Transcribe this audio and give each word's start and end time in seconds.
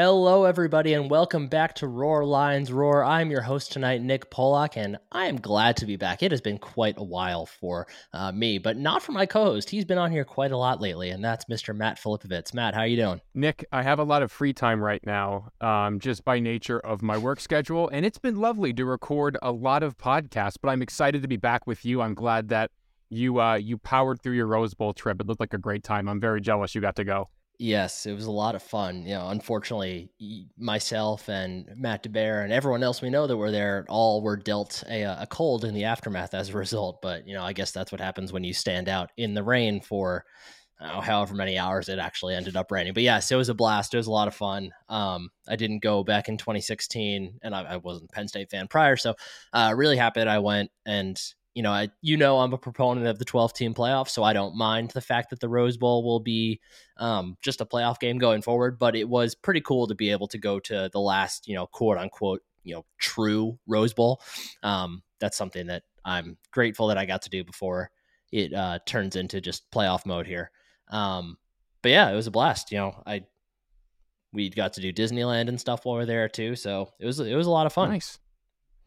Hello, 0.00 0.44
everybody, 0.44 0.94
and 0.94 1.10
welcome 1.10 1.48
back 1.48 1.74
to 1.74 1.88
Roar 1.88 2.24
Lions 2.24 2.70
Roar. 2.70 3.02
I'm 3.02 3.32
your 3.32 3.40
host 3.40 3.72
tonight, 3.72 4.00
Nick 4.00 4.30
Polak, 4.30 4.76
and 4.76 4.96
I 5.10 5.26
am 5.26 5.40
glad 5.40 5.76
to 5.78 5.86
be 5.86 5.96
back. 5.96 6.22
It 6.22 6.30
has 6.30 6.40
been 6.40 6.58
quite 6.58 6.94
a 6.98 7.02
while 7.02 7.46
for 7.46 7.88
uh, 8.12 8.30
me, 8.30 8.58
but 8.58 8.76
not 8.76 9.02
for 9.02 9.10
my 9.10 9.26
co-host. 9.26 9.68
He's 9.68 9.84
been 9.84 9.98
on 9.98 10.12
here 10.12 10.24
quite 10.24 10.52
a 10.52 10.56
lot 10.56 10.80
lately, 10.80 11.10
and 11.10 11.24
that's 11.24 11.46
Mr. 11.46 11.74
Matt 11.74 11.98
Filipovitz. 12.00 12.54
Matt, 12.54 12.74
how 12.74 12.82
are 12.82 12.86
you 12.86 12.96
doing? 12.96 13.20
Nick, 13.34 13.64
I 13.72 13.82
have 13.82 13.98
a 13.98 14.04
lot 14.04 14.22
of 14.22 14.30
free 14.30 14.52
time 14.52 14.80
right 14.80 15.04
now, 15.04 15.48
um, 15.60 15.98
just 15.98 16.24
by 16.24 16.38
nature 16.38 16.78
of 16.78 17.02
my 17.02 17.18
work 17.18 17.40
schedule, 17.40 17.88
and 17.88 18.06
it's 18.06 18.18
been 18.18 18.36
lovely 18.36 18.72
to 18.74 18.84
record 18.84 19.36
a 19.42 19.50
lot 19.50 19.82
of 19.82 19.98
podcasts. 19.98 20.58
But 20.62 20.68
I'm 20.68 20.80
excited 20.80 21.22
to 21.22 21.28
be 21.28 21.38
back 21.38 21.66
with 21.66 21.84
you. 21.84 22.02
I'm 22.02 22.14
glad 22.14 22.50
that 22.50 22.70
you 23.10 23.40
uh, 23.40 23.56
you 23.56 23.78
powered 23.78 24.22
through 24.22 24.34
your 24.34 24.46
Rose 24.46 24.74
Bowl 24.74 24.94
trip. 24.94 25.20
It 25.20 25.26
looked 25.26 25.40
like 25.40 25.54
a 25.54 25.58
great 25.58 25.82
time. 25.82 26.08
I'm 26.08 26.20
very 26.20 26.40
jealous 26.40 26.76
you 26.76 26.80
got 26.80 26.94
to 26.94 27.04
go. 27.04 27.30
Yes, 27.60 28.06
it 28.06 28.12
was 28.12 28.26
a 28.26 28.30
lot 28.30 28.54
of 28.54 28.62
fun. 28.62 29.02
You 29.04 29.14
know, 29.14 29.28
unfortunately, 29.30 30.10
myself 30.56 31.28
and 31.28 31.68
Matt 31.76 32.04
DeBear 32.04 32.44
and 32.44 32.52
everyone 32.52 32.84
else 32.84 33.02
we 33.02 33.10
know 33.10 33.26
that 33.26 33.36
were 33.36 33.50
there 33.50 33.84
all 33.88 34.22
were 34.22 34.36
dealt 34.36 34.84
a, 34.88 35.02
a 35.02 35.26
cold 35.28 35.64
in 35.64 35.74
the 35.74 35.82
aftermath 35.84 36.34
as 36.34 36.50
a 36.50 36.56
result. 36.56 37.02
But 37.02 37.26
you 37.26 37.34
know, 37.34 37.42
I 37.42 37.52
guess 37.52 37.72
that's 37.72 37.90
what 37.90 38.00
happens 38.00 38.32
when 38.32 38.44
you 38.44 38.54
stand 38.54 38.88
out 38.88 39.10
in 39.16 39.34
the 39.34 39.42
rain 39.42 39.80
for 39.80 40.24
know, 40.80 41.00
however 41.00 41.34
many 41.36 41.58
hours 41.58 41.88
it 41.88 42.00
actually 42.00 42.34
ended 42.34 42.56
up 42.56 42.72
raining. 42.72 42.94
But 42.94 43.04
yes, 43.04 43.30
it 43.30 43.36
was 43.36 43.50
a 43.50 43.54
blast. 43.54 43.94
It 43.94 43.98
was 43.98 44.08
a 44.08 44.12
lot 44.12 44.28
of 44.28 44.34
fun. 44.34 44.72
Um, 44.90 45.30
I 45.48 45.56
didn't 45.56 45.80
go 45.84 46.04
back 46.04 46.28
in 46.28 46.38
2016, 46.38 47.40
and 47.44 47.54
I, 47.54 47.62
I 47.62 47.76
wasn't 47.78 48.10
a 48.10 48.14
Penn 48.14 48.28
State 48.28 48.50
fan 48.50 48.68
prior, 48.68 48.96
so 48.96 49.14
uh, 49.54 49.72
really 49.76 49.96
happy 49.98 50.20
that 50.20 50.28
I 50.28 50.40
went. 50.40 50.72
And 50.86 51.20
you 51.54 51.62
know, 51.62 51.72
I, 51.72 51.88
you 52.02 52.16
know, 52.16 52.38
I'm 52.38 52.52
a 52.52 52.58
proponent 52.58 53.06
of 53.06 53.18
the 53.18 53.24
12 53.24 53.52
team 53.52 53.74
playoff, 53.74 54.08
so 54.08 54.22
I 54.22 54.32
don't 54.32 54.56
mind 54.56 54.90
the 54.90 55.00
fact 55.00 55.30
that 55.30 55.40
the 55.40 55.48
Rose 55.48 55.76
Bowl 55.76 56.04
will 56.04 56.20
be 56.20 56.60
um, 56.98 57.36
just 57.42 57.60
a 57.60 57.66
playoff 57.66 57.98
game 57.98 58.18
going 58.18 58.42
forward. 58.42 58.78
But 58.78 58.94
it 58.94 59.08
was 59.08 59.34
pretty 59.34 59.60
cool 59.60 59.86
to 59.88 59.94
be 59.94 60.10
able 60.10 60.28
to 60.28 60.38
go 60.38 60.60
to 60.60 60.88
the 60.92 61.00
last, 61.00 61.48
you 61.48 61.54
know, 61.54 61.66
quote 61.66 61.98
unquote, 61.98 62.42
you 62.62 62.74
know, 62.74 62.84
true 62.98 63.58
Rose 63.66 63.92
Bowl. 63.92 64.20
Um, 64.62 65.02
that's 65.18 65.36
something 65.36 65.66
that 65.66 65.82
I'm 66.04 66.36
grateful 66.52 66.88
that 66.88 66.98
I 66.98 67.06
got 67.06 67.22
to 67.22 67.30
do 67.30 67.44
before 67.44 67.90
it 68.30 68.52
uh, 68.54 68.78
turns 68.86 69.16
into 69.16 69.40
just 69.40 69.70
playoff 69.70 70.06
mode 70.06 70.26
here. 70.26 70.50
Um, 70.90 71.38
but 71.82 71.90
yeah, 71.90 72.10
it 72.10 72.14
was 72.14 72.26
a 72.26 72.32
blast. 72.32 72.70
You 72.70 72.78
know, 72.78 73.02
I 73.06 73.24
we 74.32 74.50
got 74.50 74.74
to 74.74 74.80
do 74.80 74.92
Disneyland 74.92 75.48
and 75.48 75.60
stuff 75.60 75.84
while 75.84 75.96
we 75.96 76.02
are 76.02 76.06
there 76.06 76.28
too, 76.28 76.54
so 76.54 76.92
it 77.00 77.06
was 77.06 77.20
it 77.20 77.34
was 77.34 77.46
a 77.46 77.50
lot 77.50 77.66
of 77.66 77.72
fun. 77.72 77.90
Nice. 77.90 78.18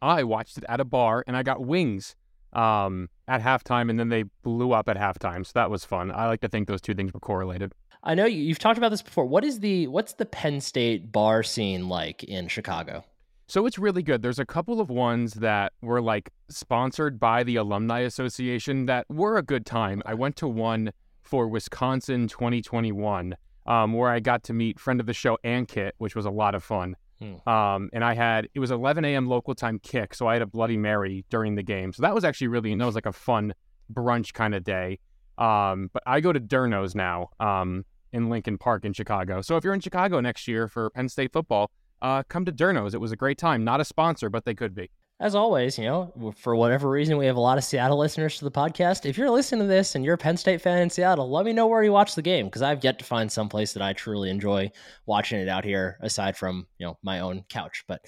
I 0.01 0.23
watched 0.23 0.57
it 0.57 0.65
at 0.67 0.79
a 0.79 0.85
bar 0.85 1.23
and 1.27 1.37
I 1.37 1.43
got 1.43 1.63
wings 1.63 2.15
um, 2.53 3.09
at 3.27 3.41
halftime, 3.41 3.89
and 3.89 3.99
then 3.99 4.09
they 4.09 4.23
blew 4.43 4.71
up 4.71 4.89
at 4.89 4.97
halftime. 4.97 5.45
So 5.45 5.51
that 5.55 5.69
was 5.69 5.85
fun. 5.85 6.11
I 6.11 6.27
like 6.27 6.41
to 6.41 6.47
think 6.47 6.67
those 6.67 6.81
two 6.81 6.93
things 6.93 7.13
were 7.13 7.19
correlated. 7.19 7.73
I 8.03 8.15
know 8.15 8.25
you've 8.25 8.59
talked 8.59 8.77
about 8.77 8.89
this 8.89 9.01
before. 9.01 9.25
What 9.25 9.43
is 9.43 9.59
the 9.59 9.87
what's 9.87 10.13
the 10.13 10.25
Penn 10.25 10.61
State 10.61 11.11
bar 11.11 11.43
scene 11.43 11.87
like 11.87 12.23
in 12.23 12.47
Chicago? 12.47 13.03
So 13.47 13.65
it's 13.65 13.77
really 13.77 14.01
good. 14.01 14.21
There's 14.21 14.39
a 14.39 14.45
couple 14.45 14.79
of 14.79 14.89
ones 14.89 15.33
that 15.35 15.73
were 15.81 16.01
like 16.01 16.31
sponsored 16.49 17.19
by 17.19 17.43
the 17.43 17.57
Alumni 17.57 17.99
Association 17.99 18.85
that 18.85 19.05
were 19.09 19.37
a 19.37 19.43
good 19.43 19.65
time. 19.65 20.01
I 20.05 20.13
went 20.13 20.37
to 20.37 20.47
one 20.47 20.91
for 21.21 21.47
Wisconsin 21.47 22.27
2021 22.27 23.35
um, 23.65 23.93
where 23.93 24.09
I 24.09 24.19
got 24.19 24.43
to 24.43 24.53
meet 24.53 24.79
friend 24.79 24.99
of 24.99 25.05
the 25.05 25.13
show 25.13 25.37
Ankit, 25.43 25.91
which 25.97 26.15
was 26.15 26.25
a 26.25 26.31
lot 26.31 26.55
of 26.55 26.63
fun. 26.63 26.95
Hmm. 27.21 27.49
Um, 27.49 27.89
and 27.93 28.03
I 28.03 28.13
had 28.15 28.49
it 28.53 28.59
was 28.59 28.71
11 28.71 29.05
a.m. 29.05 29.27
local 29.27 29.53
time 29.53 29.79
kick, 29.79 30.13
so 30.13 30.27
I 30.27 30.33
had 30.33 30.41
a 30.41 30.47
Bloody 30.47 30.77
Mary 30.77 31.23
during 31.29 31.55
the 31.55 31.63
game. 31.63 31.93
So 31.93 32.01
that 32.01 32.15
was 32.15 32.23
actually 32.23 32.47
really 32.47 32.73
that 32.73 32.85
was 32.85 32.95
like 32.95 33.05
a 33.05 33.13
fun 33.13 33.53
brunch 33.93 34.33
kind 34.33 34.55
of 34.55 34.63
day. 34.63 34.99
Um, 35.37 35.89
but 35.93 36.03
I 36.05 36.19
go 36.19 36.33
to 36.33 36.39
Durkin's 36.39 36.95
now 36.95 37.29
um, 37.39 37.85
in 38.11 38.29
Lincoln 38.29 38.57
Park 38.57 38.85
in 38.85 38.93
Chicago. 38.93 39.41
So 39.41 39.55
if 39.57 39.63
you're 39.63 39.73
in 39.73 39.79
Chicago 39.79 40.19
next 40.19 40.47
year 40.47 40.67
for 40.67 40.89
Penn 40.91 41.09
State 41.09 41.31
football, 41.31 41.71
uh, 42.01 42.23
come 42.23 42.45
to 42.45 42.51
Durkin's. 42.51 42.93
It 42.93 43.01
was 43.01 43.11
a 43.11 43.15
great 43.15 43.37
time. 43.37 43.63
Not 43.63 43.79
a 43.79 43.85
sponsor, 43.85 44.29
but 44.29 44.45
they 44.45 44.55
could 44.55 44.73
be 44.73 44.89
as 45.21 45.35
always, 45.35 45.77
you 45.77 45.85
know, 45.85 46.33
for 46.35 46.55
whatever 46.55 46.89
reason, 46.89 47.15
we 47.15 47.27
have 47.27 47.35
a 47.35 47.41
lot 47.41 47.59
of 47.59 47.63
Seattle 47.63 47.99
listeners 47.99 48.39
to 48.39 48.43
the 48.43 48.51
podcast. 48.51 49.05
If 49.05 49.19
you're 49.19 49.29
listening 49.29 49.61
to 49.61 49.67
this 49.67 49.93
and 49.93 50.03
you're 50.03 50.15
a 50.15 50.17
Penn 50.17 50.35
State 50.35 50.61
fan 50.61 50.79
in 50.79 50.89
Seattle, 50.89 51.29
let 51.29 51.45
me 51.45 51.53
know 51.53 51.67
where 51.67 51.83
you 51.83 51.91
watch 51.91 52.15
the 52.15 52.23
game 52.23 52.47
because 52.47 52.63
I've 52.63 52.83
yet 52.83 52.97
to 52.99 53.05
find 53.05 53.31
some 53.31 53.47
place 53.47 53.73
that 53.73 53.83
I 53.83 53.93
truly 53.93 54.31
enjoy 54.31 54.71
watching 55.05 55.39
it 55.39 55.47
out 55.47 55.63
here, 55.63 55.99
aside 56.01 56.35
from 56.35 56.65
you 56.79 56.87
know 56.87 56.97
my 57.03 57.19
own 57.19 57.45
couch. 57.49 57.83
But 57.87 58.01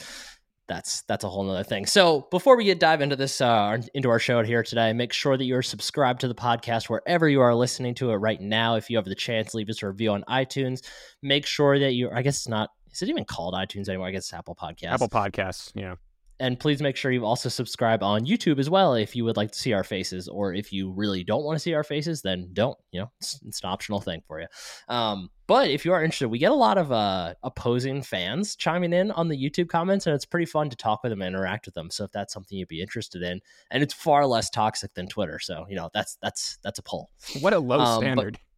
that's 0.67 1.03
that's 1.03 1.23
a 1.23 1.29
whole 1.29 1.43
nother 1.43 1.63
thing. 1.63 1.85
So 1.85 2.27
before 2.31 2.57
we 2.57 2.63
get 2.63 2.79
dive 2.79 3.01
into 3.01 3.15
this 3.15 3.41
uh, 3.41 3.77
into 3.93 4.09
our 4.09 4.19
show 4.19 4.41
here 4.41 4.63
today, 4.63 4.91
make 4.91 5.13
sure 5.13 5.37
that 5.37 5.45
you're 5.45 5.61
subscribed 5.61 6.21
to 6.21 6.27
the 6.27 6.33
podcast 6.33 6.89
wherever 6.89 7.29
you 7.29 7.41
are 7.41 7.53
listening 7.53 7.93
to 7.95 8.09
it 8.09 8.15
right 8.15 8.41
now. 8.41 8.73
If 8.73 8.89
you 8.89 8.97
have 8.97 9.05
the 9.05 9.13
chance, 9.13 9.53
leave 9.53 9.69
us 9.69 9.83
a 9.83 9.87
review 9.87 10.13
on 10.13 10.23
iTunes. 10.27 10.81
Make 11.21 11.45
sure 11.45 11.77
that 11.77 11.93
you. 11.93 12.09
I 12.09 12.23
guess 12.23 12.37
it's 12.37 12.47
not. 12.47 12.71
Is 12.91 13.03
it 13.03 13.09
even 13.09 13.25
called 13.25 13.53
iTunes 13.53 13.87
anymore? 13.87 14.07
I 14.07 14.11
guess 14.11 14.23
it's 14.23 14.33
Apple 14.33 14.55
Podcasts. 14.55 14.93
Apple 14.93 15.09
Podcasts. 15.09 15.71
Yeah 15.75 15.93
and 16.39 16.59
please 16.59 16.81
make 16.81 16.95
sure 16.95 17.11
you 17.11 17.25
also 17.25 17.49
subscribe 17.49 18.03
on 18.03 18.25
YouTube 18.25 18.59
as 18.59 18.69
well 18.69 18.95
if 18.95 19.15
you 19.15 19.23
would 19.25 19.37
like 19.37 19.51
to 19.51 19.59
see 19.59 19.73
our 19.73 19.83
faces, 19.83 20.27
or 20.27 20.53
if 20.53 20.73
you 20.73 20.91
really 20.91 21.23
don't 21.23 21.43
want 21.43 21.55
to 21.55 21.59
see 21.59 21.73
our 21.73 21.83
faces, 21.83 22.21
then 22.21 22.49
don't. 22.53 22.77
You 22.91 23.01
know, 23.01 23.11
it's, 23.19 23.39
it's 23.45 23.61
an 23.61 23.69
optional 23.69 24.01
thing 24.01 24.21
for 24.27 24.39
you. 24.39 24.47
Um, 24.89 25.29
but 25.45 25.69
if 25.69 25.85
you 25.85 25.93
are 25.93 26.03
interested, 26.03 26.29
we 26.29 26.39
get 26.39 26.51
a 26.51 26.55
lot 26.55 26.77
of 26.77 26.91
uh, 26.91 27.35
opposing 27.43 28.01
fans 28.01 28.55
chiming 28.55 28.93
in 28.93 29.11
on 29.11 29.27
the 29.27 29.37
YouTube 29.37 29.69
comments, 29.69 30.07
and 30.07 30.15
it's 30.15 30.25
pretty 30.25 30.45
fun 30.45 30.69
to 30.69 30.75
talk 30.75 31.03
with 31.03 31.11
them 31.11 31.21
and 31.21 31.35
interact 31.35 31.65
with 31.65 31.75
them. 31.75 31.89
So 31.89 32.05
if 32.05 32.11
that's 32.11 32.33
something 32.33 32.57
you'd 32.57 32.67
be 32.67 32.81
interested 32.81 33.21
in, 33.21 33.41
and 33.69 33.83
it's 33.83 33.93
far 33.93 34.25
less 34.25 34.49
toxic 34.49 34.93
than 34.93 35.07
Twitter, 35.07 35.39
so 35.39 35.65
you 35.69 35.75
know 35.75 35.89
that's 35.93 36.17
that's 36.21 36.57
that's 36.63 36.79
a 36.79 36.83
pull. 36.83 37.09
What 37.41 37.53
a 37.53 37.59
low 37.59 37.79
um, 37.79 38.01
standard. 38.01 38.33
But, 38.33 38.52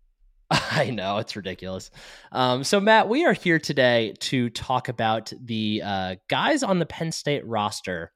I 0.51 0.91
know 0.91 1.17
it's 1.17 1.35
ridiculous. 1.35 1.89
Um, 2.31 2.63
so, 2.63 2.79
Matt, 2.79 3.09
we 3.09 3.25
are 3.25 3.33
here 3.33 3.59
today 3.59 4.13
to 4.19 4.50
talk 4.50 4.89
about 4.89 5.33
the 5.44 5.81
uh, 5.83 6.16
guys 6.28 6.61
on 6.61 6.79
the 6.79 6.85
Penn 6.85 7.11
State 7.11 7.45
roster 7.45 8.11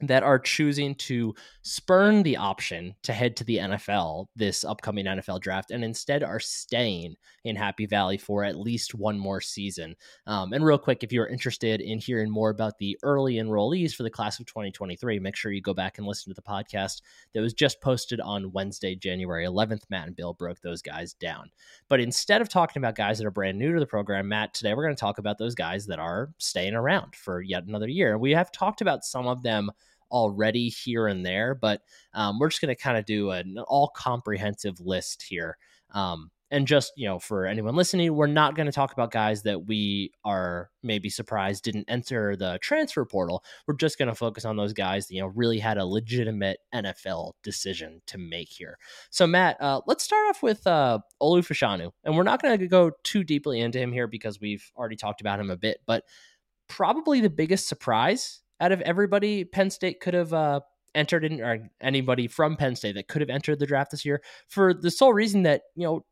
that 0.00 0.22
are 0.22 0.38
choosing 0.38 0.94
to 0.94 1.34
spurn 1.62 2.22
the 2.22 2.36
option 2.36 2.94
to 3.02 3.12
head 3.12 3.36
to 3.36 3.44
the 3.44 3.56
NFL 3.56 4.26
this 4.36 4.64
upcoming 4.64 5.06
NFL 5.06 5.40
draft 5.40 5.70
and 5.70 5.82
instead 5.82 6.22
are 6.22 6.38
staying 6.38 7.16
in 7.44 7.56
Happy 7.56 7.86
Valley 7.86 8.16
for 8.16 8.44
at 8.44 8.58
least 8.58 8.94
one 8.94 9.18
more 9.18 9.40
season. 9.40 9.96
Um, 10.26 10.52
and 10.52 10.64
real 10.64 10.78
quick, 10.78 11.02
if 11.02 11.12
you're 11.12 11.26
interested 11.26 11.80
in 11.80 11.98
hearing 11.98 12.30
more 12.30 12.50
about 12.50 12.78
the 12.78 12.96
early 13.02 13.34
enrollees 13.34 13.92
for 13.92 14.04
the 14.04 14.10
class 14.10 14.38
of 14.38 14.46
2023, 14.46 15.18
make 15.18 15.34
sure 15.34 15.50
you 15.50 15.60
go 15.60 15.74
back 15.74 15.98
and 15.98 16.06
listen 16.06 16.32
to 16.32 16.40
the 16.40 16.48
podcast 16.48 17.02
that 17.34 17.40
was 17.40 17.52
just 17.52 17.80
posted 17.80 18.20
on 18.20 18.52
Wednesday, 18.52 18.94
January 18.94 19.44
11th. 19.44 19.82
Matt 19.90 20.06
and 20.06 20.16
Bill 20.16 20.34
broke 20.34 20.60
those 20.60 20.82
guys 20.82 21.12
down. 21.14 21.50
But 21.88 22.00
instead 22.00 22.40
of 22.40 22.48
talking 22.48 22.80
about 22.80 22.94
guys 22.94 23.18
that 23.18 23.26
are 23.26 23.32
brand 23.32 23.58
new 23.58 23.72
to 23.72 23.80
the 23.80 23.86
program, 23.86 24.28
Matt, 24.28 24.54
today 24.54 24.74
we're 24.74 24.84
going 24.84 24.94
to 24.94 25.00
talk 25.00 25.18
about 25.18 25.38
those 25.38 25.54
guys 25.54 25.86
that 25.86 25.98
are 25.98 26.30
staying 26.38 26.74
around 26.74 27.16
for 27.16 27.40
yet 27.40 27.64
another 27.64 27.88
year. 27.88 28.16
We 28.16 28.32
have 28.32 28.52
talked 28.52 28.80
about 28.80 29.04
some 29.04 29.26
of 29.26 29.42
them 29.42 29.70
already 30.10 30.68
here 30.68 31.06
and 31.06 31.24
there, 31.24 31.54
but 31.54 31.82
um, 32.14 32.38
we're 32.38 32.48
just 32.48 32.60
going 32.60 32.74
to 32.74 32.80
kind 32.80 32.96
of 32.96 33.04
do 33.04 33.30
an 33.30 33.58
all 33.66 33.88
comprehensive 33.88 34.80
list 34.80 35.22
here. 35.22 35.56
Um, 35.92 36.30
and 36.50 36.66
just 36.66 36.92
you 36.96 37.06
know 37.06 37.18
for 37.18 37.46
anyone 37.46 37.76
listening 37.76 38.14
we're 38.14 38.26
not 38.26 38.54
going 38.54 38.66
to 38.66 38.72
talk 38.72 38.92
about 38.92 39.10
guys 39.10 39.42
that 39.42 39.66
we 39.66 40.12
are 40.24 40.70
maybe 40.82 41.08
surprised 41.08 41.64
didn't 41.64 41.84
enter 41.88 42.36
the 42.36 42.58
transfer 42.62 43.04
portal 43.04 43.44
we're 43.66 43.74
just 43.74 43.98
going 43.98 44.08
to 44.08 44.14
focus 44.14 44.44
on 44.44 44.56
those 44.56 44.72
guys 44.72 45.06
that 45.06 45.14
you 45.14 45.20
know 45.20 45.28
really 45.28 45.58
had 45.58 45.78
a 45.78 45.84
legitimate 45.84 46.58
nfl 46.74 47.32
decision 47.42 48.00
to 48.06 48.18
make 48.18 48.48
here 48.48 48.78
so 49.10 49.26
matt 49.26 49.60
uh, 49.60 49.80
let's 49.86 50.04
start 50.04 50.28
off 50.30 50.42
with 50.42 50.66
uh, 50.66 50.98
olu 51.22 51.40
fashanu 51.40 51.90
and 52.04 52.16
we're 52.16 52.22
not 52.22 52.42
going 52.42 52.58
to 52.58 52.66
go 52.66 52.90
too 53.04 53.24
deeply 53.24 53.60
into 53.60 53.78
him 53.78 53.92
here 53.92 54.06
because 54.06 54.40
we've 54.40 54.70
already 54.76 54.96
talked 54.96 55.20
about 55.20 55.40
him 55.40 55.50
a 55.50 55.56
bit 55.56 55.78
but 55.86 56.04
probably 56.68 57.20
the 57.20 57.30
biggest 57.30 57.68
surprise 57.68 58.42
out 58.60 58.72
of 58.72 58.80
everybody 58.82 59.44
Penn 59.44 59.70
State 59.70 60.00
could 60.00 60.14
have 60.14 60.32
uh, 60.32 60.60
entered 60.94 61.24
in, 61.24 61.40
or 61.40 61.70
anybody 61.80 62.26
from 62.26 62.56
Penn 62.56 62.76
State 62.76 62.94
that 62.94 63.08
could 63.08 63.20
have 63.20 63.30
entered 63.30 63.58
the 63.58 63.66
draft 63.66 63.90
this 63.90 64.04
year, 64.04 64.22
for 64.48 64.74
the 64.74 64.90
sole 64.90 65.12
reason 65.12 65.44
that 65.44 65.62
you 65.74 65.86
know 65.86 66.04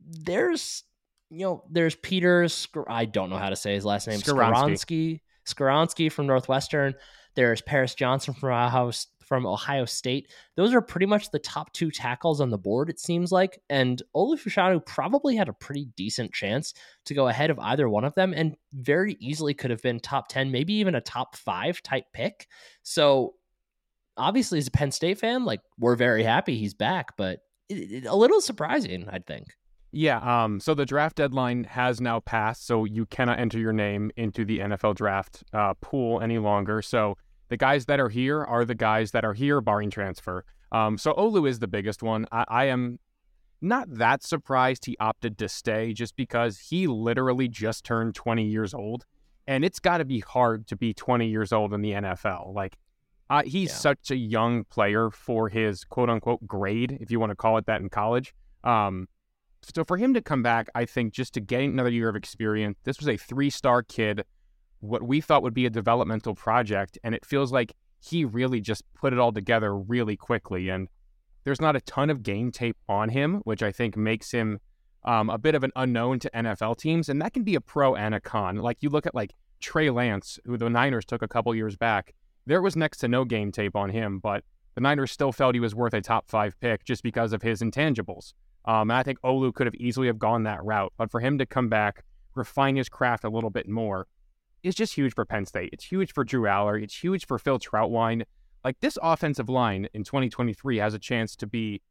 there's 0.00 0.84
you 1.30 1.44
know 1.44 1.64
there's 1.70 1.94
Peter 1.96 2.46
I 2.88 3.04
don't 3.04 3.30
know 3.30 3.38
how 3.38 3.50
to 3.50 3.56
say 3.56 3.74
his 3.74 3.84
last 3.84 4.06
name 4.06 4.20
Skoronski 4.20 5.20
Skoronski 5.46 6.10
from 6.10 6.26
Northwestern. 6.26 6.94
There's 7.34 7.60
Paris 7.60 7.94
Johnson 7.94 8.34
from 8.34 8.50
Ohio, 8.50 8.90
from 9.24 9.46
Ohio 9.46 9.84
State. 9.84 10.30
Those 10.56 10.74
are 10.74 10.80
pretty 10.80 11.06
much 11.06 11.30
the 11.30 11.38
top 11.38 11.72
two 11.72 11.90
tackles 11.90 12.40
on 12.40 12.50
the 12.50 12.58
board, 12.58 12.90
it 12.90 13.00
seems 13.00 13.32
like. 13.32 13.60
And 13.68 14.02
Olu 14.14 14.36
Fashanu 14.36 14.84
probably 14.84 15.36
had 15.36 15.48
a 15.48 15.52
pretty 15.52 15.86
decent 15.96 16.32
chance 16.32 16.74
to 17.06 17.14
go 17.14 17.28
ahead 17.28 17.50
of 17.50 17.58
either 17.58 17.88
one 17.88 18.04
of 18.04 18.14
them 18.14 18.32
and 18.34 18.56
very 18.72 19.16
easily 19.20 19.54
could 19.54 19.70
have 19.70 19.82
been 19.82 20.00
top 20.00 20.28
10, 20.28 20.50
maybe 20.50 20.74
even 20.74 20.94
a 20.94 21.00
top 21.00 21.36
five 21.36 21.82
type 21.82 22.06
pick. 22.12 22.46
So 22.82 23.34
obviously, 24.16 24.58
as 24.58 24.66
a 24.66 24.70
Penn 24.70 24.90
State 24.90 25.18
fan, 25.18 25.44
like 25.44 25.60
we're 25.78 25.96
very 25.96 26.22
happy 26.22 26.56
he's 26.56 26.74
back, 26.74 27.16
but 27.16 27.40
it, 27.68 28.04
it, 28.04 28.06
a 28.06 28.14
little 28.14 28.40
surprising, 28.40 29.08
I 29.10 29.18
think. 29.18 29.48
Yeah, 29.96 30.18
um, 30.18 30.58
so 30.58 30.74
the 30.74 30.84
draft 30.84 31.16
deadline 31.16 31.64
has 31.64 32.00
now 32.00 32.18
passed, 32.18 32.66
so 32.66 32.84
you 32.84 33.06
cannot 33.06 33.38
enter 33.38 33.60
your 33.60 33.72
name 33.72 34.10
into 34.16 34.44
the 34.44 34.58
NFL 34.58 34.96
draft 34.96 35.44
uh, 35.52 35.74
pool 35.74 36.20
any 36.20 36.38
longer. 36.38 36.82
So 36.82 37.16
the 37.48 37.56
guys 37.56 37.86
that 37.86 38.00
are 38.00 38.08
here 38.08 38.42
are 38.42 38.64
the 38.64 38.74
guys 38.74 39.10
that 39.12 39.24
are 39.24 39.34
here, 39.34 39.60
barring 39.60 39.90
transfer. 39.90 40.44
Um, 40.72 40.98
so 40.98 41.12
Olu 41.14 41.48
is 41.48 41.58
the 41.58 41.68
biggest 41.68 42.02
one. 42.02 42.26
I, 42.32 42.44
I 42.48 42.64
am 42.66 42.98
not 43.60 43.86
that 43.94 44.22
surprised 44.22 44.84
he 44.84 44.96
opted 44.98 45.38
to 45.38 45.48
stay 45.48 45.92
just 45.92 46.16
because 46.16 46.58
he 46.58 46.86
literally 46.86 47.48
just 47.48 47.84
turned 47.84 48.14
20 48.14 48.44
years 48.44 48.74
old. 48.74 49.04
And 49.46 49.64
it's 49.64 49.78
got 49.78 49.98
to 49.98 50.04
be 50.04 50.20
hard 50.20 50.66
to 50.68 50.76
be 50.76 50.94
20 50.94 51.28
years 51.28 51.52
old 51.52 51.74
in 51.74 51.82
the 51.82 51.92
NFL. 51.92 52.54
Like, 52.54 52.76
uh, 53.30 53.42
he's 53.42 53.70
yeah. 53.70 53.76
such 53.76 54.10
a 54.10 54.16
young 54.16 54.64
player 54.64 55.10
for 55.10 55.48
his 55.48 55.84
quote 55.84 56.10
unquote 56.10 56.46
grade, 56.46 56.98
if 57.00 57.10
you 57.10 57.20
want 57.20 57.30
to 57.30 57.36
call 57.36 57.58
it 57.58 57.66
that 57.66 57.80
in 57.80 57.88
college. 57.88 58.34
Um, 58.64 59.08
so 59.62 59.84
for 59.84 59.96
him 59.96 60.12
to 60.14 60.20
come 60.20 60.42
back, 60.42 60.68
I 60.74 60.84
think 60.84 61.14
just 61.14 61.34
to 61.34 61.40
gain 61.40 61.70
another 61.70 61.90
year 61.90 62.08
of 62.08 62.16
experience, 62.16 62.78
this 62.84 62.98
was 62.98 63.08
a 63.08 63.16
three 63.16 63.50
star 63.50 63.82
kid, 63.82 64.24
what 64.84 65.02
we 65.02 65.20
thought 65.20 65.42
would 65.42 65.54
be 65.54 65.66
a 65.66 65.70
developmental 65.70 66.34
project. 66.34 66.98
And 67.02 67.14
it 67.14 67.24
feels 67.24 67.52
like 67.52 67.74
he 68.00 68.24
really 68.24 68.60
just 68.60 68.82
put 68.94 69.12
it 69.12 69.18
all 69.18 69.32
together 69.32 69.76
really 69.76 70.16
quickly. 70.16 70.68
And 70.68 70.88
there's 71.44 71.60
not 71.60 71.76
a 71.76 71.80
ton 71.80 72.10
of 72.10 72.22
game 72.22 72.50
tape 72.52 72.76
on 72.88 73.08
him, 73.08 73.40
which 73.44 73.62
I 73.62 73.72
think 73.72 73.96
makes 73.96 74.30
him 74.30 74.60
um, 75.04 75.30
a 75.30 75.38
bit 75.38 75.54
of 75.54 75.64
an 75.64 75.72
unknown 75.76 76.18
to 76.20 76.30
NFL 76.34 76.78
teams. 76.78 77.08
And 77.08 77.20
that 77.20 77.32
can 77.32 77.44
be 77.44 77.54
a 77.54 77.60
pro 77.60 77.94
and 77.94 78.14
a 78.14 78.20
con. 78.20 78.56
Like 78.56 78.78
you 78.80 78.90
look 78.90 79.06
at 79.06 79.14
like 79.14 79.32
Trey 79.60 79.90
Lance, 79.90 80.38
who 80.44 80.56
the 80.56 80.70
Niners 80.70 81.04
took 81.04 81.22
a 81.22 81.28
couple 81.28 81.54
years 81.54 81.76
back, 81.76 82.14
there 82.46 82.62
was 82.62 82.76
next 82.76 82.98
to 82.98 83.08
no 83.08 83.24
game 83.24 83.52
tape 83.52 83.74
on 83.76 83.90
him, 83.90 84.18
but 84.18 84.44
the 84.74 84.80
Niners 84.80 85.12
still 85.12 85.32
felt 85.32 85.54
he 85.54 85.60
was 85.60 85.74
worth 85.74 85.94
a 85.94 86.00
top 86.00 86.28
five 86.28 86.58
pick 86.60 86.84
just 86.84 87.02
because 87.02 87.32
of 87.32 87.42
his 87.42 87.62
intangibles. 87.62 88.34
Um, 88.66 88.90
and 88.90 88.92
I 88.92 89.02
think 89.02 89.20
Olu 89.20 89.54
could 89.54 89.66
have 89.66 89.74
easily 89.76 90.06
have 90.08 90.18
gone 90.18 90.42
that 90.44 90.64
route, 90.64 90.92
but 90.96 91.10
for 91.10 91.20
him 91.20 91.38
to 91.38 91.46
come 91.46 91.68
back, 91.68 92.04
refine 92.34 92.76
his 92.76 92.88
craft 92.88 93.24
a 93.24 93.28
little 93.28 93.50
bit 93.50 93.68
more, 93.68 94.06
is 94.64 94.74
just 94.74 94.94
huge 94.94 95.14
for 95.14 95.24
Penn 95.24 95.46
State. 95.46 95.70
It's 95.72 95.84
huge 95.84 96.12
for 96.12 96.24
Drew 96.24 96.42
Allar. 96.42 96.82
It's 96.82 96.96
huge 96.96 97.26
for 97.26 97.38
Phil 97.38 97.58
Trautwein. 97.58 98.24
Like 98.64 98.80
this 98.80 98.98
offensive 99.02 99.48
line 99.48 99.88
in 99.92 100.04
2023 100.04 100.78
has 100.78 100.94
a 100.94 100.98
chance 100.98 101.36
to 101.36 101.46
be, 101.46 101.82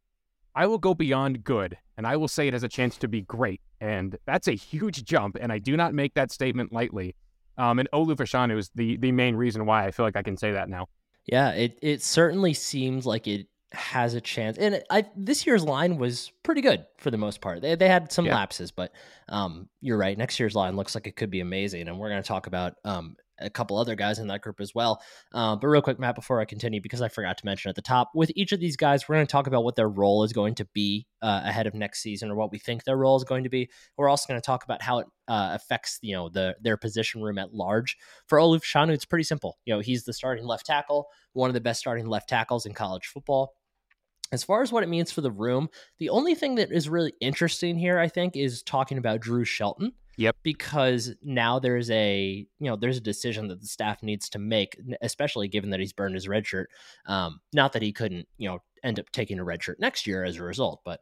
I 0.55 0.65
will 0.65 0.79
go 0.79 0.93
beyond 0.93 1.43
good, 1.43 1.77
and 1.97 2.07
I 2.07 2.17
will 2.17 2.27
say 2.27 2.47
it 2.47 2.53
has 2.53 2.63
a 2.63 2.69
chance 2.69 2.97
to 2.97 3.07
be 3.07 3.21
great. 3.21 3.61
And 3.79 4.17
that's 4.25 4.47
a 4.47 4.53
huge 4.53 5.05
jump, 5.05 5.37
and 5.39 5.51
I 5.51 5.59
do 5.59 5.77
not 5.77 5.93
make 5.93 6.15
that 6.15 6.31
statement 6.31 6.73
lightly. 6.73 7.15
Um, 7.57 7.77
and 7.77 7.87
Olu 7.93 8.15
Fashanu 8.15 8.57
is 8.57 8.71
the 8.73 8.97
the 8.97 9.11
main 9.11 9.35
reason 9.35 9.65
why 9.65 9.85
I 9.85 9.91
feel 9.91 10.05
like 10.05 10.15
I 10.15 10.23
can 10.23 10.37
say 10.37 10.51
that 10.53 10.69
now. 10.69 10.87
Yeah, 11.25 11.51
it 11.51 11.77
it 11.81 12.01
certainly 12.01 12.53
seems 12.53 13.05
like 13.05 13.27
it 13.27 13.47
has 13.73 14.13
a 14.13 14.21
chance. 14.21 14.57
And 14.57 14.83
I 14.89 15.05
this 15.15 15.45
year's 15.45 15.63
line 15.63 15.97
was 15.97 16.31
pretty 16.43 16.61
good 16.61 16.85
for 16.97 17.11
the 17.11 17.17
most 17.17 17.41
part. 17.41 17.61
They 17.61 17.75
they 17.75 17.87
had 17.87 18.11
some 18.11 18.25
yeah. 18.25 18.35
lapses, 18.35 18.71
but 18.71 18.93
um, 19.29 19.69
you're 19.81 19.97
right. 19.97 20.17
Next 20.17 20.39
year's 20.39 20.55
line 20.55 20.75
looks 20.75 20.95
like 20.95 21.07
it 21.07 21.15
could 21.15 21.31
be 21.31 21.39
amazing, 21.39 21.87
and 21.87 21.99
we're 21.99 22.09
going 22.09 22.21
to 22.21 22.27
talk 22.27 22.47
about 22.47 22.73
um, 22.85 23.15
a 23.39 23.49
couple 23.49 23.77
other 23.77 23.95
guys 23.95 24.19
in 24.19 24.27
that 24.27 24.41
group 24.41 24.61
as 24.61 24.73
well. 24.75 25.01
Um, 25.33 25.59
but 25.59 25.67
real 25.67 25.81
quick, 25.81 25.99
Matt, 25.99 26.15
before 26.15 26.39
I 26.39 26.45
continue, 26.45 26.81
because 26.81 27.01
I 27.01 27.09
forgot 27.09 27.37
to 27.39 27.45
mention 27.45 27.69
at 27.69 27.75
the 27.75 27.81
top, 27.81 28.11
with 28.13 28.31
each 28.35 28.51
of 28.51 28.59
these 28.59 28.77
guys, 28.77 29.07
we're 29.07 29.15
going 29.15 29.25
to 29.25 29.31
talk 29.31 29.47
about 29.47 29.63
what 29.63 29.75
their 29.75 29.89
role 29.89 30.23
is 30.23 30.33
going 30.33 30.55
to 30.55 30.65
be 30.73 31.07
uh, 31.21 31.41
ahead 31.43 31.67
of 31.67 31.73
next 31.73 32.01
season, 32.01 32.29
or 32.29 32.35
what 32.35 32.51
we 32.51 32.59
think 32.59 32.83
their 32.83 32.97
role 32.97 33.15
is 33.15 33.23
going 33.23 33.43
to 33.43 33.49
be. 33.49 33.69
We're 33.97 34.09
also 34.09 34.27
going 34.27 34.39
to 34.39 34.45
talk 34.45 34.63
about 34.63 34.81
how 34.81 34.99
it 34.99 35.07
uh, 35.27 35.51
affects 35.53 35.99
you 36.01 36.13
know 36.13 36.29
the 36.29 36.55
their 36.61 36.77
position 36.77 37.21
room 37.21 37.37
at 37.37 37.53
large. 37.53 37.97
For 38.27 38.37
Olu 38.37 38.61
Fashanu, 38.61 38.93
it's 38.93 39.05
pretty 39.05 39.23
simple. 39.23 39.57
You 39.65 39.73
know, 39.73 39.79
he's 39.79 40.03
the 40.03 40.13
starting 40.13 40.45
left 40.45 40.65
tackle, 40.65 41.07
one 41.33 41.49
of 41.49 41.53
the 41.53 41.61
best 41.61 41.79
starting 41.79 42.07
left 42.07 42.29
tackles 42.29 42.65
in 42.65 42.73
college 42.73 43.07
football. 43.07 43.53
As 44.31 44.43
far 44.43 44.61
as 44.61 44.71
what 44.71 44.83
it 44.83 44.89
means 44.89 45.11
for 45.11 45.21
the 45.21 45.31
room, 45.31 45.69
the 45.99 46.09
only 46.09 46.33
thing 46.33 46.55
that 46.55 46.71
is 46.71 46.89
really 46.89 47.13
interesting 47.21 47.77
here, 47.77 47.99
I 47.99 48.07
think, 48.07 48.35
is 48.35 48.63
talking 48.63 48.97
about 48.97 49.19
Drew 49.19 49.45
Shelton. 49.45 49.93
Yep. 50.17 50.37
Because 50.43 51.15
now 51.23 51.57
there's 51.57 51.89
a 51.89 52.45
you 52.59 52.69
know 52.69 52.75
there's 52.75 52.97
a 52.97 53.01
decision 53.01 53.47
that 53.47 53.61
the 53.61 53.67
staff 53.67 54.03
needs 54.03 54.29
to 54.29 54.39
make, 54.39 54.79
especially 55.01 55.47
given 55.47 55.71
that 55.71 55.79
he's 55.79 55.93
burned 55.93 56.13
his 56.13 56.27
red 56.27 56.45
shirt. 56.45 56.69
Um, 57.07 57.39
not 57.51 57.73
that 57.73 57.81
he 57.81 57.91
couldn't 57.91 58.27
you 58.37 58.47
know 58.49 58.59
end 58.83 58.99
up 58.99 59.09
taking 59.11 59.39
a 59.39 59.43
red 59.43 59.63
shirt 59.63 59.79
next 59.79 60.05
year 60.05 60.23
as 60.23 60.37
a 60.37 60.43
result, 60.43 60.81
but 60.85 60.99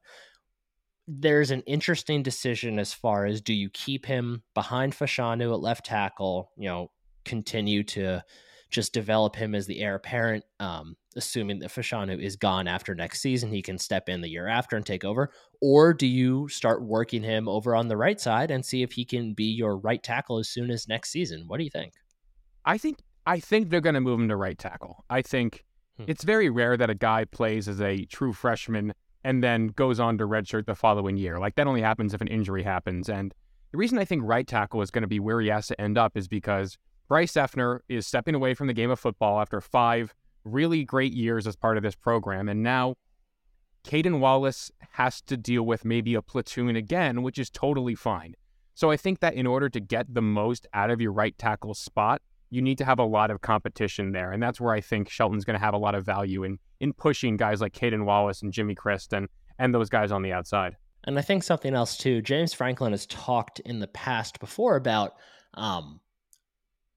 there's 1.08 1.52
an 1.52 1.62
interesting 1.62 2.24
decision 2.24 2.80
as 2.80 2.94
far 2.94 3.26
as 3.26 3.42
do 3.42 3.54
you 3.54 3.70
keep 3.70 4.06
him 4.06 4.44
behind 4.54 4.94
Fashanu 4.94 5.54
at 5.54 5.60
left 5.60 5.86
tackle, 5.86 6.52
you 6.56 6.70
know, 6.70 6.92
continue 7.26 7.84
to 7.84 8.24
just 8.72 8.94
develop 8.94 9.36
him 9.36 9.54
as 9.54 9.68
the 9.68 9.82
heir 9.82 9.96
apparent, 9.96 10.46
um, 10.60 10.96
assuming 11.16 11.60
that 11.60 11.70
Fashanu 11.70 12.20
is 12.20 12.38
gone 12.38 12.68
after 12.68 12.96
next 12.96 13.22
season, 13.22 13.52
he 13.52 13.62
can 13.62 13.78
step 13.78 14.08
in 14.08 14.22
the 14.22 14.30
year 14.30 14.48
after 14.48 14.78
and 14.78 14.86
take 14.86 15.04
over? 15.04 15.32
Or 15.62 15.94
do 15.94 16.08
you 16.08 16.48
start 16.48 16.82
working 16.82 17.22
him 17.22 17.50
over 17.50 17.76
on 17.76 17.90
the 17.90 17.98
right 17.98 18.20
side 18.20 18.50
and 18.50 18.66
see 18.66 18.82
if 18.82 18.94
he 18.94 19.04
can 19.04 19.34
be 19.34 19.44
your 19.44 19.78
right 19.78 20.02
tackle 20.02 20.40
as 20.40 20.50
soon 20.50 20.72
as 20.72 20.88
next 20.88 21.12
season? 21.12 21.44
What 21.48 21.58
do 21.58 21.66
you 21.66 21.70
think? 21.70 21.94
I 22.66 22.78
think 22.78 23.00
I 23.26 23.40
think 23.40 23.70
they're 23.70 23.82
going 23.82 23.96
to 23.96 24.02
move 24.02 24.20
him 24.20 24.30
to 24.30 24.36
right 24.36 24.58
tackle. 24.58 25.06
I 25.10 25.22
think 25.22 25.64
hmm. 25.98 26.06
it's 26.08 26.24
very 26.24 26.50
rare 26.50 26.78
that 26.78 26.90
a 26.90 26.96
guy 26.96 27.26
plays 27.26 27.68
as 27.68 27.82
a 27.82 28.06
true 28.06 28.34
freshman 28.34 28.94
and 29.24 29.44
then 29.44 29.68
goes 29.68 30.00
on 30.00 30.18
to 30.18 30.26
redshirt 30.26 30.66
the 30.66 30.76
following 30.76 31.18
year. 31.18 31.38
Like 31.38 31.56
that 31.56 31.68
only 31.68 31.82
happens 31.82 32.14
if 32.14 32.22
an 32.22 32.28
injury 32.28 32.64
happens. 32.64 33.10
And 33.10 33.34
the 33.72 33.78
reason 33.78 34.00
I 34.00 34.06
think 34.06 34.24
right 34.26 34.48
tackle 34.48 34.82
is 34.82 34.92
going 34.92 35.04
to 35.04 35.08
be 35.08 35.20
where 35.20 35.42
he 35.42 35.50
has 35.50 35.68
to 35.68 35.80
end 35.80 35.98
up 35.98 36.18
is 36.18 36.28
because 36.28 36.78
Bryce 37.12 37.34
Effner 37.34 37.80
is 37.90 38.08
stepping 38.08 38.36
away 38.36 38.54
from 38.54 38.68
the 38.68 38.74
game 38.74 38.90
of 38.90 38.98
football 38.98 39.42
after 39.42 39.60
five 39.60 40.16
really 40.46 40.86
great 40.86 41.12
years 41.12 41.46
as 41.46 41.58
part 41.58 41.76
of 41.76 41.84
this 41.84 41.94
program. 41.94 42.48
And 42.48 42.64
now 42.64 42.96
Caedan 43.84 44.22
Wallace 44.22 44.72
has 44.92 45.22
to 45.24 45.36
deal 45.36 45.64
with 45.64 45.84
maybe 45.84 46.16
a 46.16 46.22
platoon 46.22 46.78
again, 46.78 47.22
which 47.22 47.38
is 47.38 47.50
totally 47.50 47.96
fine. 47.96 48.36
So 48.76 48.92
I 48.92 48.96
think 48.96 49.20
that 49.20 49.34
in 49.34 49.46
order 49.46 49.68
to 49.68 49.82
get 49.82 50.14
the 50.14 50.22
most 50.22 50.68
out 50.74 50.90
of 50.90 51.02
your 51.02 51.12
right 51.12 51.38
tackle 51.38 51.74
spot, 51.74 52.22
you 52.50 52.62
need 52.62 52.78
to 52.78 52.86
have 52.86 52.98
a 52.98 53.04
lot 53.04 53.30
of 53.30 53.42
competition 53.42 54.14
there. 54.14 54.32
And 54.32 54.42
that's 54.42 54.62
where 54.62 54.74
I 54.74 54.80
think 54.80 55.10
Shelton's 55.10 55.44
going 55.44 55.60
to 55.60 55.66
have 55.66 55.74
a 55.74 55.78
lot 55.78 55.96
of 55.96 56.06
value 56.06 56.46
in 56.46 56.60
in 56.80 56.94
pushing 56.94 57.36
guys 57.36 57.60
like 57.60 57.74
Caedan 57.74 58.06
Wallace 58.06 58.42
and 58.42 58.54
Jimmy 58.54 58.74
Christ 58.74 59.12
and, 59.12 59.28
and 59.60 59.76
those 59.76 59.90
guys 59.90 60.14
on 60.14 60.22
the 60.22 60.32
outside. 60.32 60.78
And 61.04 61.20
I 61.20 61.24
think 61.24 61.44
something 61.44 61.74
else 61.74 61.98
too, 61.98 62.22
James 62.22 62.54
Franklin 62.54 62.94
has 62.94 63.06
talked 63.06 63.60
in 63.60 63.80
the 63.80 63.88
past 63.90 64.40
before 64.40 64.78
about 64.78 65.16
um, 65.56 66.00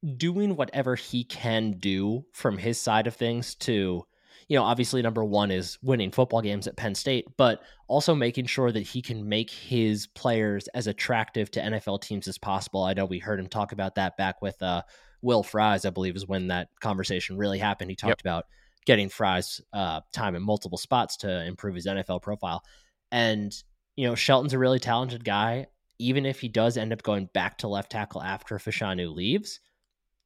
doing 0.05 0.57
whatever 0.57 0.97
he 0.97 1.25
can 1.25 1.73
do 1.79 2.25
from 2.33 2.59
his 2.59 2.79
side 2.79 3.07
of 3.07 3.15
things 3.15 3.55
to 3.55 4.05
you 4.49 4.57
know 4.57 4.63
obviously 4.63 5.01
number 5.01 5.25
one 5.25 5.51
is 5.51 5.79
winning 5.83 6.11
football 6.11 6.43
games 6.43 6.67
at 6.67 6.77
penn 6.77 6.95
state 6.95 7.27
but 7.39 7.63
also 7.89 8.15
making 8.15 8.45
sure 8.45 8.71
that 8.71 8.83
he 8.83 9.01
can 9.01 9.29
make 9.29 9.51
his 9.51 10.07
players 10.09 10.69
as 10.69 10.87
attractive 10.87 11.51
to 11.51 11.61
nfl 11.61 12.01
teams 12.01 12.29
as 12.29 12.39
possible. 12.39 12.85
I 12.85 12.93
know 12.93 13.07
we 13.07 13.19
heard 13.19 13.41
him 13.41 13.49
talk 13.49 13.73
about 13.73 13.95
that 13.95 14.17
back 14.17 14.43
with 14.43 14.61
uh, 14.63 14.83
will 15.23 15.43
fries 15.43 15.87
i 15.87 15.91
believe 15.91 16.17
is 16.17 16.27
when 16.27 16.49
that 16.49 16.69
conversation 16.81 17.39
really 17.39 17.59
happened. 17.59 17.91
He 17.91 17.97
talked 17.97 18.11
yep. 18.11 18.21
about 18.21 18.45
getting 18.85 19.09
fries 19.09 19.63
uh, 19.73 20.03
time 20.13 20.35
in 20.35 20.43
multiple 20.43 20.77
spots 20.77 21.17
to 21.19 21.47
improve 21.47 21.75
his 21.75 21.87
nfl 21.87 22.21
profile. 22.21 22.63
And 23.11 23.55
you 23.97 24.07
know 24.07 24.15
shelton's 24.15 24.53
a 24.53 24.59
really 24.59 24.81
talented 24.81 25.25
guy. 25.25 25.67
Even 25.99 26.27
if 26.27 26.41
he 26.41 26.49
does 26.49 26.77
end 26.77 26.93
up 26.93 27.03
going 27.03 27.31
back 27.33 27.59
to 27.59 27.69
left 27.69 27.93
tackle 27.93 28.23
after 28.23 28.59
fashanu 28.59 29.15
leaves 29.15 29.61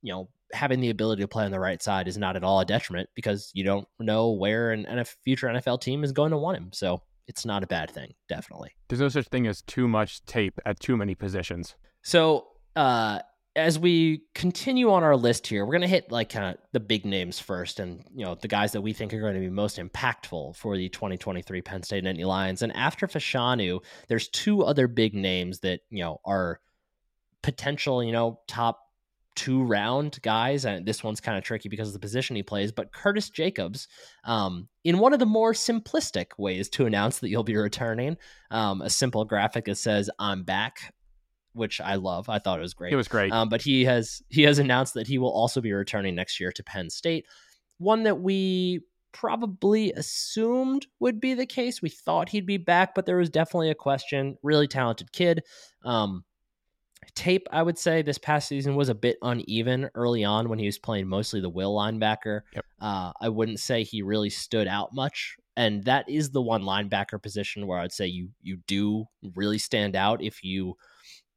you 0.03 0.13
know, 0.13 0.29
having 0.53 0.81
the 0.81 0.91
ability 0.91 1.23
to 1.23 1.29
play 1.29 1.45
on 1.45 1.51
the 1.51 1.61
right 1.61 1.83
side 1.83 2.09
is 2.09 2.17
not 2.17 2.37
at 2.37 2.45
all 2.45 2.61
a 2.61 2.65
detriment 2.65 3.09
because 3.15 3.51
you 3.55 3.65
don't 3.65 3.87
know 3.99 4.31
where 4.31 4.73
an 4.73 4.87
NF- 4.87 5.17
future 5.25 5.47
NFL 5.49 5.81
team 5.81 6.05
is 6.05 6.13
going 6.13 6.31
to 6.31 6.39
want 6.39 6.57
him. 6.57 6.71
So 6.73 7.03
it's 7.27 7.45
not 7.45 7.63
a 7.63 7.67
bad 7.67 7.91
thing, 7.91 8.15
definitely. 8.29 8.71
There's 8.89 9.01
no 9.01 9.09
such 9.09 9.29
thing 9.29 9.47
as 9.47 9.63
too 9.63 9.87
much 9.87 10.25
tape 10.25 10.59
at 10.65 10.81
too 10.81 10.97
many 10.97 11.15
positions. 11.15 11.77
So, 12.03 12.47
uh, 12.75 13.21
as 13.57 13.77
we 13.79 14.23
continue 14.35 14.93
on 14.93 15.03
our 15.03 15.17
list 15.17 15.47
here, 15.47 15.67
we're 15.67 15.73
going 15.73 15.83
to 15.83 15.89
hit 15.89 16.13
like 16.13 16.29
kind 16.29 16.55
of 16.55 16.63
the 16.73 16.81
big 16.81 17.05
names 17.05 17.41
first 17.41 17.81
and, 17.81 18.05
you 18.15 18.25
know, 18.25 18.37
the 18.37 18.47
guys 18.47 18.71
that 18.73 18.83
we 18.83 18.93
think 18.93 19.13
are 19.13 19.21
going 19.21 19.35
to 19.35 19.41
be 19.41 19.51
most 19.51 19.79
impactful 19.79 20.55
for 20.55 20.77
the 20.77 20.89
2023 20.89 21.61
Penn 21.63 21.83
State 21.83 22.05
Nittany 22.05 22.25
Lions. 22.25 22.63
And 22.63 22.75
after 22.77 23.09
Fashanu, 23.09 23.81
there's 24.07 24.29
two 24.29 24.63
other 24.63 24.87
big 24.87 25.13
names 25.13 25.59
that, 25.61 25.81
you 25.91 26.05
know, 26.05 26.21
are 26.25 26.61
potential, 27.43 28.03
you 28.03 28.13
know, 28.13 28.41
top 28.47 28.81
two 29.39 29.63
round 29.63 30.21
guys. 30.23 30.65
And 30.65 30.85
this 30.85 31.05
one's 31.05 31.21
kind 31.21 31.39
of 31.39 31.45
tricky 31.45 31.69
because 31.69 31.89
of 31.89 31.95
the 31.95 32.01
position 32.01 32.35
he 32.35 32.43
plays. 32.43 32.73
But 32.73 32.93
Curtis 32.93 33.31
Jacobs, 33.31 33.87
um, 34.25 34.69
in 34.83 34.99
one 34.99 35.13
of 35.13 35.21
the 35.21 35.27
more 35.27 35.53
simplistic 35.53 36.27
ways 36.37 36.69
to 36.71 36.87
announce 36.87 37.21
that 37.21 37.29
you'll 37.29 37.45
be 37.45 37.57
returning, 37.57 38.17
um, 38.51 38.83
a 38.83 38.91
simple 38.91 39.25
graphic 39.25 39.67
that 39.67 39.79
says 39.79 40.11
"I'm 40.19 40.43
back." 40.43 40.93
Which 41.55 41.81
I 41.81 41.95
love. 41.95 42.29
I 42.29 42.39
thought 42.39 42.59
it 42.59 42.63
was 42.63 42.75
great. 42.75 42.93
It 42.93 42.97
was 42.97 43.09
great. 43.09 43.33
Um, 43.33 43.49
but 43.49 43.63
he 43.63 43.85
has 43.85 44.23
he 44.29 44.43
has 44.43 44.59
announced 44.59 44.95
that 44.95 45.07
he 45.07 45.19
will 45.19 45.33
also 45.33 45.61
be 45.61 45.73
returning 45.73 46.15
next 46.15 46.39
year 46.39 46.53
to 46.53 46.63
Penn 46.63 46.91
State. 46.91 47.25
One 47.79 48.03
that 48.03 48.21
we 48.21 48.81
probably 49.13 49.93
assumed 49.93 50.87
would 51.01 51.21
be 51.21 51.35
the 51.35 51.47
case. 51.47 51.81
We 51.81 51.89
thought 51.89 52.29
he'd 52.29 52.47
be 52.47 52.59
back, 52.59 52.95
but 52.95 53.07
there 53.07 53.17
was 53.17 53.31
definitely 53.31 53.71
a 53.71 53.75
question. 53.75 54.37
Really 54.43 54.69
talented 54.69 55.13
kid. 55.13 55.43
Um, 55.85 56.25
tape, 57.15 57.49
I 57.51 57.63
would 57.63 57.79
say 57.79 58.03
this 58.03 58.19
past 58.19 58.49
season 58.49 58.77
was 58.77 58.89
a 58.89 58.95
bit 58.95 59.19
uneven 59.23 59.91
early 59.95 60.25
on 60.25 60.49
when 60.49 60.59
he 60.59 60.67
was 60.67 60.79
playing 60.79 61.09
mostly 61.09 61.41
the 61.41 61.49
will 61.49 61.75
linebacker. 61.75 62.43
Yep. 62.55 62.65
Uh, 62.81 63.13
I 63.21 63.29
wouldn't 63.29 63.61
say 63.61 63.83
he 63.83 64.03
really 64.03 64.31
stood 64.31 64.69
out 64.69 64.95
much. 64.95 65.37
And 65.57 65.85
that 65.85 66.09
is 66.09 66.31
the 66.31 66.43
one 66.43 66.63
linebacker 66.63 67.21
position 67.21 67.67
where 67.67 67.81
I'd 67.81 67.93
say 67.93 68.07
you 68.07 68.29
you 68.41 68.59
do 68.69 69.07
really 69.35 69.59
stand 69.59 69.97
out 69.97 70.23
if 70.23 70.45
you, 70.45 70.77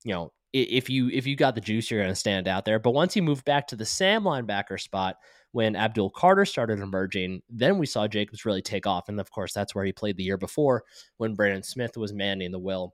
you 0.03 0.13
know, 0.13 0.31
if 0.53 0.89
you 0.89 1.09
if 1.09 1.25
you 1.25 1.35
got 1.35 1.55
the 1.55 1.61
juice, 1.61 1.89
you're 1.89 2.01
going 2.01 2.11
to 2.11 2.15
stand 2.15 2.47
out 2.47 2.65
there. 2.65 2.77
But 2.77 2.91
once 2.91 3.13
he 3.13 3.21
moved 3.21 3.45
back 3.45 3.67
to 3.67 3.75
the 3.75 3.85
Sam 3.85 4.23
linebacker 4.23 4.79
spot, 4.79 5.15
when 5.53 5.75
Abdul 5.75 6.11
Carter 6.11 6.45
started 6.45 6.79
emerging, 6.79 7.41
then 7.49 7.77
we 7.77 7.85
saw 7.85 8.07
Jacobs 8.07 8.45
really 8.45 8.61
take 8.61 8.85
off. 8.85 9.09
And 9.09 9.19
of 9.19 9.31
course, 9.31 9.53
that's 9.53 9.73
where 9.73 9.85
he 9.85 9.91
played 9.91 10.17
the 10.17 10.23
year 10.23 10.37
before 10.37 10.83
when 11.17 11.33
Brandon 11.33 11.63
Smith 11.63 11.97
was 11.97 12.13
manning 12.13 12.51
the 12.51 12.59
will. 12.59 12.93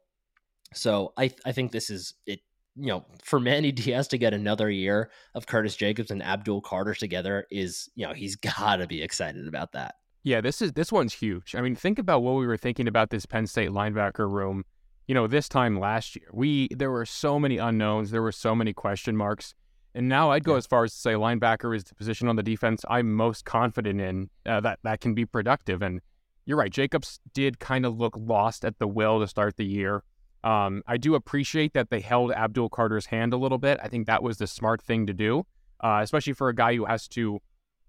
So 0.74 1.14
I 1.18 1.32
I 1.46 1.52
think 1.52 1.72
this 1.72 1.90
is 1.90 2.14
it. 2.26 2.40
You 2.78 2.88
know, 2.88 3.06
for 3.24 3.40
Manny 3.42 3.72
Diaz 3.72 4.08
to 4.10 4.18
get 4.18 4.34
another 4.34 4.70
year 4.70 5.10
of 5.36 5.48
Curtis 5.48 5.76
Jacobs 5.76 6.12
and 6.12 6.24
Abdul 6.24 6.62
Carter 6.62 6.94
together 6.94 7.48
is, 7.52 7.90
you 7.96 8.06
know, 8.06 8.14
he's 8.14 8.36
got 8.58 8.78
to 8.78 8.88
be 8.88 9.02
excited 9.02 9.48
about 9.48 9.72
that. 9.74 9.96
Yeah, 10.24 10.42
this 10.42 10.62
is 10.62 10.74
this 10.74 10.92
one's 10.92 11.14
huge. 11.14 11.56
I 11.56 11.62
mean, 11.62 11.76
think 11.76 12.00
about 12.00 12.22
what 12.22 12.36
we 12.36 12.46
were 12.46 12.58
thinking 12.58 12.88
about 12.88 13.12
this 13.12 13.26
Penn 13.26 13.48
State 13.48 13.70
linebacker 13.70 14.30
room. 14.30 14.66
You 15.08 15.16
know, 15.16 15.26
this 15.26 15.48
time 15.48 15.80
last 15.80 16.18
year, 16.18 16.28
we 16.34 16.68
there 16.76 16.92
were 16.92 17.06
so 17.06 17.40
many 17.40 17.58
unknowns, 17.58 18.12
there 18.12 18.22
were 18.22 18.34
so 18.34 18.54
many 18.54 18.74
question 18.74 19.16
marks, 19.16 19.54
and 19.96 20.10
now 20.10 20.32
I'd 20.32 20.44
go 20.44 20.52
yeah. 20.52 20.58
as 20.58 20.68
far 20.68 20.84
as 20.84 20.92
to 20.92 21.00
say 21.00 21.14
linebacker 21.14 21.74
is 21.74 21.86
the 21.86 21.96
position 21.96 22.28
on 22.28 22.36
the 22.36 22.44
defense 22.44 22.84
I'm 22.90 23.14
most 23.14 23.46
confident 23.46 24.02
in 24.02 24.30
uh, 24.46 24.60
that 24.62 24.80
that 24.84 25.00
can 25.00 25.14
be 25.14 25.26
productive. 25.26 25.82
And 25.82 26.02
you're 26.46 26.58
right, 26.58 26.72
Jacobs 26.72 27.22
did 27.34 27.60
kind 27.60 27.86
of 27.86 27.98
look 27.98 28.18
lost 28.18 28.66
at 28.66 28.80
the 28.80 28.88
will 28.88 29.22
to 29.22 29.28
start 29.28 29.56
the 29.56 29.66
year. 29.66 30.04
Um, 30.44 30.84
I 30.88 30.98
do 30.98 31.16
appreciate 31.16 31.74
that 31.74 31.90
they 31.90 32.00
held 32.00 32.32
Abdul 32.32 32.70
Carter's 32.70 33.08
hand 33.08 33.34
a 33.34 33.38
little 33.38 33.58
bit. 33.58 33.80
I 33.82 33.88
think 33.88 34.08
that 34.08 34.24
was 34.24 34.38
the 34.38 34.48
smart 34.48 34.82
thing 34.82 35.08
to 35.08 35.14
do, 35.14 35.46
uh, 35.82 36.00
especially 36.04 36.34
for 36.34 36.50
a 36.50 36.56
guy 36.56 36.76
who 36.76 36.86
has 36.86 37.08
to 37.10 37.40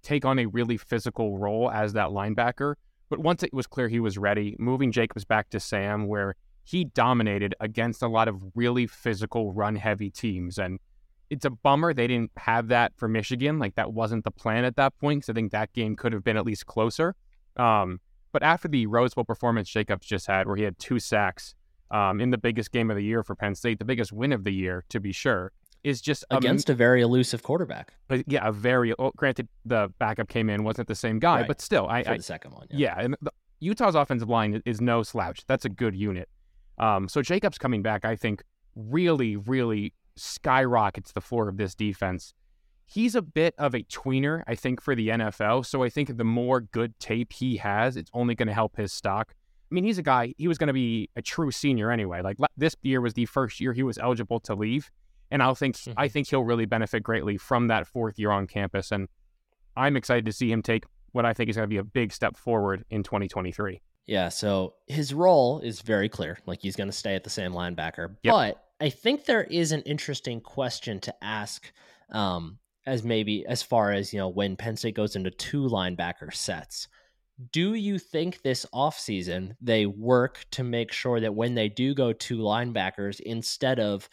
take 0.03 0.25
on 0.25 0.39
a 0.39 0.47
really 0.47 0.77
physical 0.77 1.39
role 1.39 1.71
as 1.71 1.93
that 1.93 2.09
linebacker. 2.09 2.75
But 3.11 3.21
once 3.21 3.43
it 3.43 3.53
was 3.53 3.67
clear 3.67 3.89
he 3.89 4.01
was 4.01 4.19
ready, 4.19 4.57
moving 4.59 4.93
Jacobs 4.93 5.25
back 5.25 5.51
to 5.51 5.61
Sam, 5.61 6.07
where 6.07 6.35
he 6.65 6.85
dominated 6.85 7.55
against 7.61 8.03
a 8.03 8.09
lot 8.09 8.29
of 8.29 8.43
really 8.55 8.87
physical, 8.87 9.53
run 9.53 9.77
heavy 9.77 10.11
teams. 10.11 10.59
And 10.59 10.79
it's 11.31 11.45
a 11.45 11.51
bummer 11.51 11.95
they 11.95 12.07
didn't 12.07 12.33
have 12.37 12.69
that 12.69 12.93
for 12.97 13.09
Michigan. 13.09 13.59
Like 13.59 13.75
that 13.77 13.93
wasn't 13.93 14.25
the 14.25 14.31
plan 14.31 14.65
at 14.65 14.77
that 14.77 14.99
point. 14.99 15.25
So 15.25 15.33
I 15.33 15.35
think 15.35 15.53
that 15.53 15.73
game 15.73 15.97
could 15.97 16.13
have 16.13 16.25
been 16.25 16.37
at 16.37 16.45
least 16.45 16.67
closer. 16.67 17.15
Um, 17.57 18.01
but 18.33 18.43
after 18.43 18.69
the 18.69 18.87
Rose 18.87 19.15
Bowl 19.15 19.25
performance 19.25 19.69
Jacobs 19.69 20.07
just 20.07 20.27
had, 20.27 20.47
where 20.47 20.57
he 20.57 20.63
had 20.63 20.79
two 20.79 20.99
sacks 20.99 21.55
um, 21.91 22.21
in 22.21 22.31
the 22.31 22.39
biggest 22.39 22.73
game 22.73 22.91
of 22.91 22.97
the 22.97 23.05
year 23.05 23.23
for 23.23 23.35
Penn 23.35 23.55
State, 23.55 23.79
the 23.79 23.85
biggest 23.85 24.13
win 24.13 24.33
of 24.33 24.45
the 24.45 24.53
year, 24.53 24.85
to 24.91 25.01
be 25.01 25.13
sure, 25.13 25.53
is 25.85 26.01
just 26.01 26.25
against 26.31 26.69
a, 26.69 26.73
a 26.73 26.75
very 26.75 27.03
elusive 27.03 27.43
quarterback. 27.43 27.93
But 28.09 28.25
yeah, 28.27 28.47
a 28.47 28.53
very 28.53 28.95
well, 28.99 29.13
granted 29.17 29.49
the 29.65 29.93
backup 29.99 30.29
came 30.29 30.51
in 30.51 30.65
wasn't 30.65 30.89
the 30.89 30.95
same 30.95 31.19
guy, 31.19 31.41
right. 31.41 31.49
but 31.49 31.61
still, 31.61 31.89
I, 31.89 32.03
for 32.03 32.11
I 32.11 32.17
the 32.17 32.23
second 32.23 32.53
one, 32.53 32.67
yeah, 32.71 32.95
yeah 32.97 33.05
and 33.05 33.17
the, 33.23 33.33
Utah's 33.61 33.95
offensive 33.95 34.29
line 34.29 34.63
is 34.65 34.81
no 34.81 35.03
slouch. 35.03 35.45
That's 35.47 35.65
a 35.65 35.69
good 35.69 35.97
unit. 35.97 36.29
Um, 36.79 37.09
so 37.09 37.23
Jacobs 37.23 37.59
coming 37.59 37.83
back, 37.83 38.05
I 38.05 38.15
think, 38.15 38.43
really, 38.77 39.37
really 39.37 39.95
skyrockets 40.17 41.13
the 41.13 41.21
floor 41.21 41.49
of 41.49 41.57
this 41.57 41.75
defense. 41.75 42.35
He's 42.87 43.15
a 43.15 43.23
bit 43.23 43.55
of 43.59 43.75
a 43.75 43.83
tweener, 43.83 44.43
I 44.47 44.55
think, 44.55 44.81
for 44.81 44.95
the 44.95 45.09
NFL. 45.09 45.67
So 45.67 45.83
I 45.83 45.91
think 45.91 46.17
the 46.17 46.25
more 46.25 46.61
good 46.61 46.99
tape 46.99 47.33
he 47.33 47.59
has, 47.59 47.97
it's 47.97 48.11
only 48.15 48.35
going 48.35 48.49
to 48.49 48.55
help 48.55 48.77
his 48.77 48.93
stock. 48.93 49.35
I 49.71 49.75
mean, 49.75 49.85
he's 49.85 49.99
a 49.99 50.03
guy, 50.03 50.35
he 50.39 50.49
was 50.49 50.59
going 50.59 50.69
to 50.69 50.73
be 50.73 51.11
a 51.17 51.23
true 51.23 51.51
senior 51.51 51.91
anyway. 51.91 52.23
Like 52.23 52.39
this 52.57 52.75
year 52.83 53.01
was 53.01 53.15
the 53.15 53.27
first 53.27 53.61
year 53.61 53.73
he 53.73 53.83
was 53.83 53.99
eligible 53.99 54.41
to 54.41 54.55
leave 54.55 54.91
and 55.31 55.43
I 55.43 55.53
think 55.55 55.77
mm-hmm. 55.77 55.93
I 55.97 56.09
think 56.09 56.29
he'll 56.29 56.45
really 56.45 56.67
benefit 56.67 57.03
greatly 57.03 57.37
from 57.37 57.69
that 57.69 57.87
fourth 57.87 58.19
year 58.19 58.31
on 58.31 58.47
campus. 58.47 58.93
And 58.93 59.09
I'm 59.77 59.97
excited 59.97 60.25
to 60.27 60.33
see 60.33 60.51
him 60.51 60.63
take 60.63 60.85
what 61.13 61.25
I 61.25 61.33
think 61.33 61.51
is 61.51 61.57
going 61.57 61.65
to 61.65 61.69
be 61.69 61.79
a 61.79 61.85
big 61.85 62.13
step 62.13 62.37
forward 62.37 62.85
in 62.91 63.03
2023. 63.03 63.81
Yeah, 64.07 64.31
so 64.31 64.75
his 64.87 65.13
role 65.13 65.61
is 65.61 65.83
very 65.83 66.09
clear. 66.09 66.39
Like 66.47 66.63
he's 66.63 66.77
going 66.77 66.89
to 66.89 66.97
stay 66.97 67.15
at 67.15 67.25
the 67.25 67.31
same 67.31 67.53
linebacker. 67.53 68.17
Yep. 68.23 68.33
But 68.33 68.65
I 68.81 68.89
think 68.91 69.27
there 69.27 69.45
is 69.45 69.73
an 69.73 69.83
interesting 69.83 70.41
question 70.41 70.99
to 71.01 71.15
ask 71.23 71.71
um, 72.11 72.59
as 72.87 73.03
maybe 73.03 73.45
as 73.47 73.63
far 73.63 73.93
as, 73.93 74.15
you 74.15 74.19
know, 74.19 74.29
when 74.29 74.57
Penn 74.57 74.77
State 74.77 74.95
goes 74.95 75.15
into 75.15 75.31
two 75.31 75.63
linebacker 75.65 76.33
sets. 76.33 76.89
Do 77.53 77.75
you 77.75 77.99
think 77.99 78.43
this 78.43 78.67
offseason 78.75 79.55
they 79.61 79.87
work 79.87 80.45
to 80.53 80.65
make 80.65 80.93
sure 80.93 81.21
that 81.21 81.35
when 81.35 81.55
they 81.55 81.69
do 81.69 81.95
go 81.95 82.13
two 82.13 82.39
linebackers, 82.39 83.21
instead 83.21 83.79
of 83.79 84.09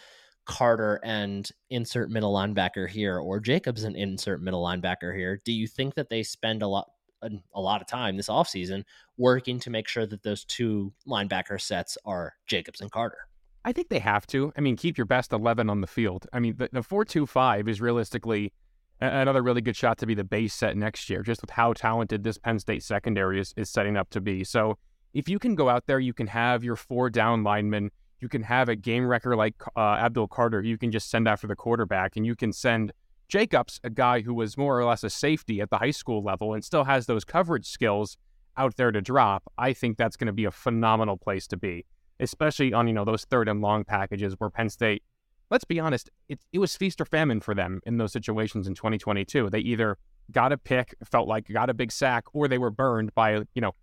Carter 0.46 1.00
and 1.04 1.50
insert 1.72 2.12
middle 2.12 2.34
linebacker 2.34 2.88
here, 2.88 3.18
or 3.18 3.40
Jacobs 3.40 3.84
and 3.84 3.96
insert 3.96 4.42
middle 4.42 4.64
linebacker 4.64 5.16
here, 5.16 5.42
do 5.44 5.52
you 5.52 5.68
think 5.68 5.96
that 5.96 6.10
they 6.10 6.22
spend 6.22 6.62
a 6.62 6.68
lot 6.68 6.92
uh, 7.24 7.30
a, 7.56 7.62
lot 7.62 7.82
of 7.82 7.88
time 7.88 8.16
this 8.16 8.28
offseason 8.28 8.84
working 9.18 9.60
to 9.62 9.72
make 9.72 9.88
sure 9.88 10.06
that 10.06 10.22
those 10.22 10.46
two 10.46 10.94
linebacker 11.08 11.60
sets 11.60 11.98
are 12.06 12.34
Jacobs 12.46 12.82
and 12.82 12.92
Carter? 12.92 13.18
I 13.64 13.72
think 13.72 13.90
they 13.90 14.00
have 14.00 14.28
to. 14.28 14.54
I 14.56 14.62
mean, 14.62 14.76
keep 14.76 14.98
your 14.98 15.06
best 15.06 15.34
11 15.34 15.70
on 15.70 15.82
the 15.82 15.88
field. 15.88 16.28
I 16.32 16.40
mean, 16.40 16.56
the, 16.58 16.70
the 16.72 16.82
4-2-5 16.82 17.68
is 17.68 17.82
realistically 17.82 18.54
another 19.02 19.42
really 19.42 19.62
good 19.62 19.76
shot 19.76 19.98
to 20.00 20.06
be 20.06 20.14
the 20.14 20.24
base 20.24 20.54
set 20.54 20.78
next 20.78 21.10
year, 21.10 21.22
just 21.22 21.42
with 21.42 21.52
how 21.52 21.74
talented 21.74 22.24
this 22.24 22.38
Penn 22.38 22.60
State 22.60 22.84
secondary 22.84 23.40
is, 23.40 23.54
is 23.58 23.70
setting 23.70 23.98
up 23.98 24.10
to 24.12 24.22
be. 24.22 24.44
So 24.44 24.78
if 25.14 25.30
you 25.30 25.40
can 25.40 25.56
go 25.56 25.70
out 25.70 25.86
there, 25.86 26.00
you 26.00 26.14
can 26.14 26.28
have 26.28 26.64
your 26.64 26.76
four 26.76 27.10
down 27.10 27.44
linemen– 27.44 27.92
you 28.20 28.30
can 28.30 28.44
have 28.44 28.70
a 28.70 28.76
game 28.76 29.06
wrecker 29.06 29.36
like 29.36 29.56
uh, 29.76 29.80
Abdul 29.80 30.28
Carter. 30.28 30.62
You 30.62 30.78
can 30.78 30.92
just 30.92 31.10
send 31.10 31.28
after 31.28 31.48
the 31.48 31.56
quarterback, 31.56 32.16
and 32.16 32.26
you 32.26 32.36
can 32.36 32.54
send 32.54 32.92
Jacobs, 33.28 33.80
a 33.84 33.90
guy 33.90 34.22
who 34.22 34.34
was 34.34 34.58
more 34.58 34.80
or 34.80 34.86
less 34.86 35.04
a 35.04 35.10
safety 35.10 35.62
at 35.62 35.70
the 35.70 35.78
high 35.78 35.92
school 35.92 36.24
level 36.24 36.54
and 36.54 36.64
still 36.64 36.86
has 36.86 37.06
those 37.06 37.26
coverage 37.26 37.68
skills 37.68 38.18
out 38.58 38.78
there 38.78 38.92
to 38.92 39.02
drop. 39.02 39.44
I 39.58 39.74
think 39.74 39.98
that's 39.98 40.16
going 40.16 40.28
to 40.28 40.34
be 40.34 40.46
a 40.46 40.52
phenomenal 40.52 41.18
place 41.18 41.48
to 41.48 41.58
be, 41.58 41.86
especially 42.20 42.74
on 42.74 42.88
you 42.88 42.94
know 42.94 43.06
those 43.06 43.26
third 43.26 43.48
and 43.48 43.62
long 43.62 43.84
packages 43.84 44.36
where 44.38 44.50
Penn 44.50 44.70
State. 44.70 45.04
Let's 45.50 45.64
be 45.64 45.80
honest, 45.80 46.10
it, 46.28 46.40
it 46.52 46.60
was 46.60 46.76
feast 46.76 47.00
or 47.00 47.06
famine 47.06 47.40
for 47.40 47.54
them 47.54 47.82
in 47.86 47.98
those 47.98 48.12
situations 48.12 48.68
in 48.68 48.74
2022. 48.74 49.50
They 49.50 49.60
either 49.60 49.98
got 50.32 50.52
a 50.52 50.58
pick, 50.58 50.96
felt 51.04 51.28
like 51.28 51.48
got 51.48 51.70
a 51.70 51.74
big 51.74 51.92
sack, 51.92 52.24
or 52.34 52.48
they 52.48 52.58
were 52.58 52.72
burned 52.72 53.14
by 53.14 53.44
you 53.54 53.62
know 53.62 53.76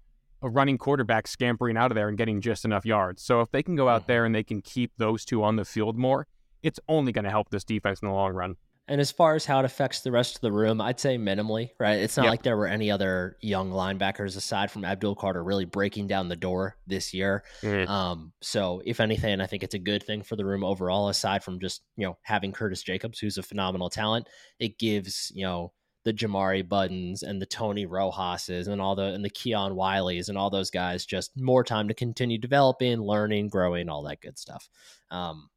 a 0.43 0.49
running 0.49 0.77
quarterback 0.77 1.29
scampering 1.29 1.77
out 1.77 1.93
of 1.93 1.95
there 1.95 2.09
and 2.09 2.19
getting 2.19 2.41
just 2.41 2.65
enough 2.65 2.85
yards. 2.85 3.23
So 3.23 3.41
if 3.41 3.51
they 3.53 3.63
can 3.63 3.77
go 3.77 3.89
out 3.89 4.03
mm-hmm. 4.03 4.13
there 4.13 4.25
and 4.25 4.35
they 4.35 4.43
can 4.43 4.61
keep 4.61 4.93
those 4.99 5.25
two 5.25 5.45
on 5.45 5.57
the 5.57 5.65
field 5.65 5.97
more, 5.97 6.27
it's 6.63 6.81
only 6.89 7.13
going 7.13 7.25
to 7.25 7.31
help 7.31 7.51
this 7.51 7.65
defense 7.65 8.01
in 8.03 8.09
the 8.09 8.15
long 8.15 8.33
run. 8.33 8.57
And 8.93 9.01
as 9.01 9.11
far 9.11 9.35
as 9.35 9.47
how 9.47 9.59
it 9.61 9.65
affects 9.65 10.03
the 10.03 10.13
rest 10.13 10.35
of 10.35 10.43
the 10.43 10.53
room, 10.53 10.79
I'd 10.79 11.01
say 11.01 11.17
minimally, 11.17 11.71
right? 11.81 11.99
It's 12.01 12.19
not 12.19 12.25
yep. 12.25 12.31
like 12.31 12.43
there 12.43 12.59
were 12.59 12.67
any 12.67 12.91
other 12.91 13.39
young 13.41 13.71
linebackers 13.71 14.37
aside 14.37 14.71
from 14.71 14.85
Abdul 14.85 15.15
Carter 15.15 15.43
really 15.43 15.65
breaking 15.65 16.09
down 16.09 16.29
the 16.29 16.37
door 16.37 16.77
this 16.87 17.15
year. 17.15 17.43
Mm-hmm. 17.63 17.91
Um, 17.91 18.35
so, 18.43 18.83
if 18.85 19.01
anything, 19.01 19.41
I 19.41 19.47
think 19.47 19.63
it's 19.63 19.73
a 19.73 19.79
good 19.79 20.03
thing 20.03 20.23
for 20.23 20.37
the 20.37 20.45
room 20.45 20.63
overall, 20.63 21.09
aside 21.09 21.43
from 21.43 21.59
just, 21.59 21.81
you 21.97 22.07
know, 22.07 22.19
having 22.21 22.53
Curtis 22.53 22.83
Jacobs, 22.83 23.19
who's 23.19 23.39
a 23.39 23.43
phenomenal 23.43 23.89
talent. 23.89 24.29
It 24.59 24.79
gives, 24.79 25.33
you 25.35 25.47
know, 25.47 25.73
the 26.05 26.13
Jamari 26.13 26.69
Buddins 26.69 27.23
and 27.23 27.41
the 27.41 27.47
Tony 27.47 27.87
Rojases 27.87 28.69
and 28.69 28.79
all 28.79 28.95
the 28.95 29.05
and 29.05 29.25
the 29.25 29.31
Keon 29.31 29.73
Wileys 29.73 30.29
and 30.29 30.37
all 30.37 30.51
those 30.51 30.71
guys 30.71 31.07
just 31.07 31.31
more 31.35 31.65
time 31.65 31.89
to 31.89 31.95
continue 31.95 32.37
developing, 32.37 33.01
learning, 33.01 33.49
growing, 33.49 33.89
all 33.89 34.03
that 34.03 34.21
good 34.21 34.39
stuff. 34.39 34.69
Um, 35.11 35.49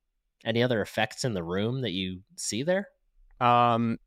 any 0.45 0.63
other 0.63 0.81
effects 0.81 1.25
in 1.25 1.33
the 1.33 1.43
room 1.43 1.81
that 1.81 1.91
you 1.91 2.21
see 2.37 2.63
there? 2.63 2.87
Um, 3.39 3.97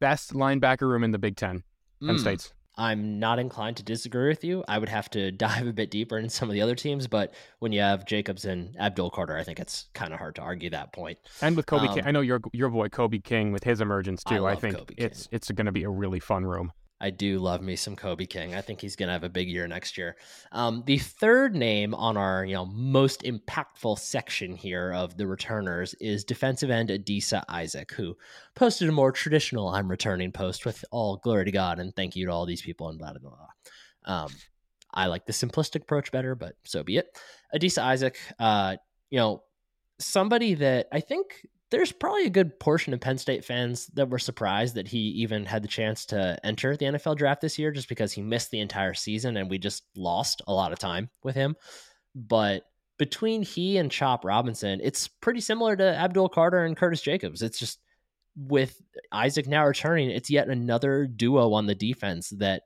best 0.00 0.32
linebacker 0.32 0.82
room 0.82 1.04
in 1.04 1.10
the 1.10 1.18
Big 1.18 1.36
Ten, 1.36 1.62
Penn 2.00 2.16
mm. 2.16 2.20
State's. 2.20 2.52
I'm 2.78 3.18
not 3.18 3.40
inclined 3.40 3.76
to 3.78 3.82
disagree 3.82 4.28
with 4.28 4.44
you. 4.44 4.62
I 4.68 4.78
would 4.78 4.88
have 4.88 5.10
to 5.10 5.32
dive 5.32 5.66
a 5.66 5.72
bit 5.72 5.90
deeper 5.90 6.16
in 6.16 6.28
some 6.28 6.48
of 6.48 6.54
the 6.54 6.62
other 6.62 6.76
teams, 6.76 7.08
but 7.08 7.34
when 7.58 7.72
you 7.72 7.80
have 7.80 8.06
Jacobs 8.06 8.44
and 8.44 8.76
Abdul 8.78 9.10
Carter, 9.10 9.36
I 9.36 9.42
think 9.42 9.58
it's 9.58 9.88
kind 9.94 10.12
of 10.12 10.20
hard 10.20 10.36
to 10.36 10.42
argue 10.42 10.70
that 10.70 10.92
point. 10.92 11.18
And 11.42 11.56
with 11.56 11.66
Kobe 11.66 11.88
um, 11.88 11.94
King, 11.94 12.06
I 12.06 12.12
know 12.12 12.20
your 12.20 12.40
your 12.52 12.68
boy 12.70 12.88
Kobe 12.88 13.18
King 13.18 13.52
with 13.52 13.64
his 13.64 13.80
emergence 13.80 14.22
too. 14.22 14.46
I, 14.46 14.52
I 14.52 14.54
think 14.54 14.76
Kobe 14.76 14.94
it's 14.96 15.26
King. 15.26 15.36
it's 15.36 15.50
going 15.50 15.66
to 15.66 15.72
be 15.72 15.82
a 15.82 15.90
really 15.90 16.20
fun 16.20 16.46
room. 16.46 16.72
I 17.00 17.10
do 17.10 17.38
love 17.38 17.62
me 17.62 17.76
some 17.76 17.94
Kobe 17.94 18.26
King. 18.26 18.54
I 18.54 18.60
think 18.60 18.80
he's 18.80 18.96
going 18.96 19.06
to 19.06 19.12
have 19.12 19.24
a 19.24 19.28
big 19.28 19.48
year 19.48 19.66
next 19.68 19.96
year. 19.96 20.16
Um, 20.50 20.82
the 20.86 20.98
third 20.98 21.54
name 21.54 21.94
on 21.94 22.16
our 22.16 22.44
you 22.44 22.54
know 22.54 22.66
most 22.66 23.22
impactful 23.22 23.98
section 23.98 24.56
here 24.56 24.92
of 24.92 25.16
the 25.16 25.26
returners 25.26 25.94
is 25.94 26.24
defensive 26.24 26.70
end 26.70 26.90
Adisa 26.90 27.44
Isaac, 27.48 27.92
who 27.92 28.16
posted 28.54 28.88
a 28.88 28.92
more 28.92 29.12
traditional 29.12 29.68
"I'm 29.68 29.90
returning" 29.90 30.32
post 30.32 30.66
with 30.66 30.84
all 30.90 31.18
glory 31.18 31.44
to 31.44 31.52
God 31.52 31.78
and 31.78 31.94
thank 31.94 32.16
you 32.16 32.26
to 32.26 32.32
all 32.32 32.46
these 32.46 32.62
people 32.62 32.88
and 32.88 32.98
blah 32.98 33.12
blah 33.12 33.30
blah. 33.30 34.14
Um, 34.24 34.30
I 34.92 35.06
like 35.06 35.26
the 35.26 35.32
simplistic 35.32 35.82
approach 35.82 36.10
better, 36.10 36.34
but 36.34 36.54
so 36.64 36.82
be 36.82 36.96
it. 36.96 37.06
Adisa 37.54 37.82
Isaac, 37.82 38.18
uh, 38.38 38.76
you 39.10 39.18
know, 39.18 39.42
somebody 39.98 40.54
that 40.54 40.88
I 40.92 41.00
think 41.00 41.46
there's 41.70 41.92
probably 41.92 42.24
a 42.24 42.30
good 42.30 42.58
portion 42.58 42.94
of 42.94 43.00
Penn 43.00 43.18
State 43.18 43.44
fans 43.44 43.88
that 43.88 44.08
were 44.08 44.18
surprised 44.18 44.74
that 44.74 44.88
he 44.88 44.98
even 44.98 45.44
had 45.44 45.62
the 45.62 45.68
chance 45.68 46.06
to 46.06 46.38
enter 46.44 46.76
the 46.76 46.86
NFL 46.86 47.16
draft 47.16 47.42
this 47.42 47.58
year 47.58 47.70
just 47.70 47.88
because 47.88 48.12
he 48.12 48.22
missed 48.22 48.50
the 48.50 48.60
entire 48.60 48.94
season 48.94 49.36
and 49.36 49.50
we 49.50 49.58
just 49.58 49.84
lost 49.94 50.40
a 50.46 50.52
lot 50.52 50.72
of 50.72 50.78
time 50.78 51.10
with 51.22 51.34
him. 51.34 51.56
But 52.14 52.64
between 52.98 53.42
he 53.42 53.76
and 53.76 53.90
Chop 53.90 54.24
Robinson, 54.24 54.80
it's 54.82 55.08
pretty 55.08 55.40
similar 55.40 55.76
to 55.76 55.84
Abdul 55.84 56.30
Carter 56.30 56.64
and 56.64 56.76
Curtis 56.76 57.02
Jacobs. 57.02 57.42
It's 57.42 57.58
just 57.58 57.80
with 58.36 58.80
Isaac 59.12 59.46
now 59.46 59.66
returning, 59.66 60.10
it's 60.10 60.30
yet 60.30 60.48
another 60.48 61.06
duo 61.06 61.52
on 61.52 61.66
the 61.66 61.74
defense 61.74 62.30
that 62.38 62.62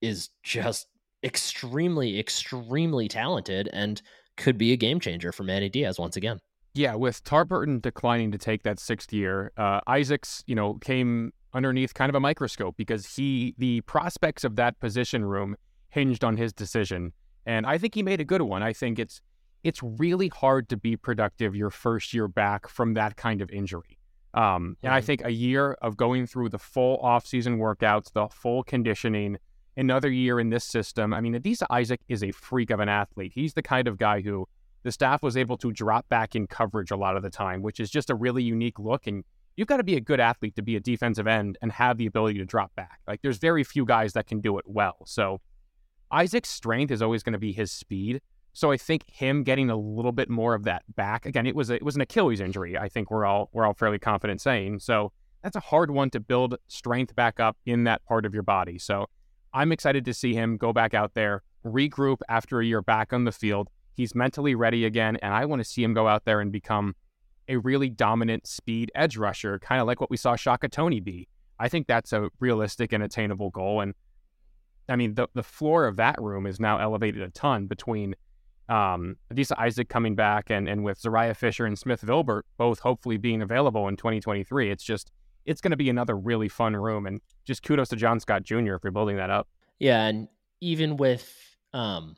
is 0.00 0.28
just 0.42 0.86
extremely, 1.24 2.20
extremely 2.20 3.08
talented 3.08 3.68
and 3.72 4.00
could 4.36 4.58
be 4.58 4.72
a 4.72 4.76
game 4.76 5.00
changer 5.00 5.32
for 5.32 5.42
Manny 5.42 5.68
Diaz 5.68 5.98
once 5.98 6.16
again. 6.16 6.40
Yeah, 6.74 6.96
with 6.96 7.22
Tarburton 7.22 7.80
declining 7.80 8.32
to 8.32 8.38
take 8.38 8.64
that 8.64 8.80
sixth 8.80 9.12
year, 9.12 9.52
uh, 9.56 9.80
Isaacs, 9.86 10.42
you 10.46 10.56
know, 10.56 10.74
came 10.74 11.32
underneath 11.52 11.94
kind 11.94 12.10
of 12.10 12.16
a 12.16 12.20
microscope 12.20 12.76
because 12.76 13.06
he, 13.14 13.54
the 13.58 13.80
prospects 13.82 14.42
of 14.42 14.56
that 14.56 14.80
position 14.80 15.24
room 15.24 15.54
hinged 15.90 16.24
on 16.24 16.36
his 16.36 16.52
decision. 16.52 17.12
And 17.46 17.64
I 17.64 17.78
think 17.78 17.94
he 17.94 18.02
made 18.02 18.20
a 18.20 18.24
good 18.24 18.42
one. 18.42 18.62
I 18.62 18.72
think 18.72 18.98
it's 18.98 19.20
it's 19.62 19.82
really 19.82 20.28
hard 20.28 20.68
to 20.68 20.76
be 20.76 20.94
productive 20.94 21.56
your 21.56 21.70
first 21.70 22.12
year 22.12 22.28
back 22.28 22.68
from 22.68 22.94
that 22.94 23.16
kind 23.16 23.40
of 23.40 23.50
injury. 23.50 23.98
Um, 24.34 24.76
and 24.82 24.92
I 24.92 24.98
mm-hmm. 24.98 25.06
think 25.06 25.24
a 25.24 25.30
year 25.30 25.72
of 25.80 25.96
going 25.96 26.26
through 26.26 26.50
the 26.50 26.58
full 26.58 26.98
off-season 26.98 27.58
workouts, 27.58 28.12
the 28.12 28.28
full 28.28 28.62
conditioning, 28.62 29.38
another 29.76 30.10
year 30.10 30.38
in 30.38 30.50
this 30.50 30.64
system. 30.64 31.14
I 31.14 31.22
mean, 31.22 31.34
Adisa 31.34 31.66
Isaac 31.70 32.00
is 32.08 32.22
a 32.22 32.30
freak 32.32 32.70
of 32.70 32.80
an 32.80 32.90
athlete. 32.90 33.32
He's 33.34 33.54
the 33.54 33.62
kind 33.62 33.88
of 33.88 33.96
guy 33.96 34.20
who 34.20 34.46
the 34.84 34.92
staff 34.92 35.22
was 35.22 35.36
able 35.36 35.56
to 35.58 35.72
drop 35.72 36.08
back 36.08 36.36
in 36.36 36.46
coverage 36.46 36.90
a 36.90 36.96
lot 36.96 37.16
of 37.16 37.22
the 37.22 37.30
time, 37.30 37.62
which 37.62 37.80
is 37.80 37.90
just 37.90 38.10
a 38.10 38.14
really 38.14 38.42
unique 38.42 38.78
look. 38.78 39.06
And 39.06 39.24
you've 39.56 39.66
got 39.66 39.78
to 39.78 39.84
be 39.84 39.96
a 39.96 40.00
good 40.00 40.20
athlete 40.20 40.54
to 40.56 40.62
be 40.62 40.76
a 40.76 40.80
defensive 40.80 41.26
end 41.26 41.58
and 41.62 41.72
have 41.72 41.96
the 41.96 42.06
ability 42.06 42.38
to 42.38 42.44
drop 42.44 42.74
back. 42.76 43.00
Like 43.08 43.22
there's 43.22 43.38
very 43.38 43.64
few 43.64 43.84
guys 43.84 44.12
that 44.12 44.26
can 44.26 44.40
do 44.40 44.58
it 44.58 44.64
well. 44.68 44.98
So 45.06 45.40
Isaac's 46.10 46.50
strength 46.50 46.90
is 46.90 47.02
always 47.02 47.22
going 47.22 47.32
to 47.32 47.38
be 47.38 47.52
his 47.52 47.72
speed. 47.72 48.20
So 48.52 48.70
I 48.70 48.76
think 48.76 49.02
him 49.10 49.42
getting 49.42 49.70
a 49.70 49.76
little 49.76 50.12
bit 50.12 50.30
more 50.30 50.54
of 50.54 50.64
that 50.64 50.84
back 50.94 51.26
again, 51.26 51.46
it 51.46 51.56
was 51.56 51.70
a, 51.70 51.74
it 51.74 51.82
was 51.82 51.96
an 51.96 52.02
Achilles 52.02 52.40
injury. 52.40 52.78
I 52.78 52.88
think 52.88 53.10
we're 53.10 53.24
all 53.24 53.48
we're 53.52 53.66
all 53.66 53.74
fairly 53.74 53.98
confident 53.98 54.40
saying. 54.40 54.78
So 54.78 55.12
that's 55.42 55.56
a 55.56 55.60
hard 55.60 55.90
one 55.90 56.10
to 56.10 56.20
build 56.20 56.56
strength 56.68 57.16
back 57.16 57.40
up 57.40 57.56
in 57.66 57.84
that 57.84 58.04
part 58.04 58.24
of 58.26 58.32
your 58.32 58.44
body. 58.44 58.78
So 58.78 59.06
I'm 59.52 59.72
excited 59.72 60.04
to 60.04 60.14
see 60.14 60.34
him 60.34 60.56
go 60.56 60.72
back 60.72 60.94
out 60.94 61.14
there, 61.14 61.42
regroup 61.64 62.18
after 62.28 62.60
a 62.60 62.64
year 62.64 62.80
back 62.80 63.12
on 63.12 63.24
the 63.24 63.32
field, 63.32 63.68
He's 63.94 64.14
mentally 64.14 64.54
ready 64.54 64.84
again, 64.84 65.16
and 65.22 65.32
I 65.32 65.44
want 65.44 65.60
to 65.60 65.64
see 65.64 65.82
him 65.82 65.94
go 65.94 66.08
out 66.08 66.24
there 66.24 66.40
and 66.40 66.50
become 66.50 66.94
a 67.48 67.56
really 67.56 67.88
dominant 67.88 68.46
speed 68.46 68.90
edge 68.94 69.16
rusher, 69.16 69.58
kind 69.58 69.80
of 69.80 69.86
like 69.86 70.00
what 70.00 70.10
we 70.10 70.16
saw 70.16 70.36
Shaka 70.36 70.68
Toney 70.68 71.00
be. 71.00 71.28
I 71.58 71.68
think 71.68 71.86
that's 71.86 72.12
a 72.12 72.30
realistic 72.40 72.92
and 72.92 73.02
attainable 73.02 73.50
goal. 73.50 73.80
And 73.80 73.94
I 74.88 74.96
mean, 74.96 75.14
the, 75.14 75.28
the 75.34 75.42
floor 75.42 75.86
of 75.86 75.96
that 75.96 76.20
room 76.20 76.46
is 76.46 76.58
now 76.58 76.78
elevated 76.78 77.22
a 77.22 77.30
ton 77.30 77.66
between 77.66 78.14
um, 78.68 79.16
Adisa 79.32 79.58
Isaac 79.58 79.88
coming 79.88 80.14
back 80.14 80.50
and, 80.50 80.68
and 80.68 80.84
with 80.84 81.00
Zuriah 81.00 81.36
Fisher 81.36 81.66
and 81.66 81.78
Smith 81.78 82.00
Vilbert 82.02 82.42
both 82.56 82.80
hopefully 82.80 83.18
being 83.18 83.42
available 83.42 83.88
in 83.88 83.96
2023. 83.96 84.70
It's 84.70 84.84
just, 84.84 85.10
it's 85.44 85.60
going 85.60 85.70
to 85.70 85.76
be 85.76 85.90
another 85.90 86.16
really 86.16 86.48
fun 86.48 86.74
room. 86.74 87.06
And 87.06 87.20
just 87.44 87.62
kudos 87.62 87.90
to 87.90 87.96
John 87.96 88.20
Scott 88.20 88.42
Jr. 88.42 88.76
for 88.80 88.90
building 88.90 89.16
that 89.16 89.30
up. 89.30 89.48
Yeah. 89.78 90.06
And 90.06 90.28
even 90.60 90.96
with, 90.96 91.56
um, 91.72 92.16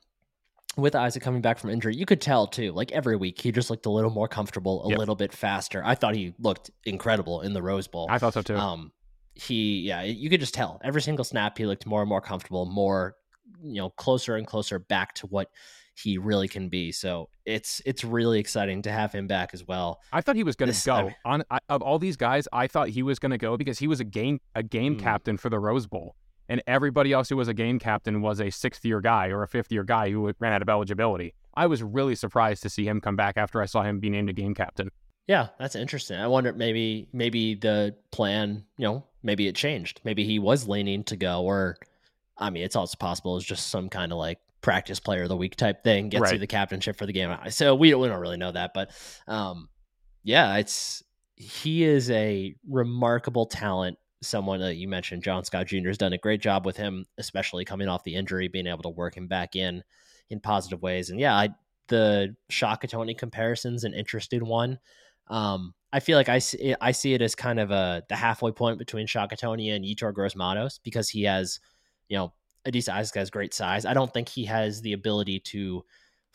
with 0.76 0.94
Isaac 0.94 1.22
coming 1.22 1.40
back 1.40 1.58
from 1.58 1.70
injury, 1.70 1.96
you 1.96 2.06
could 2.06 2.20
tell 2.20 2.46
too. 2.46 2.72
Like 2.72 2.92
every 2.92 3.16
week, 3.16 3.40
he 3.40 3.50
just 3.50 3.70
looked 3.70 3.86
a 3.86 3.90
little 3.90 4.10
more 4.10 4.28
comfortable, 4.28 4.84
a 4.84 4.90
yep. 4.90 4.98
little 4.98 5.16
bit 5.16 5.32
faster. 5.32 5.82
I 5.84 5.94
thought 5.94 6.14
he 6.14 6.34
looked 6.38 6.70
incredible 6.84 7.40
in 7.40 7.54
the 7.54 7.62
Rose 7.62 7.88
Bowl. 7.88 8.06
I 8.10 8.18
thought 8.18 8.34
so 8.34 8.42
too. 8.42 8.56
Um, 8.56 8.92
he, 9.34 9.80
yeah, 9.80 10.02
you 10.02 10.30
could 10.30 10.40
just 10.40 10.54
tell 10.54 10.80
every 10.84 11.02
single 11.02 11.24
snap 11.24 11.56
he 11.58 11.66
looked 11.66 11.86
more 11.86 12.02
and 12.02 12.08
more 12.08 12.20
comfortable, 12.20 12.66
more, 12.66 13.16
you 13.62 13.74
know, 13.74 13.90
closer 13.90 14.36
and 14.36 14.46
closer 14.46 14.78
back 14.78 15.14
to 15.14 15.26
what 15.26 15.50
he 15.94 16.18
really 16.18 16.48
can 16.48 16.68
be. 16.68 16.92
So 16.92 17.30
it's 17.46 17.80
it's 17.86 18.04
really 18.04 18.38
exciting 18.38 18.82
to 18.82 18.92
have 18.92 19.12
him 19.12 19.26
back 19.26 19.50
as 19.54 19.66
well. 19.66 20.00
I 20.12 20.20
thought 20.20 20.36
he 20.36 20.44
was 20.44 20.56
going 20.56 20.72
to 20.72 20.84
go 20.84 20.94
I 20.94 21.02
mean, 21.02 21.14
on 21.24 21.44
I, 21.50 21.58
of 21.70 21.80
all 21.80 21.98
these 21.98 22.16
guys. 22.16 22.46
I 22.52 22.66
thought 22.66 22.90
he 22.90 23.02
was 23.02 23.18
going 23.18 23.30
to 23.30 23.38
go 23.38 23.56
because 23.56 23.78
he 23.78 23.88
was 23.88 24.00
a 24.00 24.04
game 24.04 24.40
a 24.54 24.62
game 24.62 24.96
mm. 24.96 25.00
captain 25.00 25.38
for 25.38 25.48
the 25.48 25.58
Rose 25.58 25.86
Bowl 25.86 26.16
and 26.48 26.62
everybody 26.66 27.12
else 27.12 27.28
who 27.28 27.36
was 27.36 27.48
a 27.48 27.54
game 27.54 27.78
captain 27.78 28.22
was 28.22 28.40
a 28.40 28.50
sixth 28.50 28.84
year 28.84 29.00
guy 29.00 29.28
or 29.28 29.42
a 29.42 29.48
fifth 29.48 29.72
year 29.72 29.84
guy 29.84 30.10
who 30.10 30.32
ran 30.38 30.52
out 30.52 30.62
of 30.62 30.68
eligibility. 30.68 31.34
I 31.54 31.66
was 31.66 31.82
really 31.82 32.14
surprised 32.14 32.62
to 32.62 32.68
see 32.68 32.86
him 32.86 33.00
come 33.00 33.16
back 33.16 33.36
after 33.36 33.62
I 33.62 33.66
saw 33.66 33.82
him 33.82 33.98
be 33.98 34.10
named 34.10 34.28
a 34.28 34.32
game 34.32 34.54
captain. 34.54 34.90
Yeah, 35.26 35.48
that's 35.58 35.74
interesting. 35.74 36.18
I 36.18 36.28
wonder 36.28 36.52
maybe 36.52 37.08
maybe 37.12 37.54
the 37.54 37.96
plan, 38.12 38.64
you 38.78 38.84
know, 38.84 39.04
maybe 39.22 39.48
it 39.48 39.56
changed. 39.56 40.00
Maybe 40.04 40.24
he 40.24 40.38
was 40.38 40.68
leaning 40.68 41.02
to 41.04 41.16
go, 41.16 41.42
or 41.42 41.78
I 42.38 42.50
mean, 42.50 42.62
it's 42.62 42.76
also 42.76 42.96
possible 42.96 43.36
it's 43.36 43.46
just 43.46 43.68
some 43.68 43.88
kind 43.88 44.12
of 44.12 44.18
like 44.18 44.38
practice 44.60 45.00
player 45.00 45.24
of 45.24 45.28
the 45.28 45.36
week 45.36 45.56
type 45.56 45.82
thing, 45.82 46.10
gets 46.10 46.22
right. 46.22 46.34
you 46.34 46.38
the 46.38 46.46
captainship 46.46 46.96
for 46.96 47.06
the 47.06 47.12
game. 47.12 47.36
So 47.50 47.74
we 47.74 47.90
don't, 47.90 48.00
we 48.00 48.08
don't 48.08 48.20
really 48.20 48.36
know 48.36 48.52
that, 48.52 48.72
but 48.72 48.90
um, 49.26 49.68
yeah, 50.22 50.56
it's 50.56 51.02
he 51.34 51.84
is 51.84 52.10
a 52.10 52.54
remarkable 52.68 53.46
talent 53.46 53.98
someone 54.26 54.60
that 54.60 54.76
you 54.76 54.88
mentioned, 54.88 55.22
John 55.22 55.44
Scott 55.44 55.66
Jr. 55.66 55.88
has 55.88 55.98
done 55.98 56.12
a 56.12 56.18
great 56.18 56.40
job 56.40 56.66
with 56.66 56.76
him, 56.76 57.06
especially 57.18 57.64
coming 57.64 57.88
off 57.88 58.04
the 58.04 58.14
injury, 58.14 58.48
being 58.48 58.66
able 58.66 58.82
to 58.82 58.88
work 58.88 59.16
him 59.16 59.26
back 59.26 59.56
in 59.56 59.82
in 60.30 60.40
positive 60.40 60.82
ways. 60.82 61.10
And 61.10 61.20
yeah, 61.20 61.34
I, 61.34 61.50
the 61.88 62.34
Shaka 62.48 62.88
Toney 62.88 63.14
comparison's 63.14 63.84
an 63.84 63.94
interesting 63.94 64.46
one. 64.46 64.78
Um, 65.28 65.74
I 65.92 66.00
feel 66.00 66.18
like 66.18 66.28
I 66.28 66.38
see, 66.38 66.74
I 66.80 66.92
see 66.92 67.14
it 67.14 67.22
as 67.22 67.34
kind 67.34 67.58
of 67.58 67.70
a 67.70 68.02
the 68.08 68.16
halfway 68.16 68.52
point 68.52 68.78
between 68.78 69.06
Shaka 69.06 69.36
Toney 69.36 69.70
and 69.70 69.84
Yetur 69.84 70.12
Gross-Matos 70.12 70.78
because 70.82 71.08
he 71.08 71.24
has, 71.24 71.60
you 72.08 72.16
know, 72.16 72.32
Adisa 72.66 72.90
Isaac 72.90 73.16
has 73.16 73.30
great 73.30 73.54
size. 73.54 73.86
I 73.86 73.94
don't 73.94 74.12
think 74.12 74.28
he 74.28 74.44
has 74.46 74.82
the 74.82 74.92
ability 74.92 75.40
to 75.40 75.84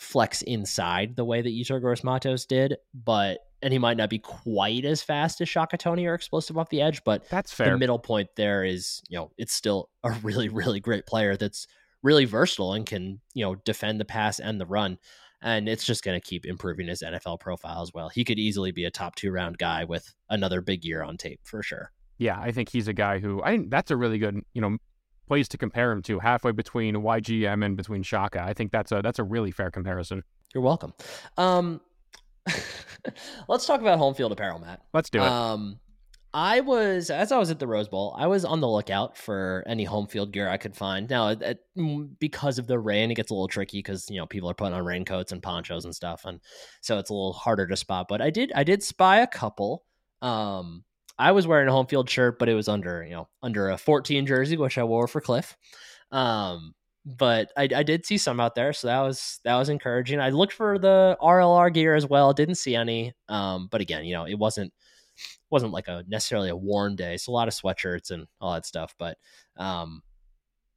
flex 0.02 0.42
inside 0.42 1.16
the 1.16 1.24
way 1.24 1.44
that 1.44 1.52
Yetur 1.52 1.80
Gross 1.80 2.04
Matos 2.04 2.48
did, 2.48 2.76
but 2.94 3.40
and 3.62 3.72
he 3.72 3.78
might 3.78 3.98
not 3.98 4.10
be 4.10 4.18
quite 4.18 4.84
as 4.84 5.04
fast 5.04 5.40
as 5.42 5.48
Shaka 5.48 5.78
Toney 5.78 6.08
or 6.08 6.16
explosive 6.16 6.58
off 6.58 6.70
the 6.70 6.82
edge, 6.82 7.04
but 7.04 7.30
that's 7.30 7.54
fair. 7.54 7.70
The 7.70 7.78
middle 7.78 8.00
point 8.00 8.30
there 8.36 8.64
is, 8.64 9.04
you 9.08 9.20
know, 9.20 9.32
it's 9.38 9.54
still 9.54 9.90
a 10.04 10.10
really, 10.24 10.50
really 10.50 10.80
great 10.80 11.06
player 11.06 11.38
that's 11.38 11.68
really 12.02 12.26
versatile 12.26 12.74
and 12.74 12.84
can, 12.84 13.22
you 13.36 13.46
know, 13.46 13.54
defend 13.54 14.00
the 14.00 14.06
pass 14.06 14.40
and 14.40 14.60
the 14.60 14.66
run. 14.66 14.98
And 15.44 15.70
it's 15.70 15.86
just 15.86 16.04
going 16.04 16.20
to 16.20 16.28
keep 16.28 16.48
improving 16.48 16.88
his 16.88 17.04
NFL 17.04 17.40
profile 17.40 17.84
as 17.84 17.94
well. 17.94 18.10
He 18.10 18.24
could 18.24 18.40
easily 18.40 18.72
be 18.72 18.86
a 18.86 18.92
top 18.92 19.14
two 19.16 19.32
round 19.32 19.60
guy 19.60 19.84
with 19.84 20.12
another 20.32 20.62
big 20.62 20.84
year 20.84 21.04
on 21.04 21.18
tape 21.18 21.42
for 21.44 21.62
sure. 21.62 21.92
Yeah, 22.18 22.40
I 22.40 22.52
think 22.52 22.70
he's 22.70 22.88
a 22.88 22.94
guy 22.94 23.20
who 23.20 23.44
I 23.44 23.52
think 23.52 23.70
that's 23.70 23.92
a 23.92 23.98
really 23.98 24.18
good, 24.18 24.42
you 24.54 24.62
know, 24.62 24.78
place 25.32 25.48
to 25.48 25.58
compare 25.58 25.94
him 25.94 26.02
to, 26.02 26.20
halfway 26.20 26.52
between 26.52 26.94
YGM 26.94 27.64
and 27.66 27.78
between 27.78 28.04
Shaka. 28.04 28.44
I 28.44 28.54
think 28.54 28.70
that's 28.70 28.92
a 28.92 29.02
that's 29.02 29.18
a 29.18 29.24
really 29.24 29.52
fair 29.52 29.72
comparison. 29.72 30.24
You're 30.54 30.62
welcome. 30.62 30.94
Um, 31.38 31.80
Let's 33.48 33.66
talk 33.66 33.80
about 33.80 33.98
home 33.98 34.14
field 34.14 34.34
apparel, 34.34 34.60
Matt. 34.60 34.82
Let's 34.94 35.10
do 35.10 35.20
it. 35.20 35.26
Um, 35.26 35.80
I 36.34 36.60
was 36.60 37.10
as 37.10 37.32
I 37.32 37.38
was 37.38 37.50
at 37.50 37.60
the 37.60 37.68
Rose 37.68 37.88
Bowl, 37.88 38.14
I 38.20 38.28
was 38.28 38.44
on 38.44 38.60
the 38.60 38.68
lookout 38.68 39.16
for 39.16 39.64
any 39.68 39.86
home 39.86 40.08
field 40.08 40.34
gear 40.34 40.50
I 40.50 40.58
could 40.58 40.76
find. 40.76 41.10
Now, 41.10 41.34
because 42.20 42.60
of 42.60 42.68
the 42.68 42.78
rain, 42.78 43.10
it 43.10 43.16
gets 43.16 43.32
a 43.32 43.34
little 43.34 43.48
tricky 43.48 43.80
because 43.80 44.10
you 44.10 44.18
know 44.18 44.26
people 44.26 44.50
are 44.50 44.54
putting 44.54 44.74
on 44.74 44.84
raincoats 44.84 45.32
and 45.32 45.42
ponchos 45.42 45.86
and 45.86 45.96
stuff, 45.96 46.26
and 46.26 46.42
so 46.82 47.00
it's 47.00 47.10
a 47.10 47.14
little 47.14 47.32
harder 47.32 47.68
to 47.68 47.78
spot. 47.78 48.08
But 48.10 48.22
I 48.22 48.32
did, 48.32 48.52
I 48.54 48.66
did 48.66 48.84
spy 48.84 49.22
a 49.22 49.28
couple. 49.28 49.86
Um, 50.22 50.84
I 51.22 51.32
was 51.34 51.46
wearing 51.46 51.68
a 51.68 51.72
home 51.72 51.86
field 51.86 52.10
shirt, 52.10 52.40
but 52.40 52.50
it 52.50 52.56
was 52.56 52.68
under 52.68 53.04
you 53.04 53.12
know 53.12 53.30
under 53.44 53.70
a 53.70 53.78
14 53.78 54.26
jersey, 54.26 54.58
which 54.58 54.78
I 54.78 54.84
wore 54.84 55.08
for 55.08 55.22
Cliff. 55.22 55.56
Um, 56.12 56.74
but 57.06 57.52
I, 57.56 57.70
I 57.76 57.84
did 57.84 58.06
see 58.06 58.18
some 58.18 58.40
out 58.40 58.56
there, 58.56 58.74
so 58.74 58.88
that 58.88 59.02
was 59.02 59.40
that 59.44 59.56
was 59.56 59.70
encouraging. 59.70 60.20
I 60.20 60.30
looked 60.30 60.54
for 60.54 60.80
the 60.80 61.18
RLR 61.22 61.74
gear 61.74 61.96
as 61.96 62.08
well, 62.08 62.34
didn't 62.34 62.56
see 62.56 62.76
any. 62.76 63.14
Um, 63.30 63.68
but 63.72 63.82
again, 63.82 64.06
you 64.06 64.14
know, 64.14 64.26
it 64.26 64.38
wasn't 64.38 64.74
wasn't 65.52 65.74
like 65.74 65.88
a 65.88 66.04
necessarily 66.08 66.50
a 66.50 66.56
warm 66.56 66.96
day, 66.96 67.18
so 67.18 67.32
a 67.32 67.34
lot 67.34 67.48
of 67.48 67.54
sweatshirts 67.54 68.12
and 68.12 68.28
all 68.40 68.54
that 68.54 68.66
stuff. 68.66 68.96
But 68.98 69.18
um, 69.58 70.02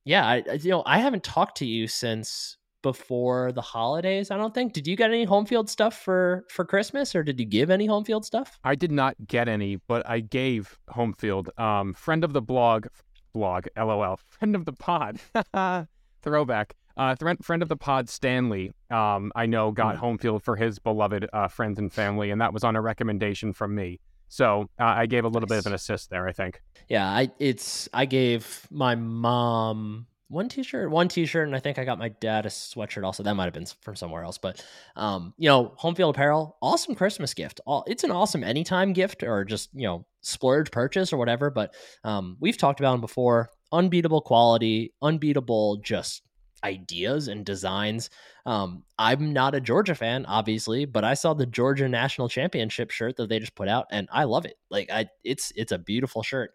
yeah, 0.04 0.26
I, 0.26 0.44
you 0.60 0.70
know, 0.70 0.82
I 0.84 0.98
haven't 0.98 1.24
talked 1.24 1.58
to 1.58 1.66
you 1.66 1.88
since 1.88 2.58
before 2.84 3.50
the 3.50 3.62
holidays. 3.62 4.30
I 4.30 4.36
don't 4.36 4.54
think. 4.54 4.74
Did 4.74 4.86
you 4.86 4.94
get 4.94 5.10
any 5.10 5.24
home 5.24 5.46
field 5.46 5.68
stuff 5.68 5.98
for 5.98 6.44
for 6.50 6.64
Christmas, 6.64 7.16
or 7.16 7.24
did 7.24 7.40
you 7.40 7.46
give 7.46 7.70
any 7.70 7.86
home 7.86 8.04
field 8.04 8.24
stuff? 8.24 8.60
I 8.62 8.76
did 8.76 8.92
not 8.92 9.16
get 9.26 9.48
any, 9.48 9.76
but 9.88 10.08
I 10.08 10.20
gave 10.20 10.78
home 10.90 11.14
field. 11.14 11.50
Um, 11.58 11.94
friend 11.94 12.22
of 12.22 12.32
the 12.32 12.42
blog, 12.42 12.86
blog, 13.32 13.66
lol, 13.76 14.20
friend 14.28 14.54
of 14.54 14.66
the 14.66 14.72
pod. 14.72 15.18
throwback. 16.22 16.74
Uh, 16.96 17.16
friend 17.42 17.60
of 17.60 17.68
the 17.68 17.76
pod, 17.76 18.08
Stanley, 18.08 18.70
um, 18.88 19.32
I 19.34 19.46
know 19.46 19.72
got 19.72 19.96
mm. 19.96 19.98
home 19.98 20.16
field 20.16 20.44
for 20.44 20.54
his 20.54 20.78
beloved 20.78 21.28
uh, 21.32 21.48
friends 21.48 21.80
and 21.80 21.92
family, 21.92 22.30
and 22.30 22.40
that 22.40 22.52
was 22.52 22.62
on 22.62 22.76
a 22.76 22.80
recommendation 22.80 23.52
from 23.52 23.74
me. 23.74 23.98
So 24.28 24.68
uh, 24.78 24.84
I 24.84 25.06
gave 25.06 25.24
a 25.24 25.28
little 25.28 25.48
nice. 25.48 25.56
bit 25.56 25.58
of 25.58 25.66
an 25.66 25.74
assist 25.74 26.10
there, 26.10 26.28
I 26.28 26.32
think. 26.32 26.62
Yeah, 26.88 27.06
I 27.06 27.30
it's 27.40 27.88
I 27.92 28.04
gave 28.04 28.66
my 28.70 28.94
mom 28.94 30.06
one 30.34 30.48
t-shirt, 30.48 30.90
one 30.90 31.08
t-shirt, 31.08 31.46
and 31.46 31.56
I 31.56 31.60
think 31.60 31.78
I 31.78 31.84
got 31.84 31.98
my 31.98 32.08
dad 32.08 32.44
a 32.44 32.48
sweatshirt. 32.48 33.04
Also, 33.04 33.22
that 33.22 33.34
might 33.34 33.44
have 33.44 33.54
been 33.54 33.66
from 33.80 33.96
somewhere 33.96 34.24
else, 34.24 34.36
but 34.36 34.62
um, 34.96 35.32
you 35.38 35.48
know, 35.48 35.72
home 35.76 35.94
field 35.94 36.14
apparel, 36.14 36.56
awesome 36.60 36.94
Christmas 36.94 37.32
gift. 37.32 37.60
All 37.66 37.84
it's 37.86 38.04
an 38.04 38.10
awesome 38.10 38.44
anytime 38.44 38.92
gift 38.92 39.22
or 39.22 39.44
just 39.44 39.70
you 39.72 39.86
know 39.86 40.04
splurge 40.20 40.70
purchase 40.70 41.12
or 41.12 41.16
whatever. 41.16 41.50
But 41.50 41.74
um, 42.02 42.36
we've 42.40 42.58
talked 42.58 42.80
about 42.80 42.92
them 42.92 43.00
before 43.00 43.50
unbeatable 43.72 44.20
quality, 44.20 44.92
unbeatable 45.00 45.78
just 45.78 46.22
ideas 46.64 47.28
and 47.28 47.44
designs. 47.44 48.10
Um, 48.46 48.82
I'm 48.98 49.32
not 49.32 49.54
a 49.54 49.60
Georgia 49.60 49.94
fan, 49.94 50.26
obviously, 50.26 50.84
but 50.86 51.04
I 51.04 51.14
saw 51.14 51.34
the 51.34 51.46
Georgia 51.46 51.88
National 51.88 52.28
Championship 52.28 52.90
shirt 52.90 53.16
that 53.16 53.28
they 53.28 53.38
just 53.38 53.54
put 53.54 53.68
out, 53.68 53.86
and 53.90 54.08
I 54.10 54.24
love 54.24 54.46
it. 54.46 54.56
Like, 54.70 54.90
I 54.90 55.08
it's 55.22 55.52
it's 55.54 55.72
a 55.72 55.78
beautiful 55.78 56.22
shirt. 56.22 56.52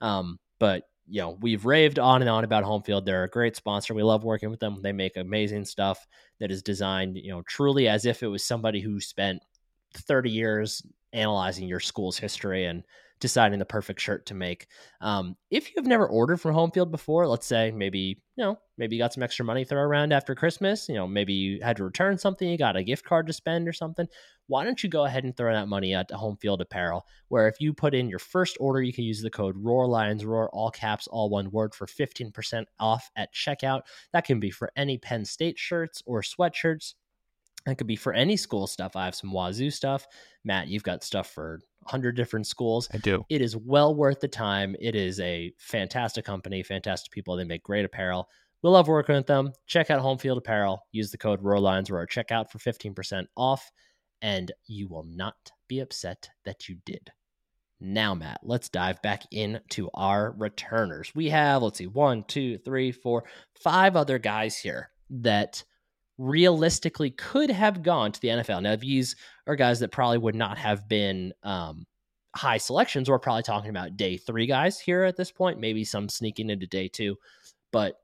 Um, 0.00 0.38
but 0.58 0.84
you 1.08 1.20
know, 1.20 1.36
we've 1.40 1.64
raved 1.64 1.98
on 1.98 2.22
and 2.22 2.30
on 2.30 2.44
about 2.44 2.64
Home 2.64 2.82
Field. 2.82 3.04
They're 3.04 3.24
a 3.24 3.30
great 3.30 3.56
sponsor. 3.56 3.94
We 3.94 4.02
love 4.02 4.24
working 4.24 4.50
with 4.50 4.60
them. 4.60 4.80
They 4.82 4.92
make 4.92 5.16
amazing 5.16 5.64
stuff 5.64 6.06
that 6.40 6.50
is 6.50 6.62
designed, 6.62 7.16
you 7.16 7.30
know, 7.30 7.42
truly 7.42 7.88
as 7.88 8.06
if 8.06 8.22
it 8.22 8.28
was 8.28 8.44
somebody 8.44 8.80
who 8.80 9.00
spent 9.00 9.42
30 9.94 10.30
years 10.30 10.82
analyzing 11.12 11.68
your 11.68 11.80
school's 11.80 12.18
history 12.18 12.64
and 12.64 12.82
deciding 13.22 13.60
the 13.60 13.64
perfect 13.64 14.00
shirt 14.00 14.26
to 14.26 14.34
make. 14.34 14.66
Um, 15.00 15.36
if 15.48 15.70
you've 15.74 15.86
never 15.86 16.06
ordered 16.06 16.38
from 16.38 16.54
Home 16.54 16.72
Field 16.72 16.90
before, 16.90 17.28
let's 17.28 17.46
say 17.46 17.70
maybe 17.70 18.20
you 18.36 18.44
know 18.44 18.58
maybe 18.76 18.96
you 18.96 19.02
got 19.02 19.12
some 19.12 19.22
extra 19.22 19.44
money 19.44 19.64
throw 19.64 19.80
around 19.80 20.12
after 20.12 20.34
Christmas, 20.34 20.88
you 20.88 20.96
know 20.96 21.06
maybe 21.06 21.32
you 21.32 21.60
had 21.62 21.76
to 21.76 21.84
return 21.84 22.18
something, 22.18 22.48
you 22.48 22.58
got 22.58 22.76
a 22.76 22.82
gift 22.82 23.04
card 23.04 23.28
to 23.28 23.32
spend 23.32 23.68
or 23.68 23.72
something. 23.72 24.08
Why 24.48 24.64
don't 24.64 24.82
you 24.82 24.90
go 24.90 25.04
ahead 25.04 25.22
and 25.22 25.34
throw 25.36 25.52
that 25.54 25.68
money 25.68 25.94
at 25.94 26.10
Home 26.10 26.36
Field 26.36 26.60
Apparel, 26.60 27.06
where 27.28 27.46
if 27.46 27.60
you 27.60 27.72
put 27.72 27.94
in 27.94 28.08
your 28.08 28.18
first 28.18 28.56
order, 28.60 28.82
you 28.82 28.92
can 28.92 29.04
use 29.04 29.22
the 29.22 29.30
code 29.30 29.54
Roar 29.56 29.86
Lions 29.86 30.24
Roar, 30.24 30.50
all 30.52 30.70
caps, 30.70 31.06
all 31.06 31.30
one 31.30 31.50
word, 31.52 31.74
for 31.74 31.86
fifteen 31.86 32.32
percent 32.32 32.68
off 32.80 33.08
at 33.16 33.32
checkout. 33.32 33.82
That 34.12 34.24
can 34.24 34.40
be 34.40 34.50
for 34.50 34.72
any 34.76 34.98
Penn 34.98 35.24
State 35.24 35.58
shirts 35.58 36.02
or 36.04 36.22
sweatshirts. 36.22 36.94
That 37.66 37.78
could 37.78 37.86
be 37.86 37.96
for 37.96 38.12
any 38.12 38.36
school 38.36 38.66
stuff. 38.66 38.96
I 38.96 39.04
have 39.04 39.14
some 39.14 39.32
Wazoo 39.32 39.70
stuff. 39.70 40.06
Matt, 40.44 40.68
you've 40.68 40.82
got 40.82 41.04
stuff 41.04 41.30
for 41.30 41.60
100 41.82 42.16
different 42.16 42.46
schools. 42.46 42.88
I 42.92 42.98
do. 42.98 43.24
It 43.28 43.40
is 43.40 43.56
well 43.56 43.94
worth 43.94 44.20
the 44.20 44.28
time. 44.28 44.74
It 44.80 44.94
is 44.94 45.20
a 45.20 45.52
fantastic 45.58 46.24
company, 46.24 46.62
fantastic 46.62 47.12
people. 47.12 47.36
They 47.36 47.44
make 47.44 47.62
great 47.62 47.84
apparel. 47.84 48.28
We 48.62 48.70
love 48.70 48.88
working 48.88 49.16
with 49.16 49.26
them. 49.26 49.52
Check 49.66 49.90
out 49.90 50.00
Home 50.00 50.18
Field 50.18 50.38
Apparel. 50.38 50.86
Use 50.92 51.10
the 51.10 51.18
code 51.18 51.42
ROARLINES 51.42 51.90
or 51.90 52.06
checkout 52.06 52.50
for 52.50 52.58
15% 52.58 53.26
off, 53.36 53.70
and 54.20 54.52
you 54.66 54.88
will 54.88 55.04
not 55.04 55.50
be 55.66 55.80
upset 55.80 56.30
that 56.44 56.68
you 56.68 56.76
did. 56.86 57.10
Now, 57.80 58.14
Matt, 58.14 58.38
let's 58.44 58.68
dive 58.68 59.02
back 59.02 59.24
into 59.32 59.90
our 59.94 60.30
returners. 60.38 61.12
We 61.16 61.30
have, 61.30 61.62
let's 61.62 61.78
see, 61.78 61.88
one, 61.88 62.22
two, 62.28 62.56
three, 62.58 62.92
four, 62.92 63.24
five 63.60 63.96
other 63.96 64.20
guys 64.20 64.56
here 64.56 64.90
that 65.10 65.64
realistically 66.22 67.10
could 67.10 67.50
have 67.50 67.82
gone 67.82 68.12
to 68.12 68.20
the 68.20 68.28
NFL. 68.28 68.62
Now, 68.62 68.76
these 68.76 69.16
are 69.46 69.56
guys 69.56 69.80
that 69.80 69.90
probably 69.90 70.18
would 70.18 70.36
not 70.36 70.56
have 70.56 70.88
been 70.88 71.32
um, 71.42 71.84
high 72.36 72.58
selections. 72.58 73.10
We're 73.10 73.18
probably 73.18 73.42
talking 73.42 73.70
about 73.70 73.96
day 73.96 74.16
three 74.16 74.46
guys 74.46 74.78
here 74.78 75.02
at 75.02 75.16
this 75.16 75.32
point, 75.32 75.58
maybe 75.58 75.84
some 75.84 76.08
sneaking 76.08 76.48
into 76.48 76.66
day 76.66 76.86
two. 76.86 77.16
But 77.72 77.96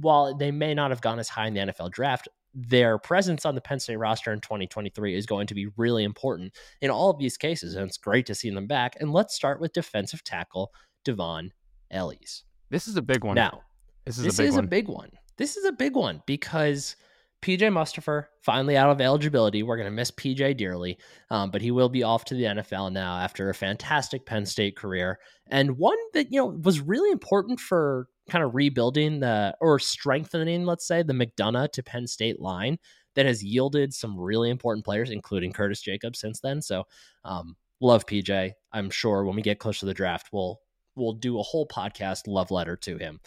while 0.00 0.34
they 0.34 0.52
may 0.52 0.74
not 0.74 0.90
have 0.90 1.00
gone 1.00 1.18
as 1.18 1.28
high 1.28 1.48
in 1.48 1.54
the 1.54 1.60
NFL 1.60 1.90
draft, 1.90 2.28
their 2.54 2.98
presence 2.98 3.44
on 3.44 3.56
the 3.56 3.60
Penn 3.60 3.80
State 3.80 3.96
roster 3.96 4.32
in 4.32 4.40
2023 4.40 5.16
is 5.16 5.26
going 5.26 5.48
to 5.48 5.54
be 5.54 5.66
really 5.76 6.04
important 6.04 6.54
in 6.80 6.90
all 6.90 7.10
of 7.10 7.18
these 7.18 7.36
cases. 7.36 7.74
And 7.74 7.86
it's 7.88 7.98
great 7.98 8.26
to 8.26 8.34
see 8.34 8.50
them 8.50 8.66
back. 8.66 8.96
And 9.00 9.12
let's 9.12 9.34
start 9.34 9.60
with 9.60 9.72
defensive 9.72 10.22
tackle 10.22 10.72
Dvon 11.04 11.50
Ellies. 11.90 12.44
This 12.70 12.86
is 12.86 12.96
a 12.96 13.02
big 13.02 13.24
one. 13.24 13.34
Now, 13.34 13.62
this 14.04 14.18
is, 14.18 14.24
this 14.24 14.38
a, 14.38 14.42
big 14.42 14.48
is 14.48 14.56
a 14.56 14.62
big 14.62 14.88
one. 14.88 15.10
This 15.36 15.56
is 15.56 15.64
a 15.64 15.72
big 15.72 15.96
one 15.96 16.22
because– 16.26 16.94
PJ 17.42 17.60
Mustipher 17.60 18.26
finally 18.42 18.76
out 18.76 18.90
of 18.90 19.00
eligibility. 19.00 19.62
We're 19.62 19.76
going 19.76 19.86
to 19.86 19.90
miss 19.90 20.10
PJ 20.10 20.56
dearly, 20.56 20.98
um, 21.30 21.50
but 21.50 21.62
he 21.62 21.70
will 21.70 21.88
be 21.88 22.02
off 22.02 22.24
to 22.26 22.34
the 22.34 22.44
NFL 22.44 22.92
now 22.92 23.16
after 23.16 23.48
a 23.48 23.54
fantastic 23.54 24.26
Penn 24.26 24.44
State 24.44 24.76
career 24.76 25.18
and 25.50 25.78
one 25.78 25.98
that 26.14 26.32
you 26.32 26.38
know 26.38 26.46
was 26.46 26.80
really 26.80 27.10
important 27.10 27.60
for 27.60 28.08
kind 28.28 28.44
of 28.44 28.54
rebuilding 28.54 29.20
the 29.20 29.54
or 29.60 29.78
strengthening, 29.78 30.64
let's 30.64 30.86
say, 30.86 31.02
the 31.02 31.12
McDonogh 31.12 31.72
to 31.72 31.82
Penn 31.82 32.06
State 32.06 32.40
line 32.40 32.78
that 33.14 33.26
has 33.26 33.42
yielded 33.42 33.92
some 33.92 34.18
really 34.18 34.50
important 34.50 34.84
players, 34.84 35.10
including 35.10 35.52
Curtis 35.52 35.80
Jacobs 35.80 36.20
since 36.20 36.40
then. 36.40 36.62
So, 36.62 36.84
um, 37.24 37.56
love 37.80 38.06
PJ. 38.06 38.52
I'm 38.72 38.90
sure 38.90 39.24
when 39.24 39.36
we 39.36 39.42
get 39.42 39.58
close 39.58 39.80
to 39.80 39.86
the 39.86 39.94
draft, 39.94 40.28
we'll 40.32 40.60
we'll 40.94 41.14
do 41.14 41.38
a 41.38 41.42
whole 41.42 41.66
podcast 41.66 42.22
love 42.26 42.50
letter 42.50 42.76
to 42.76 42.98
him. 42.98 43.20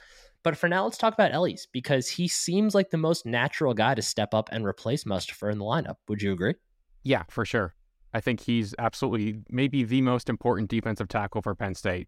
But 0.43 0.57
for 0.57 0.67
now, 0.67 0.83
let's 0.83 0.97
talk 0.97 1.13
about 1.13 1.31
Ellies 1.31 1.67
because 1.71 2.09
he 2.09 2.27
seems 2.27 2.75
like 2.75 2.89
the 2.89 2.97
most 2.97 3.25
natural 3.25 3.73
guy 3.73 3.95
to 3.95 4.01
step 4.01 4.33
up 4.33 4.49
and 4.51 4.65
replace 4.65 5.05
Mustipher 5.05 5.51
in 5.51 5.57
the 5.57 5.65
lineup. 5.65 5.95
Would 6.09 6.21
you 6.21 6.33
agree? 6.33 6.55
Yeah, 7.03 7.23
for 7.29 7.45
sure. 7.45 7.73
I 8.13 8.19
think 8.19 8.41
he's 8.41 8.75
absolutely 8.77 9.41
maybe 9.49 9.83
the 9.83 10.01
most 10.01 10.29
important 10.29 10.69
defensive 10.69 11.07
tackle 11.07 11.41
for 11.41 11.55
Penn 11.55 11.75
State 11.75 12.07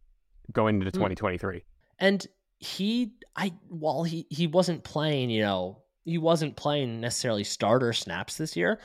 going 0.52 0.76
into 0.76 0.92
hmm. 0.92 0.98
2023. 0.98 1.64
And 2.00 2.28
he, 2.60 3.14
I, 3.36 3.54
while 3.70 4.04
he 4.04 4.28
he 4.30 4.48
wasn't 4.48 4.84
playing, 4.84 5.30
you 5.30 5.42
know, 5.42 5.82
he 6.04 6.18
wasn't 6.18 6.56
playing 6.56 7.02
necessarily 7.02 7.44
starter 7.44 7.94
snaps 7.94 8.38
this 8.38 8.56
year, 8.56 8.80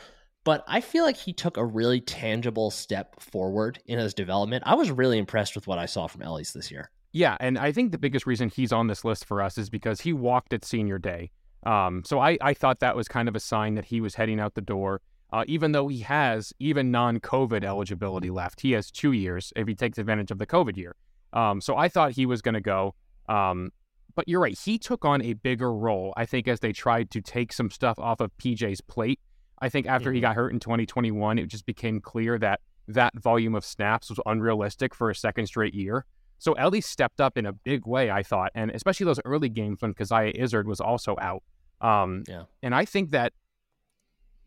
but 0.45 0.65
I 0.67 0.81
feel 0.81 1.05
like 1.05 1.17
he 1.17 1.33
took 1.33 1.57
a 1.57 1.65
really 1.65 2.01
tangible 2.01 2.71
step 2.71 3.21
forward 3.21 3.83
in 3.85 3.99
his 3.99 4.15
development. 4.15 4.65
I 4.67 4.75
was 4.75 4.91
really 4.91 5.19
impressed 5.19 5.55
with 5.55 5.67
what 5.67 5.79
I 5.79 5.87
saw 5.87 6.07
from 6.07 6.23
Ellies 6.23 6.53
this 6.53 6.71
year. 6.71 6.91
Yeah, 7.13 7.37
and 7.41 7.59
I 7.59 7.73
think 7.73 7.93
the 7.93 7.99
biggest 7.99 8.27
reason 8.27 8.49
he's 8.49 8.73
on 8.73 8.87
this 8.87 9.05
list 9.05 9.25
for 9.25 9.43
us 9.43 9.59
is 9.59 9.69
because 9.69 10.01
he 10.01 10.13
walked 10.13 10.53
at 10.53 10.65
senior 10.65 10.99
day. 10.99 11.31
Um, 11.65 12.03
so 12.05 12.21
I, 12.21 12.39
I 12.41 12.55
thought 12.55 12.81
that 12.81 12.97
was 12.97 13.09
kind 13.09 13.29
of 13.29 13.35
a 13.35 13.41
sign 13.41 13.75
that 13.75 13.85
he 13.85 14.01
was 14.01 14.15
heading 14.15 14.41
out 14.41 14.55
the 14.55 14.61
door. 14.61 15.03
Uh, 15.33 15.45
even 15.47 15.73
though 15.73 15.89
he 15.89 16.01
has 16.01 16.53
even 16.59 16.91
non-COVID 16.91 17.63
eligibility 17.63 18.31
left, 18.31 18.61
he 18.61 18.73
has 18.73 18.91
two 18.91 19.13
years 19.13 19.53
if 19.55 19.69
he 19.69 19.75
takes 19.75 19.99
advantage 19.99 20.31
of 20.31 20.39
the 20.39 20.47
COVID 20.47 20.77
year. 20.77 20.97
Um, 21.33 21.61
so 21.61 21.77
I 21.77 21.89
thought 21.89 22.13
he 22.13 22.27
was 22.27 22.43
going 22.43 22.55
to 22.55 22.61
go. 22.61 22.95
Um, 23.29 23.71
but 24.17 24.29
you're 24.29 24.41
right, 24.41 24.59
he 24.59 24.79
took 24.79 25.05
on 25.05 25.23
a 25.23 25.35
bigger 25.35 25.73
role. 25.73 26.13
I 26.17 26.27
think 26.27 26.49
as 26.49 26.61
they 26.61 26.73
tried 26.73 27.11
to 27.13 27.21
take 27.21 27.53
some 27.53 27.71
stuff 27.71 27.99
off 27.99 28.21
of 28.21 28.31
PJ's 28.39 28.81
plate. 28.81 29.21
I 29.61 29.69
think 29.69 29.87
after 29.87 30.09
mm-hmm. 30.09 30.17
he 30.17 30.21
got 30.21 30.37
hurt 30.37 30.53
in 30.53 30.59
2021, 30.59 31.39
it 31.39 31.47
just 31.47 31.67
became 31.67 32.01
clear 32.01 32.39
that 32.39 32.61
that 32.89 33.17
volume 33.19 33.55
of 33.55 33.65
snaps 33.65 34.09
was 34.11 34.19
unrealistic 34.27 34.95
for 34.95 35.11
a 35.11 35.15
second 35.15 35.47
straight 35.47 35.75
year. 35.75 36.07
So 36.41 36.55
Ellie 36.55 36.81
stepped 36.81 37.21
up 37.21 37.39
in 37.39 37.47
a 37.47 37.53
big 37.53 37.87
way, 37.87 38.11
I 38.11 38.23
thought, 38.23 38.51
and 38.55 38.71
especially 38.71 39.05
those 39.05 39.21
early 39.25 39.51
games 39.51 39.79
when 39.81 39.95
Coziah 39.95 40.33
Izzard 40.35 40.67
was 40.67 40.81
also 40.81 41.17
out. 41.21 41.43
Um, 41.81 42.25
yeah. 42.27 42.45
And 42.63 42.75
I 42.75 42.87
think 42.87 43.11
that 43.11 43.35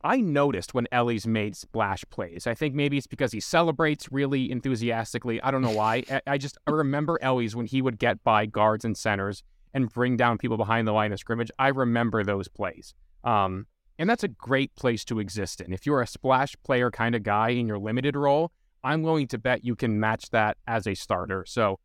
I 0.03 0.17
noticed 0.17 0.73
when 0.73 0.87
Ellies 0.91 1.25
made 1.25 1.55
splash 1.55 2.03
plays. 2.09 2.45
I 2.47 2.55
think 2.55 2.75
maybe 2.75 2.97
it's 2.97 3.07
because 3.07 3.31
he 3.31 3.39
celebrates 3.39 4.11
really 4.11 4.51
enthusiastically. 4.51 5.41
I 5.41 5.51
don't 5.51 5.61
know 5.61 5.71
why. 5.71 6.03
I, 6.27 6.37
just 6.37 6.57
I 6.67 6.71
remember 6.71 7.19
Ellies 7.21 7.55
when 7.55 7.67
he 7.67 7.81
would 7.81 7.99
get 7.99 8.23
by 8.23 8.47
guards 8.47 8.83
and 8.83 8.97
centers 8.97 9.43
and 9.73 9.87
bring 9.89 10.17
down 10.17 10.39
people 10.39 10.57
behind 10.57 10.87
the 10.87 10.91
line 10.91 11.13
of 11.13 11.19
scrimmage. 11.19 11.51
I 11.57 11.69
remember 11.69 12.23
those 12.23 12.47
plays. 12.47 12.93
Um, 13.23 13.67
and 13.97 14.09
that's 14.09 14.23
a 14.23 14.27
great 14.27 14.75
place 14.75 15.05
to 15.05 15.19
exist 15.19 15.61
in. 15.61 15.71
If 15.71 15.85
you're 15.85 16.01
a 16.01 16.07
splash 16.07 16.55
player 16.63 16.91
kind 16.91 17.15
of 17.15 17.23
guy 17.23 17.49
in 17.49 17.67
your 17.67 17.79
limited 17.79 18.15
role, 18.15 18.51
I'm 18.83 19.01
willing 19.03 19.27
to 19.27 19.37
bet 19.37 19.63
you 19.63 19.75
can 19.75 19.99
match 19.99 20.29
that 20.31 20.57
as 20.67 20.87
a 20.87 20.93
starter. 20.93 21.45
So 21.47 21.79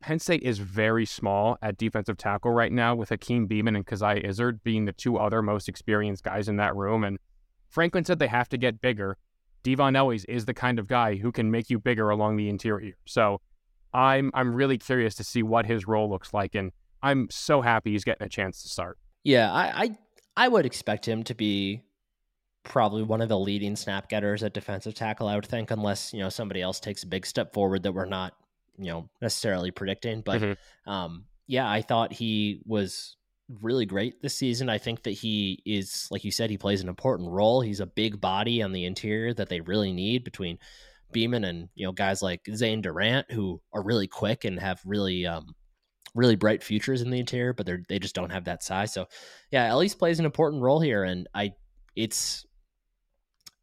Penn 0.00 0.18
State 0.18 0.42
is 0.42 0.58
very 0.58 1.04
small 1.06 1.58
at 1.62 1.76
defensive 1.76 2.16
tackle 2.16 2.52
right 2.52 2.72
now, 2.72 2.94
with 2.94 3.10
Hakeem 3.10 3.48
Beamon 3.48 3.76
and 3.76 3.86
Coziah 3.86 4.22
Izzard 4.24 4.62
being 4.62 4.86
the 4.86 4.92
two 4.92 5.18
other 5.18 5.42
most 5.42 5.68
experienced 5.68 6.24
guys 6.24 6.48
in 6.48 6.56
that 6.56 6.74
room. 6.74 7.04
And 7.04 7.18
Franklin 7.68 8.04
said 8.04 8.18
they 8.18 8.26
have 8.26 8.48
to 8.50 8.58
get 8.58 8.80
bigger. 8.80 9.16
Dvon 9.62 9.96
Ellies 9.96 10.24
is 10.24 10.46
the 10.46 10.54
kind 10.54 10.78
of 10.78 10.86
guy 10.86 11.16
who 11.16 11.30
can 11.30 11.50
make 11.50 11.68
you 11.68 11.78
bigger 11.78 12.08
along 12.08 12.36
the 12.36 12.48
interior. 12.48 12.94
So 13.04 13.40
I'm 13.92 14.30
I'm 14.34 14.54
really 14.54 14.78
curious 14.78 15.14
to 15.16 15.24
see 15.24 15.42
what 15.42 15.66
his 15.66 15.86
role 15.86 16.08
looks 16.08 16.32
like, 16.32 16.54
and 16.54 16.72
I'm 17.02 17.28
so 17.30 17.60
happy 17.60 17.92
he's 17.92 18.04
getting 18.04 18.26
a 18.26 18.30
chance 18.30 18.62
to 18.62 18.68
start. 18.68 18.98
Yeah, 19.22 19.52
I 19.52 19.82
I, 19.82 19.98
I 20.36 20.48
would 20.48 20.64
expect 20.64 21.06
him 21.06 21.22
to 21.24 21.34
be 21.34 21.82
probably 22.62 23.02
one 23.02 23.20
of 23.20 23.28
the 23.28 23.38
leading 23.38 23.76
snap 23.76 24.08
getters 24.08 24.42
at 24.42 24.54
defensive 24.54 24.94
tackle, 24.94 25.28
I 25.28 25.34
would 25.34 25.46
think, 25.46 25.70
unless, 25.70 26.12
you 26.12 26.20
know, 26.20 26.28
somebody 26.28 26.60
else 26.60 26.80
takes 26.80 27.02
a 27.02 27.08
big 27.08 27.26
step 27.26 27.52
forward 27.54 27.82
that 27.84 27.92
we're 27.92 28.04
not, 28.04 28.34
you 28.78 28.86
know, 28.86 29.08
necessarily 29.20 29.70
predicting. 29.70 30.20
But 30.20 30.40
mm-hmm. 30.40 30.90
um, 30.90 31.24
yeah, 31.46 31.70
I 31.70 31.82
thought 31.82 32.12
he 32.12 32.60
was 32.64 33.16
really 33.60 33.86
great 33.86 34.22
this 34.22 34.36
season. 34.36 34.68
I 34.68 34.78
think 34.78 35.02
that 35.04 35.12
he 35.12 35.62
is, 35.66 36.06
like 36.10 36.24
you 36.24 36.30
said, 36.30 36.50
he 36.50 36.58
plays 36.58 36.82
an 36.82 36.88
important 36.88 37.30
role. 37.30 37.60
He's 37.60 37.80
a 37.80 37.86
big 37.86 38.20
body 38.20 38.62
on 38.62 38.72
the 38.72 38.84
interior 38.84 39.34
that 39.34 39.48
they 39.48 39.60
really 39.60 39.92
need 39.92 40.22
between 40.22 40.58
Beamon 41.12 41.48
and, 41.48 41.68
you 41.74 41.86
know, 41.86 41.92
guys 41.92 42.22
like 42.22 42.42
Zane 42.54 42.82
Durant 42.82 43.30
who 43.32 43.60
are 43.72 43.82
really 43.82 44.06
quick 44.06 44.44
and 44.44 44.60
have 44.60 44.80
really 44.84 45.26
um 45.26 45.54
really 46.14 46.36
bright 46.36 46.62
futures 46.62 47.02
in 47.02 47.10
the 47.10 47.18
interior, 47.18 47.52
but 47.52 47.66
they're 47.66 47.82
they 47.88 47.98
just 47.98 48.14
don't 48.14 48.30
have 48.30 48.44
that 48.44 48.62
size. 48.62 48.92
So 48.92 49.06
yeah, 49.50 49.64
at 49.64 49.76
least 49.76 49.98
plays 49.98 50.18
an 50.18 50.24
important 50.24 50.62
role 50.62 50.80
here. 50.80 51.04
And 51.04 51.28
I 51.34 51.52
it's 51.96 52.46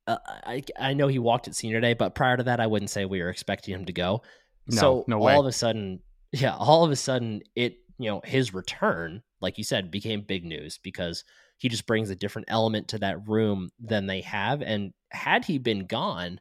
uh, 0.08 0.18
I 0.26 0.64
I 0.80 0.94
know 0.94 1.08
he 1.08 1.20
walked 1.20 1.48
at 1.48 1.56
senior 1.56 1.82
day, 1.82 1.94
but 1.94 2.16
prior 2.16 2.38
to 2.38 2.44
that, 2.44 2.60
I 2.60 2.68
wouldn't 2.68 2.90
say 2.90 3.06
we 3.06 3.22
were 3.22 3.30
expecting 3.30 3.74
him 3.74 3.86
to 3.86 3.94
go. 3.94 4.24
No, 4.68 4.78
so 4.78 5.06
no 5.08 5.28
all 5.28 5.42
of 5.42 5.46
a 5.46 5.52
sudden, 5.52 6.00
yeah, 6.32 6.56
all 6.56 6.84
of 6.84 6.92
a 6.92 6.96
sudden, 6.96 7.42
it 7.56 7.78
you 7.98 8.10
know 8.10 8.22
his 8.24 8.54
return, 8.54 9.22
like 9.42 9.58
you 9.58 9.64
said, 9.64 9.92
became 9.92 10.22
big 10.22 10.46
news 10.46 10.80
because 10.82 11.24
he 11.58 11.70
just 11.70 11.88
brings 11.88 12.10
a 12.10 12.16
different 12.16 12.48
element 12.50 12.88
to 12.90 13.00
that 13.00 13.28
room 13.28 13.70
than 13.80 14.06
they 14.06 14.22
have. 14.22 14.62
And 14.62 14.94
had 15.12 15.44
he 15.44 15.58
been 15.58 15.88
gone, 15.88 16.40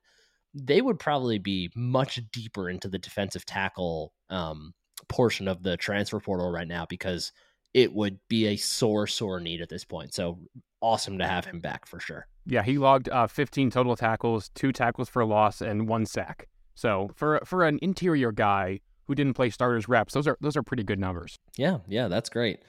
they 0.55 0.81
would 0.81 0.99
probably 0.99 1.39
be 1.39 1.71
much 1.75 2.21
deeper 2.33 2.69
into 2.69 2.89
the 2.89 2.99
defensive 2.99 3.47
tackle 3.47 4.13
um, 4.29 4.75
portion 5.09 5.49
of 5.49 5.63
the 5.63 5.77
transfer 5.77 6.21
portal 6.21 6.51
right 6.51 6.69
now 6.69 6.87
because 6.87 7.33
it 7.73 7.93
would 7.93 8.19
be 8.29 8.47
a 8.47 8.57
sore, 8.57 9.07
sore 9.07 9.41
need 9.41 9.63
at 9.63 9.71
this 9.71 9.85
point. 9.85 10.15
So 10.15 10.39
awesome 10.83 11.19
to 11.19 11.27
have 11.27 11.47
him 11.47 11.61
back 11.61 11.87
for 11.87 11.99
sure. 11.99 12.27
Yeah, 12.47 12.63
he 12.63 12.79
logged 12.79 13.09
uh, 13.09 13.27
15 13.27 13.71
total 13.71 13.97
tackles, 13.97 14.51
two 14.55 14.73
tackles 14.73 15.09
for 15.09 15.25
loss, 15.25 15.61
and 15.61 15.89
one 15.89 16.07
sack. 16.07 16.49
So 16.75 17.11
for 17.15 17.41
for 17.45 17.65
an 17.65 17.79
interior 17.83 18.33
guy 18.33 18.81
who 19.07 19.15
didn't 19.15 19.35
play 19.35 19.51
starters 19.51 19.89
reps, 19.89 20.15
those 20.15 20.27
are 20.27 20.37
those 20.41 20.57
are 20.57 20.63
pretty 20.63 20.85
good 20.85 20.99
numbers. 20.99 21.39
Yeah, 21.57 21.79
yeah, 21.89 22.09
that's 22.09 22.29
great. 22.29 22.61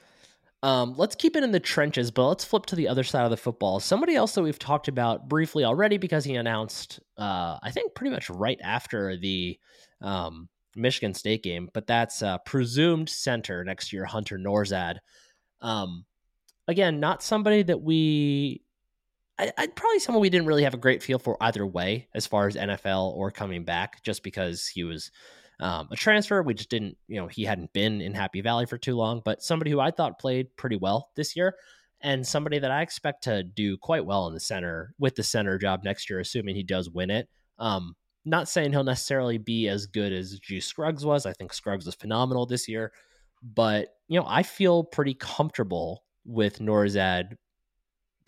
Um, 0.62 0.94
let's 0.96 1.14
keep 1.14 1.36
it 1.36 1.44
in 1.44 1.52
the 1.52 1.60
trenches, 1.60 2.10
but 2.10 2.26
let's 2.26 2.44
flip 2.44 2.66
to 2.66 2.76
the 2.76 2.88
other 2.88 3.04
side 3.04 3.24
of 3.24 3.30
the 3.30 3.36
football. 3.36 3.78
Somebody 3.78 4.16
else 4.16 4.34
that 4.34 4.42
we've 4.42 4.58
talked 4.58 4.88
about 4.88 5.28
briefly 5.28 5.64
already 5.64 5.98
because 5.98 6.24
he 6.24 6.34
announced, 6.34 6.98
uh, 7.16 7.58
I 7.62 7.70
think, 7.70 7.94
pretty 7.94 8.10
much 8.10 8.28
right 8.28 8.58
after 8.64 9.16
the 9.16 9.56
um, 10.00 10.48
Michigan 10.74 11.14
State 11.14 11.44
game, 11.44 11.68
but 11.74 11.86
that's 11.86 12.22
uh, 12.22 12.38
presumed 12.38 13.08
center 13.08 13.62
next 13.64 13.92
year, 13.92 14.04
Hunter 14.04 14.36
Nourzad. 14.36 14.96
Um, 15.60 16.04
again, 16.66 16.98
not 16.98 17.22
somebody 17.22 17.62
that 17.62 17.80
we. 17.80 18.62
I, 19.38 19.52
I'd 19.56 19.76
probably 19.76 20.00
someone 20.00 20.22
we 20.22 20.30
didn't 20.30 20.46
really 20.46 20.64
have 20.64 20.74
a 20.74 20.78
great 20.78 21.02
feel 21.02 21.18
for 21.18 21.36
either 21.40 21.66
way 21.66 22.08
as 22.14 22.26
far 22.26 22.46
as 22.46 22.56
NFL 22.56 23.14
or 23.14 23.30
coming 23.30 23.64
back, 23.64 24.02
just 24.02 24.22
because 24.22 24.66
he 24.66 24.84
was 24.84 25.10
um, 25.60 25.88
a 25.90 25.96
transfer. 25.96 26.42
We 26.42 26.54
just 26.54 26.70
didn't, 26.70 26.96
you 27.06 27.20
know, 27.20 27.26
he 27.26 27.44
hadn't 27.44 27.72
been 27.72 28.00
in 28.00 28.14
Happy 28.14 28.40
Valley 28.40 28.66
for 28.66 28.78
too 28.78 28.96
long, 28.96 29.22
but 29.24 29.42
somebody 29.42 29.70
who 29.70 29.80
I 29.80 29.90
thought 29.90 30.18
played 30.18 30.56
pretty 30.56 30.76
well 30.76 31.10
this 31.16 31.36
year 31.36 31.54
and 32.00 32.26
somebody 32.26 32.58
that 32.58 32.70
I 32.70 32.82
expect 32.82 33.24
to 33.24 33.42
do 33.42 33.76
quite 33.76 34.06
well 34.06 34.26
in 34.28 34.34
the 34.34 34.40
center 34.40 34.94
with 34.98 35.16
the 35.16 35.22
center 35.22 35.58
job 35.58 35.82
next 35.84 36.08
year, 36.08 36.20
assuming 36.20 36.54
he 36.54 36.62
does 36.62 36.88
win 36.88 37.10
it. 37.10 37.28
Um, 37.58 37.96
not 38.24 38.48
saying 38.48 38.72
he'll 38.72 38.84
necessarily 38.84 39.38
be 39.38 39.68
as 39.68 39.86
good 39.86 40.12
as 40.12 40.38
Juice 40.38 40.66
Scruggs 40.66 41.04
was. 41.04 41.26
I 41.26 41.32
think 41.32 41.52
Scruggs 41.52 41.86
was 41.86 41.94
phenomenal 41.94 42.46
this 42.46 42.68
year, 42.68 42.92
but 43.42 43.88
you 44.06 44.18
know, 44.18 44.26
I 44.28 44.42
feel 44.42 44.84
pretty 44.84 45.14
comfortable 45.14 46.04
with 46.24 46.58
Nourzad 46.58 47.36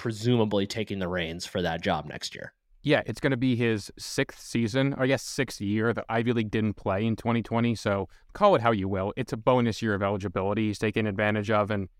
presumably 0.01 0.67
taking 0.67 0.99
the 0.99 1.07
reins 1.07 1.45
for 1.45 1.61
that 1.61 1.83
job 1.83 2.07
next 2.07 2.35
year. 2.35 2.55
Yeah, 2.83 3.03
it's 3.05 3.21
going 3.21 3.33
to 3.33 3.37
be 3.37 3.55
his 3.55 3.93
sixth 3.99 4.41
season, 4.41 4.95
or 4.95 5.03
I 5.03 5.09
guess 5.09 5.23
sixth 5.23 5.61
year. 5.61 5.93
The 5.93 6.07
Ivy 6.09 6.33
League 6.33 6.51
didn't 6.51 6.73
play 6.73 7.05
in 7.05 7.17
2020, 7.17 7.75
so 7.75 8.09
call 8.33 8.55
it 8.55 8.63
how 8.63 8.71
you 8.71 8.89
will. 8.89 9.13
It's 9.19 9.35
a 9.35 9.37
bonus 9.37 9.83
year 9.83 9.93
of 9.93 10.03
eligibility 10.03 10.69
he's 10.69 10.79
taken 10.79 11.07
advantage 11.07 11.51
of, 11.51 11.71
and 11.71 11.91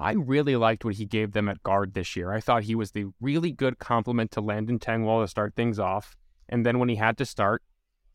I 0.00 0.14
really 0.14 0.56
liked 0.56 0.84
what 0.84 0.96
he 0.96 1.04
gave 1.04 1.30
them 1.30 1.48
at 1.48 1.62
guard 1.62 1.94
this 1.94 2.16
year. 2.16 2.32
I 2.32 2.40
thought 2.40 2.64
he 2.64 2.74
was 2.74 2.90
the 2.90 3.06
really 3.20 3.52
good 3.52 3.78
complement 3.78 4.32
to 4.32 4.40
Landon 4.40 4.80
Tengwall 4.80 5.22
to 5.22 5.28
start 5.28 5.54
things 5.54 5.78
off, 5.78 6.16
and 6.48 6.66
then 6.66 6.80
when 6.80 6.88
he 6.88 6.96
had 6.96 7.16
to 7.18 7.24
start, 7.24 7.62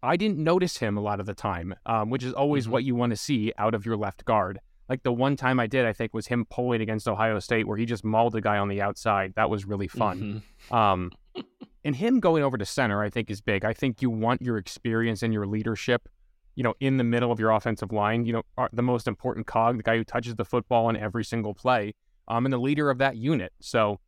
I 0.01 0.17
didn't 0.17 0.39
notice 0.39 0.79
him 0.79 0.97
a 0.97 1.01
lot 1.01 1.21
of 1.21 1.25
the 1.27 1.33
time, 1.33 1.75
um, 1.85 2.09
which 2.09 2.25
is 2.25 2.33
always 2.33 2.65
mm-hmm. 2.65 2.73
what 2.73 2.83
you 2.83 2.93
want 2.93 3.11
to 3.11 3.17
see 3.17 3.53
out 3.57 3.73
of 3.73 3.85
your 3.85 3.95
left 3.95 4.25
guard. 4.25 4.59
Like 4.93 5.01
the 5.01 5.11
one 5.11 5.35
time 5.35 5.59
I 5.59 5.65
did, 5.65 5.87
I 5.87 5.93
think 5.93 6.13
was 6.13 6.27
him 6.27 6.45
pulling 6.51 6.79
against 6.79 7.07
Ohio 7.07 7.39
State, 7.39 7.67
where 7.67 7.77
he 7.77 7.87
just 7.87 8.03
mauled 8.03 8.35
a 8.35 8.41
guy 8.41 8.59
on 8.59 8.67
the 8.67 8.79
outside. 8.79 9.33
That 9.35 9.49
was 9.49 9.65
really 9.65 9.87
fun. 9.87 10.43
Mm-hmm. 10.69 10.75
Um, 10.75 11.11
and 11.83 11.95
him 11.95 12.19
going 12.19 12.43
over 12.43 12.59
to 12.59 12.65
center, 12.65 13.01
I 13.01 13.09
think, 13.09 13.31
is 13.31 13.41
big. 13.41 13.65
I 13.65 13.73
think 13.73 14.03
you 14.03 14.11
want 14.11 14.43
your 14.43 14.59
experience 14.59 15.23
and 15.23 15.33
your 15.33 15.47
leadership, 15.47 16.07
you 16.53 16.61
know, 16.61 16.75
in 16.79 16.97
the 16.97 17.03
middle 17.03 17.31
of 17.31 17.39
your 17.39 17.49
offensive 17.49 17.91
line. 17.91 18.27
You 18.27 18.33
know, 18.33 18.67
the 18.71 18.83
most 18.83 19.07
important 19.07 19.47
cog, 19.47 19.77
the 19.77 19.83
guy 19.83 19.97
who 19.97 20.03
touches 20.03 20.35
the 20.35 20.45
football 20.45 20.91
in 20.91 20.95
every 20.95 21.25
single 21.25 21.55
play, 21.55 21.95
um, 22.27 22.45
and 22.45 22.53
the 22.53 22.59
leader 22.59 22.91
of 22.91 22.99
that 22.99 23.17
unit. 23.17 23.51
So 23.61 23.99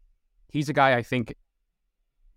he's 0.52 0.70
a 0.70 0.74
guy 0.74 0.96
I 0.96 1.02
think 1.02 1.34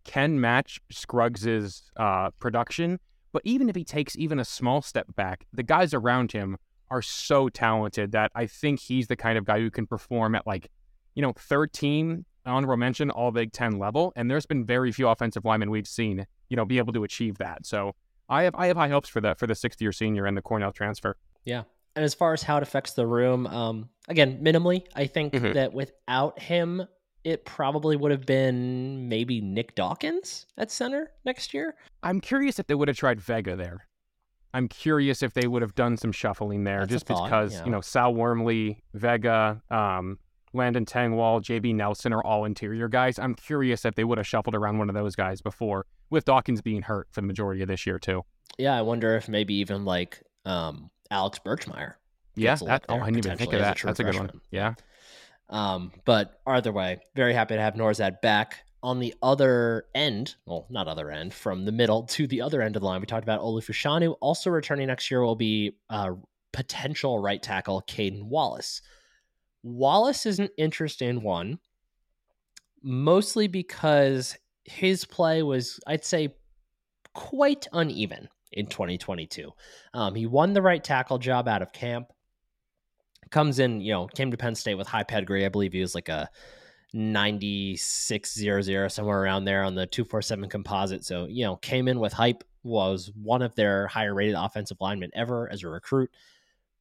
can 0.05 0.41
match 0.41 0.81
Scruggs's 0.91 1.91
uh, 1.99 2.31
production. 2.41 2.99
But 3.31 3.43
even 3.45 3.69
if 3.69 3.77
he 3.77 3.85
takes 3.85 4.17
even 4.17 4.39
a 4.39 4.45
small 4.47 4.81
step 4.81 5.15
back, 5.17 5.45
the 5.53 5.63
guys 5.63 5.93
around 5.93 6.33
him 6.33 6.57
are 6.91 7.03
so 7.03 7.49
talented 7.49 8.13
that 8.13 8.31
I 8.35 8.47
think 8.47 8.81
he's 8.81 9.07
the 9.07 9.17
kind 9.17 9.39
of 9.39 9.45
guy 9.45 9.61
who 9.61 9.71
can 9.71 9.87
perform 9.87 10.35
at 10.35 10.47
like, 10.47 10.71
you 11.15 11.23
know, 11.23 11.33
third 11.37 11.73
team 11.73 12.25
honorable 12.49 12.77
mention 12.77 13.11
all 13.11 13.31
Big 13.31 13.53
Ten 13.53 13.79
level, 13.79 14.13
and 14.17 14.31
there's 14.31 14.47
been 14.47 14.65
very 14.65 14.91
few 14.93 15.09
offensive 15.09 15.45
linemen 15.45 15.71
we've 15.71 15.87
seen, 15.87 16.27
you 16.49 16.57
know, 16.57 16.65
be 16.65 16.79
able 16.79 16.93
to 16.95 17.05
achieve 17.05 17.39
that. 17.39 17.67
So 17.67 17.95
I 18.29 18.45
have 18.45 18.55
I 18.55 18.67
have 18.67 18.77
high 18.77 18.89
hopes 18.89 19.09
for 19.09 19.21
the 19.21 19.35
for 19.35 19.47
the 19.47 19.55
sixth 19.55 19.81
year 19.81 19.93
senior 19.93 20.27
and 20.27 20.37
the 20.37 20.43
Cornell 20.43 20.73
transfer. 20.73 21.17
Yeah. 21.45 21.65
And 21.97 22.05
as 22.05 22.15
far 22.15 22.33
as 22.33 22.43
how 22.43 22.59
it 22.59 22.63
affects 22.63 22.93
the 22.93 23.07
room, 23.07 23.47
um, 23.49 23.89
again, 24.09 24.41
minimally, 24.43 24.85
I 24.95 25.07
think 25.07 25.33
mm-hmm. 25.33 25.53
that 25.55 25.73
without 25.73 26.39
him, 26.39 26.87
it 27.25 27.45
probably 27.45 27.97
would 27.97 28.13
have 28.13 28.25
been 28.25 29.09
maybe 29.09 29.41
Nick 29.41 29.75
Dawkins 29.75 30.47
at 30.57 30.71
center 30.71 31.11
next 31.25 31.53
year. 31.53 31.75
I'm 32.05 32.21
curious 32.21 32.61
if 32.61 32.69
they 32.69 32.77
would 32.77 32.87
have 32.87 32.97
tried 32.97 33.21
Vega 33.21 33.57
there. 33.57 33.88
I'm 34.55 34.69
curious 34.69 35.23
if 35.23 35.35
they 35.35 35.47
would 35.47 35.63
have 35.63 35.75
done 35.75 35.97
some 35.97 36.13
shuffling 36.13 36.65
there, 36.65 36.81
That's 36.81 36.91
just 36.91 37.07
because 37.07 37.55
yeah. 37.55 37.65
you 37.65 37.71
know 37.71 37.81
Sal 37.81 38.15
Wormley, 38.15 38.83
Vega, 38.95 39.63
um, 39.71 40.19
Landon 40.53 40.87
Tengwall, 40.87 41.41
JB 41.43 41.75
Nelson 41.75 42.13
are 42.13 42.23
all 42.23 42.45
interior 42.45 42.89
guys. 42.89 43.19
I'm 43.19 43.35
curious 43.35 43.85
if 43.85 43.95
they 43.95 44.05
would 44.05 44.19
have 44.19 44.27
shuffled 44.27 44.55
around 44.55 44.79
one 44.79 44.89
of 44.89 44.95
those 44.95 45.15
guys 45.15 45.41
before, 45.41 45.87
with 46.11 46.25
Dawkins 46.25 46.63
being 46.63 46.83
hurt 46.83 47.09
for 47.11 47.21
the 47.21 47.27
majority 47.27 47.63
of 47.63 47.69
this 47.69 47.87
year 47.87 47.99
too. 47.99 48.25
Yeah, 48.59 48.77
I 48.77 48.83
wonder 48.83 49.17
if 49.17 49.29
maybe 49.29 49.55
even 49.55 49.85
like 49.85 50.23
um, 50.45 50.91
Alex 51.11 51.39
Birchmeier. 51.45 51.95
Yeah, 52.35 52.55
that, 52.67 52.85
oh, 52.89 52.97
I 52.97 53.07
didn't 53.07 53.27
even 53.27 53.39
think 53.39 53.53
of 53.53 53.61
that. 53.61 53.83
A 53.83 53.87
That's 53.87 54.01
a 54.01 54.05
good 54.05 54.15
one. 54.15 54.41
Yeah. 54.51 54.75
Um, 55.51 55.93
but 56.05 56.41
either 56.47 56.73
way, 56.73 57.01
very 57.15 57.35
happy 57.35 57.55
to 57.55 57.61
have 57.61 57.75
Nourzad 57.75 58.21
back. 58.21 58.65
On 58.83 59.01
the 59.01 59.15
other 59.23 59.87
end, 59.95 60.37
well, 60.47 60.67
not 60.71 60.87
other 60.87 61.11
end, 61.11 61.35
from 61.35 61.65
the 61.65 61.73
middle 61.73 62.05
to 62.05 62.27
the 62.27 62.41
other 62.41 62.63
end 62.63 62.77
of 62.77 62.81
the 62.81 62.87
line, 62.87 63.01
we 63.01 63.07
talked 63.07 63.25
about 63.25 63.41
Olu 63.41 63.61
Fashanu. 63.61 64.17
Also 64.21 64.51
returning 64.51 64.87
next 64.87 65.11
year 65.11 65.25
will 65.25 65.35
be 65.35 65.73
uh, 65.91 66.11
potential 66.53 67.19
right 67.19 67.43
tackle 67.43 67.83
Caedan 67.83 68.29
Wallace. 68.29 68.83
Wallace 69.63 70.27
is 70.27 70.39
an 70.39 70.49
interesting 70.57 71.23
one, 71.23 71.59
mostly 72.83 73.49
because 73.49 74.37
his 74.65 75.05
play 75.05 75.43
was, 75.43 75.81
I'd 75.87 76.05
say, 76.05 76.35
quite 77.15 77.67
uneven 77.73 78.29
in 78.53 78.67
2022. 78.67 79.51
Um, 79.95 80.15
he 80.15 80.27
won 80.27 80.53
the 80.53 80.63
right 80.63 80.83
tackle 80.83 81.19
job 81.19 81.49
out 81.49 81.63
of 81.63 81.73
camp. 81.73 82.13
Comes 83.31 83.59
in, 83.59 83.81
you 83.81 83.93
know, 83.93 84.07
came 84.07 84.31
to 84.31 84.37
Penn 84.37 84.55
State 84.55 84.77
with 84.77 84.87
high 84.87 85.03
pedigree. 85.03 85.45
I 85.45 85.51
believe 85.51 85.73
he 85.73 85.81
was 85.81 85.95
like 85.95 86.09
a 86.09 86.31
9600 86.93 88.91
somewhere 88.91 89.21
around 89.21 89.45
there 89.45 89.63
on 89.65 89.75
the 89.75 89.87
247 89.87 90.49
composite. 90.49 91.05
So, 91.05 91.27
you 91.27 91.45
know, 91.45 91.57
came 91.57 91.89
in 91.89 92.01
with 92.01 92.13
hype, 92.13 92.45
was 92.63 93.13
one 93.23 93.43
of 93.43 93.55
their 93.55 93.87
higher 93.87 94.15
rated 94.15 94.35
offensive 94.35 94.79
linemen 94.81 95.11
ever 95.15 95.51
as 95.51 95.63
a 95.63 95.69
recruit 95.69 96.11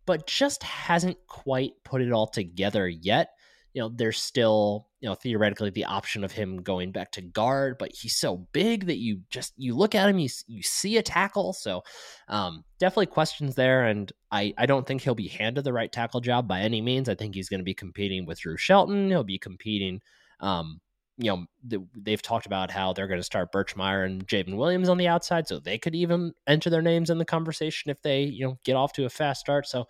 but 0.07 0.25
just 0.25 0.63
hasn't 0.63 1.17
quite 1.27 1.73
put 1.83 2.01
it 2.01 2.11
all 2.11 2.25
together 2.25 2.87
yet. 2.87 3.33
You 3.73 3.83
know, 3.83 3.89
there's 3.89 4.17
still, 4.17 4.86
you 4.99 5.07
know, 5.07 5.15
theoretically 5.15 5.69
the 5.69 5.85
option 5.85 6.23
of 6.23 6.31
him 6.31 6.57
going 6.61 6.91
back 6.91 7.11
to 7.11 7.21
guard, 7.21 7.77
but 7.77 7.91
he's 7.93 8.15
so 8.15 8.47
big 8.51 8.87
that 8.87 8.97
you 8.97 9.21
just 9.29 9.53
you 9.57 9.75
look 9.75 9.93
at 9.93 10.09
him, 10.09 10.17
you 10.17 10.29
you 10.47 10.63
see 10.63 10.97
a 10.97 11.03
tackle. 11.03 11.53
So, 11.53 11.83
um, 12.27 12.63
definitely 12.79 13.07
questions 13.07 13.55
there, 13.55 13.85
and 13.85 14.11
I 14.31 14.53
I 14.57 14.65
don't 14.65 14.87
think 14.87 15.01
he'll 15.01 15.15
be 15.15 15.27
handed 15.27 15.63
the 15.63 15.73
right 15.73 15.91
tackle 15.91 16.21
job 16.21 16.47
by 16.47 16.61
any 16.61 16.81
means. 16.81 17.09
I 17.09 17.15
think 17.15 17.35
he's 17.35 17.49
going 17.49 17.59
to 17.59 17.63
be 17.65 17.75
competing 17.75 18.25
with 18.25 18.39
Drew 18.39 18.57
Shelton. 18.57 19.09
He'll 19.09 19.23
be 19.23 19.37
competing, 19.37 20.01
um, 20.39 20.81
you 21.17 21.29
know, 21.29 21.45
the, 21.63 21.85
they've 21.95 22.21
talked 22.21 22.47
about 22.47 22.71
how 22.71 22.93
they're 22.93 23.07
going 23.07 23.19
to 23.19 23.23
start 23.23 23.51
Birchmeier 23.51 24.03
and 24.03 24.27
J'ven 24.27 24.57
Williams 24.57 24.89
on 24.89 24.97
the 24.97 25.07
outside, 25.07 25.47
so 25.47 25.59
they 25.59 25.77
could 25.77 25.95
even 25.95 26.33
enter 26.47 26.71
their 26.71 26.81
names 26.81 27.11
in 27.11 27.19
the 27.19 27.25
conversation 27.25 27.91
if 27.91 28.01
they, 28.01 28.23
you 28.23 28.47
know, 28.47 28.57
get 28.63 28.75
off 28.75 28.93
to 28.93 29.05
a 29.05 29.09
fast 29.09 29.41
start. 29.41 29.67
So 29.67 29.87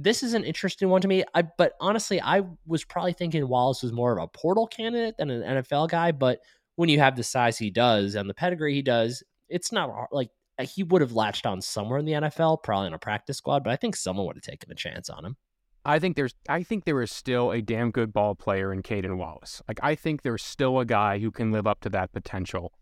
this 0.00 0.22
is 0.22 0.32
an 0.32 0.44
interesting 0.44 0.88
one 0.88 1.00
to 1.00 1.08
me. 1.08 1.24
I, 1.34 1.42
but 1.42 1.72
honestly, 1.80 2.20
I 2.20 2.42
was 2.66 2.84
probably 2.84 3.12
thinking 3.12 3.46
Wallace 3.48 3.82
was 3.82 3.92
more 3.92 4.16
of 4.16 4.22
a 4.22 4.28
portal 4.28 4.68
candidate 4.68 5.16
than 5.18 5.28
an 5.28 5.42
NFL 5.42 5.90
guy. 5.90 6.12
But 6.12 6.38
when 6.76 6.88
you 6.88 7.00
have 7.00 7.16
the 7.16 7.24
size 7.24 7.58
he 7.58 7.68
does 7.68 8.14
and 8.14 8.30
the 8.30 8.34
pedigree 8.34 8.74
he 8.74 8.82
does, 8.82 9.24
it's 9.48 9.72
not 9.72 9.90
hard, 9.90 10.08
like 10.12 10.30
uh, 10.56 10.64
he 10.64 10.84
would 10.84 11.02
have 11.02 11.12
latched 11.12 11.46
on 11.46 11.60
somewhere 11.60 11.98
in 11.98 12.04
the 12.04 12.12
NFL, 12.12 12.62
probably 12.62 12.86
in 12.86 12.94
a 12.94 12.98
practice 12.98 13.38
squad. 13.38 13.64
But 13.64 13.72
I 13.72 13.76
think 13.76 13.96
someone 13.96 14.24
would 14.26 14.36
have 14.36 14.42
taken 14.42 14.70
a 14.70 14.76
chance 14.76 15.10
on 15.10 15.24
him. 15.24 15.36
I 15.84 15.98
think 15.98 16.14
there's 16.14 16.34
I 16.48 16.62
think 16.62 16.84
there 16.84 17.02
is 17.02 17.10
still 17.10 17.50
a 17.50 17.60
damn 17.60 17.90
good 17.90 18.12
ball 18.12 18.36
player 18.36 18.72
in 18.72 18.82
Caedan 18.82 19.18
Wallace. 19.18 19.62
Like 19.66 19.80
I 19.82 19.96
think 19.96 20.22
there's 20.22 20.44
still 20.44 20.78
a 20.78 20.84
guy 20.84 21.18
who 21.18 21.32
can 21.32 21.50
live 21.50 21.66
up 21.66 21.80
to 21.80 21.88
that 21.90 22.12
potential. 22.12 22.72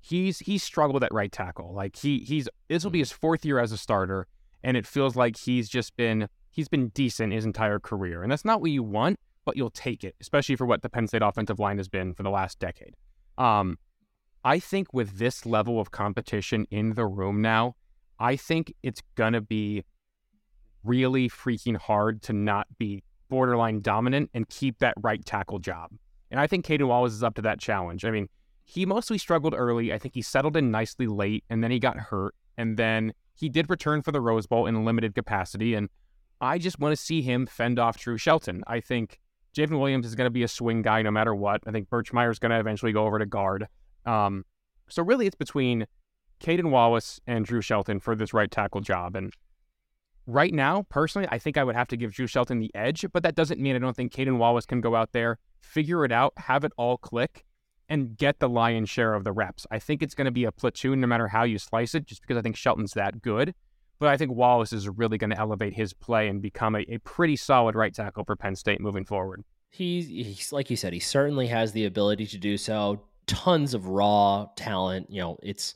He's 0.00 0.40
he's 0.40 0.64
struggled 0.64 1.04
at 1.04 1.14
right 1.14 1.30
tackle. 1.30 1.72
Like 1.72 1.94
he 1.94 2.18
he's 2.18 2.48
this 2.68 2.82
will 2.82 2.90
be 2.90 2.98
mm-hmm. 2.98 3.02
his 3.02 3.12
fourth 3.12 3.44
year 3.44 3.60
as 3.60 3.70
a 3.70 3.76
starter, 3.76 4.26
and 4.64 4.76
it 4.76 4.86
feels 4.88 5.14
like 5.14 5.36
he's 5.36 5.68
just 5.68 5.96
been 5.96 6.28
he's 6.54 6.68
been 6.68 6.88
decent 6.90 7.32
his 7.32 7.44
entire 7.44 7.80
career. 7.80 8.22
And 8.22 8.30
that's 8.30 8.44
not 8.44 8.60
what 8.60 8.70
you 8.70 8.82
want, 8.82 9.18
but 9.44 9.56
you'll 9.56 9.70
take 9.70 10.04
it, 10.04 10.14
especially 10.20 10.54
for 10.54 10.66
what 10.66 10.82
the 10.82 10.88
Penn 10.88 11.08
State 11.08 11.20
offensive 11.20 11.58
line 11.58 11.78
has 11.78 11.88
been 11.88 12.14
for 12.14 12.22
the 12.22 12.30
last 12.30 12.60
decade. 12.60 12.94
Um, 13.36 13.76
I 14.44 14.60
think 14.60 14.94
with 14.94 15.18
this 15.18 15.44
level 15.44 15.80
of 15.80 15.90
competition 15.90 16.66
in 16.70 16.94
the 16.94 17.06
room 17.06 17.42
now, 17.42 17.74
I 18.20 18.36
think 18.36 18.72
it's 18.84 19.02
gonna 19.16 19.40
be 19.40 19.82
really 20.84 21.28
freaking 21.28 21.76
hard 21.76 22.22
to 22.22 22.32
not 22.32 22.68
be 22.78 23.02
borderline 23.28 23.80
dominant 23.80 24.30
and 24.32 24.48
keep 24.48 24.78
that 24.78 24.94
right 25.02 25.24
tackle 25.24 25.58
job. 25.58 25.90
And 26.30 26.38
I 26.38 26.46
think 26.46 26.64
Caedan 26.64 26.86
Wallace 26.86 27.14
is 27.14 27.24
up 27.24 27.34
to 27.34 27.42
that 27.42 27.58
challenge. 27.58 28.04
I 28.04 28.10
mean, 28.10 28.28
he 28.64 28.86
mostly 28.86 29.18
struggled 29.18 29.54
early. 29.56 29.92
I 29.92 29.98
think 29.98 30.14
he 30.14 30.22
settled 30.22 30.56
in 30.56 30.70
nicely 30.70 31.06
late, 31.06 31.42
and 31.50 31.64
then 31.64 31.70
he 31.70 31.80
got 31.80 31.96
hurt. 31.96 32.34
And 32.56 32.76
then 32.76 33.12
he 33.34 33.48
did 33.48 33.68
return 33.68 34.02
for 34.02 34.12
the 34.12 34.20
Rose 34.20 34.46
Bowl 34.46 34.66
in 34.66 34.74
a 34.74 34.82
limited 34.82 35.14
capacity. 35.14 35.74
And 35.74 35.88
I 36.44 36.58
just 36.58 36.78
want 36.78 36.92
to 36.92 37.02
see 37.02 37.22
him 37.22 37.46
fend 37.46 37.78
off 37.78 37.98
Drew 37.98 38.18
Shelton. 38.18 38.62
I 38.66 38.80
think 38.80 39.18
J'ven 39.56 39.78
Williams 39.78 40.06
is 40.06 40.14
going 40.14 40.26
to 40.26 40.30
be 40.30 40.42
a 40.42 40.48
swing 40.48 40.82
guy 40.82 41.02
no 41.02 41.10
matter 41.10 41.34
what. 41.34 41.62
I 41.66 41.70
think 41.70 41.88
Birchmeier 41.88 42.30
is 42.30 42.38
going 42.38 42.50
to 42.50 42.60
eventually 42.60 42.92
go 42.92 43.06
over 43.06 43.18
to 43.18 43.26
guard. 43.26 43.66
Um, 44.04 44.44
so 44.88 45.02
really, 45.02 45.26
it's 45.26 45.36
between 45.36 45.86
Caedan 46.40 46.70
Wallace 46.70 47.20
and 47.26 47.44
Drew 47.44 47.62
Shelton 47.62 48.00
for 48.00 48.14
this 48.14 48.34
right 48.34 48.50
tackle 48.50 48.82
job. 48.82 49.16
And 49.16 49.32
right 50.26 50.52
now, 50.52 50.84
personally, 50.90 51.28
I 51.30 51.38
think 51.38 51.56
I 51.56 51.64
would 51.64 51.76
have 51.76 51.88
to 51.88 51.96
give 51.96 52.12
Drew 52.12 52.26
Shelton 52.26 52.58
the 52.58 52.70
edge, 52.74 53.06
but 53.12 53.22
that 53.22 53.34
doesn't 53.34 53.60
mean 53.60 53.76
I 53.76 53.78
don't 53.78 53.96
think 53.96 54.12
Caedan 54.12 54.38
Wallace 54.38 54.66
can 54.66 54.80
go 54.80 54.94
out 54.94 55.12
there, 55.12 55.38
figure 55.60 56.04
it 56.04 56.12
out, 56.12 56.34
have 56.36 56.64
it 56.64 56.72
all 56.76 56.98
click, 56.98 57.44
and 57.88 58.16
get 58.16 58.40
the 58.40 58.48
lion's 58.48 58.90
share 58.90 59.14
of 59.14 59.24
the 59.24 59.32
reps. 59.32 59.66
I 59.70 59.78
think 59.78 60.02
it's 60.02 60.14
going 60.14 60.26
to 60.26 60.30
be 60.30 60.44
a 60.44 60.52
platoon 60.52 61.00
no 61.00 61.06
matter 61.06 61.28
how 61.28 61.44
you 61.44 61.58
slice 61.58 61.94
it, 61.94 62.06
just 62.06 62.22
because 62.22 62.36
I 62.36 62.42
think 62.42 62.56
Shelton's 62.56 62.92
that 62.92 63.22
good. 63.22 63.54
But 63.98 64.08
I 64.08 64.16
think 64.16 64.32
Wallace 64.32 64.72
is 64.72 64.88
really 64.88 65.18
going 65.18 65.30
to 65.30 65.38
elevate 65.38 65.74
his 65.74 65.92
play 65.92 66.28
and 66.28 66.42
become 66.42 66.74
a, 66.74 66.80
a 66.88 66.98
pretty 66.98 67.36
solid 67.36 67.74
right 67.74 67.94
tackle 67.94 68.24
for 68.24 68.36
Penn 68.36 68.56
State 68.56 68.80
moving 68.80 69.04
forward. 69.04 69.44
He's, 69.70 70.08
he's 70.08 70.52
like 70.52 70.70
you 70.70 70.76
said, 70.76 70.92
he 70.92 71.00
certainly 71.00 71.46
has 71.48 71.72
the 71.72 71.86
ability 71.86 72.26
to 72.28 72.38
do 72.38 72.56
so. 72.56 73.02
Tons 73.26 73.74
of 73.74 73.86
raw 73.88 74.46
talent. 74.56 75.10
You 75.10 75.20
know, 75.20 75.38
it's 75.42 75.74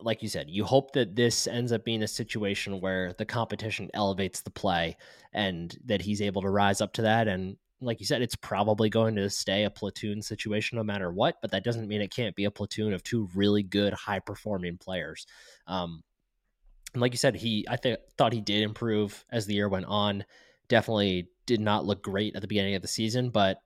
like 0.00 0.22
you 0.22 0.28
said, 0.28 0.48
you 0.48 0.64
hope 0.64 0.92
that 0.92 1.14
this 1.14 1.46
ends 1.46 1.72
up 1.72 1.84
being 1.84 2.02
a 2.02 2.08
situation 2.08 2.80
where 2.80 3.12
the 3.18 3.24
competition 3.24 3.90
elevates 3.94 4.40
the 4.40 4.50
play 4.50 4.96
and 5.32 5.76
that 5.84 6.00
he's 6.00 6.22
able 6.22 6.42
to 6.42 6.50
rise 6.50 6.80
up 6.80 6.92
to 6.94 7.02
that. 7.02 7.28
And 7.28 7.56
like 7.80 8.00
you 8.00 8.06
said, 8.06 8.22
it's 8.22 8.36
probably 8.36 8.88
going 8.88 9.16
to 9.16 9.28
stay 9.28 9.64
a 9.64 9.70
platoon 9.70 10.22
situation 10.22 10.78
no 10.78 10.84
matter 10.84 11.12
what, 11.12 11.36
but 11.42 11.50
that 11.50 11.64
doesn't 11.64 11.88
mean 11.88 12.00
it 12.00 12.14
can't 12.14 12.36
be 12.36 12.44
a 12.44 12.50
platoon 12.50 12.94
of 12.94 13.02
two 13.02 13.28
really 13.34 13.62
good, 13.62 13.92
high 13.92 14.20
performing 14.20 14.78
players. 14.78 15.26
Um, 15.66 16.02
and 16.94 17.00
like 17.00 17.12
you 17.12 17.18
said, 17.18 17.34
he 17.36 17.66
I 17.68 17.76
th- 17.76 17.98
thought 18.16 18.32
he 18.32 18.40
did 18.40 18.62
improve 18.62 19.24
as 19.30 19.46
the 19.46 19.54
year 19.54 19.68
went 19.68 19.86
on. 19.86 20.24
Definitely 20.68 21.28
did 21.46 21.60
not 21.60 21.84
look 21.84 22.02
great 22.02 22.34
at 22.34 22.40
the 22.40 22.48
beginning 22.48 22.74
of 22.74 22.82
the 22.82 22.88
season, 22.88 23.30
but 23.30 23.58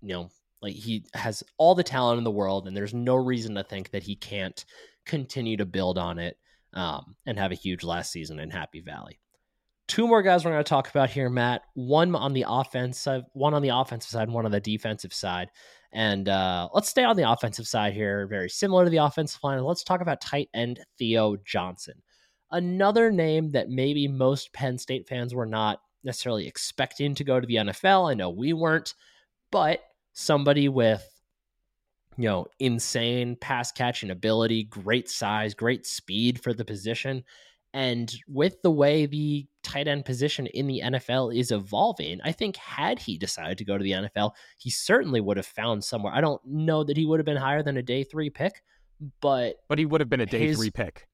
you 0.00 0.14
know, 0.14 0.30
like 0.62 0.74
he 0.74 1.04
has 1.14 1.42
all 1.58 1.74
the 1.74 1.82
talent 1.82 2.18
in 2.18 2.24
the 2.24 2.30
world, 2.30 2.66
and 2.66 2.76
there's 2.76 2.94
no 2.94 3.16
reason 3.16 3.54
to 3.56 3.64
think 3.64 3.90
that 3.90 4.04
he 4.04 4.16
can't 4.16 4.64
continue 5.04 5.56
to 5.56 5.66
build 5.66 5.98
on 5.98 6.18
it 6.18 6.38
um, 6.74 7.16
and 7.26 7.38
have 7.38 7.52
a 7.52 7.56
huge 7.56 7.84
last 7.84 8.12
season 8.12 8.38
in 8.38 8.50
Happy 8.50 8.80
Valley. 8.80 9.18
Two 9.88 10.06
more 10.06 10.22
guys 10.22 10.44
we're 10.44 10.50
going 10.50 10.62
to 10.62 10.68
talk 10.68 10.90
about 10.90 11.10
here, 11.10 11.30
Matt. 11.30 11.62
One 11.74 12.14
on 12.14 12.34
the 12.34 12.44
offensive, 12.46 13.22
one 13.32 13.54
on 13.54 13.62
the 13.62 13.70
offensive 13.70 14.10
side, 14.10 14.28
one 14.28 14.44
on 14.44 14.50
the 14.52 14.60
defensive 14.60 15.14
side. 15.14 15.48
And 15.92 16.28
uh, 16.28 16.68
let's 16.74 16.90
stay 16.90 17.04
on 17.04 17.16
the 17.16 17.30
offensive 17.30 17.66
side 17.66 17.94
here, 17.94 18.26
very 18.26 18.50
similar 18.50 18.84
to 18.84 18.90
the 18.90 18.98
offensive 18.98 19.42
line. 19.42 19.62
Let's 19.62 19.82
talk 19.82 20.02
about 20.02 20.20
tight 20.20 20.50
end 20.52 20.80
Theo 20.98 21.36
Johnson. 21.44 22.02
Another 22.50 23.10
name 23.10 23.50
that 23.50 23.68
maybe 23.68 24.08
most 24.08 24.52
Penn 24.52 24.78
State 24.78 25.06
fans 25.06 25.34
were 25.34 25.46
not 25.46 25.80
necessarily 26.04 26.46
expecting 26.46 27.14
to 27.14 27.24
go 27.24 27.38
to 27.40 27.46
the 27.46 27.56
NFL. 27.56 28.10
I 28.10 28.14
know 28.14 28.30
we 28.30 28.52
weren't, 28.52 28.94
but 29.50 29.82
somebody 30.12 30.68
with 30.68 31.06
you 32.18 32.24
know, 32.24 32.46
insane 32.58 33.36
pass 33.36 33.70
catching 33.70 34.10
ability, 34.10 34.64
great 34.64 35.08
size, 35.08 35.54
great 35.54 35.86
speed 35.86 36.42
for 36.42 36.52
the 36.52 36.64
position. 36.64 37.24
And 37.72 38.12
with 38.26 38.60
the 38.62 38.72
way 38.72 39.06
the 39.06 39.46
tight 39.62 39.86
end 39.86 40.04
position 40.04 40.48
in 40.48 40.66
the 40.66 40.82
NFL 40.84 41.36
is 41.36 41.52
evolving, 41.52 42.20
I 42.24 42.32
think 42.32 42.56
had 42.56 42.98
he 42.98 43.18
decided 43.18 43.56
to 43.58 43.64
go 43.64 43.78
to 43.78 43.84
the 43.84 43.92
NFL, 43.92 44.32
he 44.58 44.68
certainly 44.68 45.20
would 45.20 45.36
have 45.36 45.46
found 45.46 45.84
somewhere. 45.84 46.12
I 46.12 46.20
don't 46.20 46.44
know 46.44 46.82
that 46.82 46.96
he 46.96 47.06
would 47.06 47.20
have 47.20 47.26
been 47.26 47.36
higher 47.36 47.62
than 47.62 47.76
a 47.76 47.82
day 47.82 48.02
three 48.02 48.30
pick, 48.30 48.62
but 49.20 49.56
but 49.68 49.78
he 49.78 49.86
would 49.86 50.00
have 50.00 50.10
been 50.10 50.20
a 50.20 50.26
day 50.26 50.48
his, 50.48 50.56
three 50.56 50.70
pick. 50.70 51.06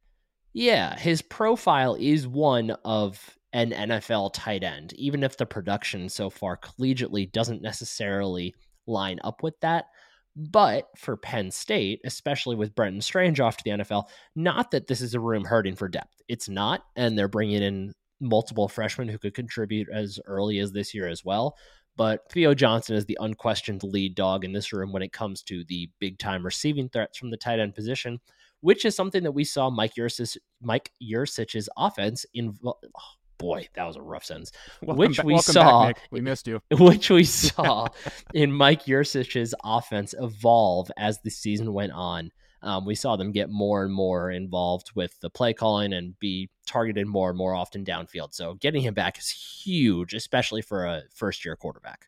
Yeah, 0.54 0.96
his 0.96 1.20
profile 1.20 1.96
is 1.98 2.26
one 2.28 2.70
of 2.84 3.36
an 3.52 3.70
NFL 3.72 4.32
tight 4.34 4.62
end, 4.64 4.92
even 4.94 5.22
if 5.22 5.36
the 5.36 5.46
production 5.46 6.08
so 6.08 6.30
far 6.30 6.56
collegiately 6.56 7.30
doesn't 7.30 7.62
necessarily 7.62 8.54
line 8.86 9.18
up 9.24 9.42
with 9.42 9.58
that. 9.60 9.86
But 10.36 10.88
for 10.96 11.16
Penn 11.16 11.50
State, 11.50 12.00
especially 12.04 12.56
with 12.56 12.74
Brenton 12.74 13.00
Strange 13.00 13.40
off 13.40 13.56
to 13.56 13.64
the 13.64 13.70
NFL, 13.70 14.04
not 14.34 14.70
that 14.72 14.86
this 14.86 15.00
is 15.00 15.14
a 15.14 15.20
room 15.20 15.44
hurting 15.44 15.76
for 15.76 15.88
depth. 15.88 16.20
It's 16.28 16.48
not. 16.48 16.84
And 16.96 17.16
they're 17.16 17.28
bringing 17.28 17.62
in 17.62 17.92
multiple 18.20 18.68
freshmen 18.68 19.08
who 19.08 19.18
could 19.18 19.34
contribute 19.34 19.88
as 19.92 20.18
early 20.26 20.58
as 20.58 20.72
this 20.72 20.94
year 20.94 21.06
as 21.06 21.24
well. 21.24 21.56
But 21.96 22.28
Theo 22.32 22.54
Johnson 22.54 22.96
is 22.96 23.06
the 23.06 23.18
unquestioned 23.20 23.84
lead 23.84 24.16
dog 24.16 24.44
in 24.44 24.52
this 24.52 24.72
room 24.72 24.92
when 24.92 25.02
it 25.02 25.12
comes 25.12 25.42
to 25.44 25.64
the 25.64 25.88
big 26.00 26.18
time 26.18 26.44
receiving 26.44 26.88
threats 26.88 27.18
from 27.18 27.30
the 27.30 27.36
tight 27.36 27.60
end 27.60 27.76
position, 27.76 28.18
which 28.64 28.86
is 28.86 28.96
something 28.96 29.22
that 29.24 29.32
we 29.32 29.44
saw 29.44 29.68
Mike 29.68 29.92
Yurcich, 29.94 30.38
Mike 30.62 30.90
Yurcich's 30.98 31.68
offense 31.76 32.24
in 32.32 32.58
boy, 33.38 33.68
that 33.74 33.84
was 33.84 33.96
a 33.96 34.02
rough 34.02 34.24
sentence. 34.24 34.52
Welcome 34.80 34.98
which 34.98 35.22
we 35.22 35.36
saw, 35.38 35.88
back, 35.88 36.00
we 36.10 36.20
missed 36.22 36.46
you. 36.46 36.62
Which 36.70 37.10
we 37.10 37.24
saw 37.24 37.88
in 38.32 38.50
Mike 38.50 38.86
Yurcich's 38.86 39.54
offense 39.62 40.14
evolve 40.18 40.90
as 40.96 41.20
the 41.20 41.30
season 41.30 41.74
went 41.74 41.92
on. 41.92 42.30
Um, 42.62 42.86
we 42.86 42.94
saw 42.94 43.16
them 43.16 43.32
get 43.32 43.50
more 43.50 43.84
and 43.84 43.92
more 43.92 44.30
involved 44.30 44.92
with 44.94 45.20
the 45.20 45.28
play 45.28 45.52
calling 45.52 45.92
and 45.92 46.18
be 46.18 46.48
targeted 46.66 47.06
more 47.06 47.28
and 47.28 47.36
more 47.36 47.54
often 47.54 47.84
downfield. 47.84 48.32
So 48.32 48.54
getting 48.54 48.80
him 48.80 48.94
back 48.94 49.18
is 49.18 49.28
huge, 49.28 50.14
especially 50.14 50.62
for 50.62 50.86
a 50.86 51.02
first 51.14 51.44
year 51.44 51.54
quarterback 51.54 52.06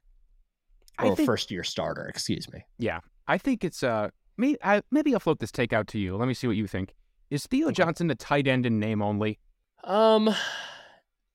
or 0.98 1.14
think, 1.16 1.26
first 1.26 1.50
year 1.50 1.64
starter. 1.64 2.06
Excuse 2.06 2.50
me. 2.50 2.64
Yeah, 2.78 3.00
I 3.28 3.36
think 3.36 3.62
it's 3.62 3.82
uh 3.82 4.08
maybe 4.36 4.58
I, 4.62 4.82
maybe 4.90 5.14
I'll 5.14 5.20
float 5.20 5.40
this 5.40 5.52
take 5.52 5.72
out 5.72 5.86
to 5.88 5.98
you. 5.98 6.16
Let 6.16 6.28
me 6.28 6.34
see 6.34 6.46
what 6.46 6.56
you 6.56 6.66
think. 6.66 6.94
Is 7.30 7.46
Theo 7.46 7.70
Johnson 7.70 8.06
the 8.06 8.14
tight 8.14 8.46
end 8.46 8.66
in 8.66 8.78
name 8.78 9.02
only? 9.02 9.38
Um, 9.84 10.34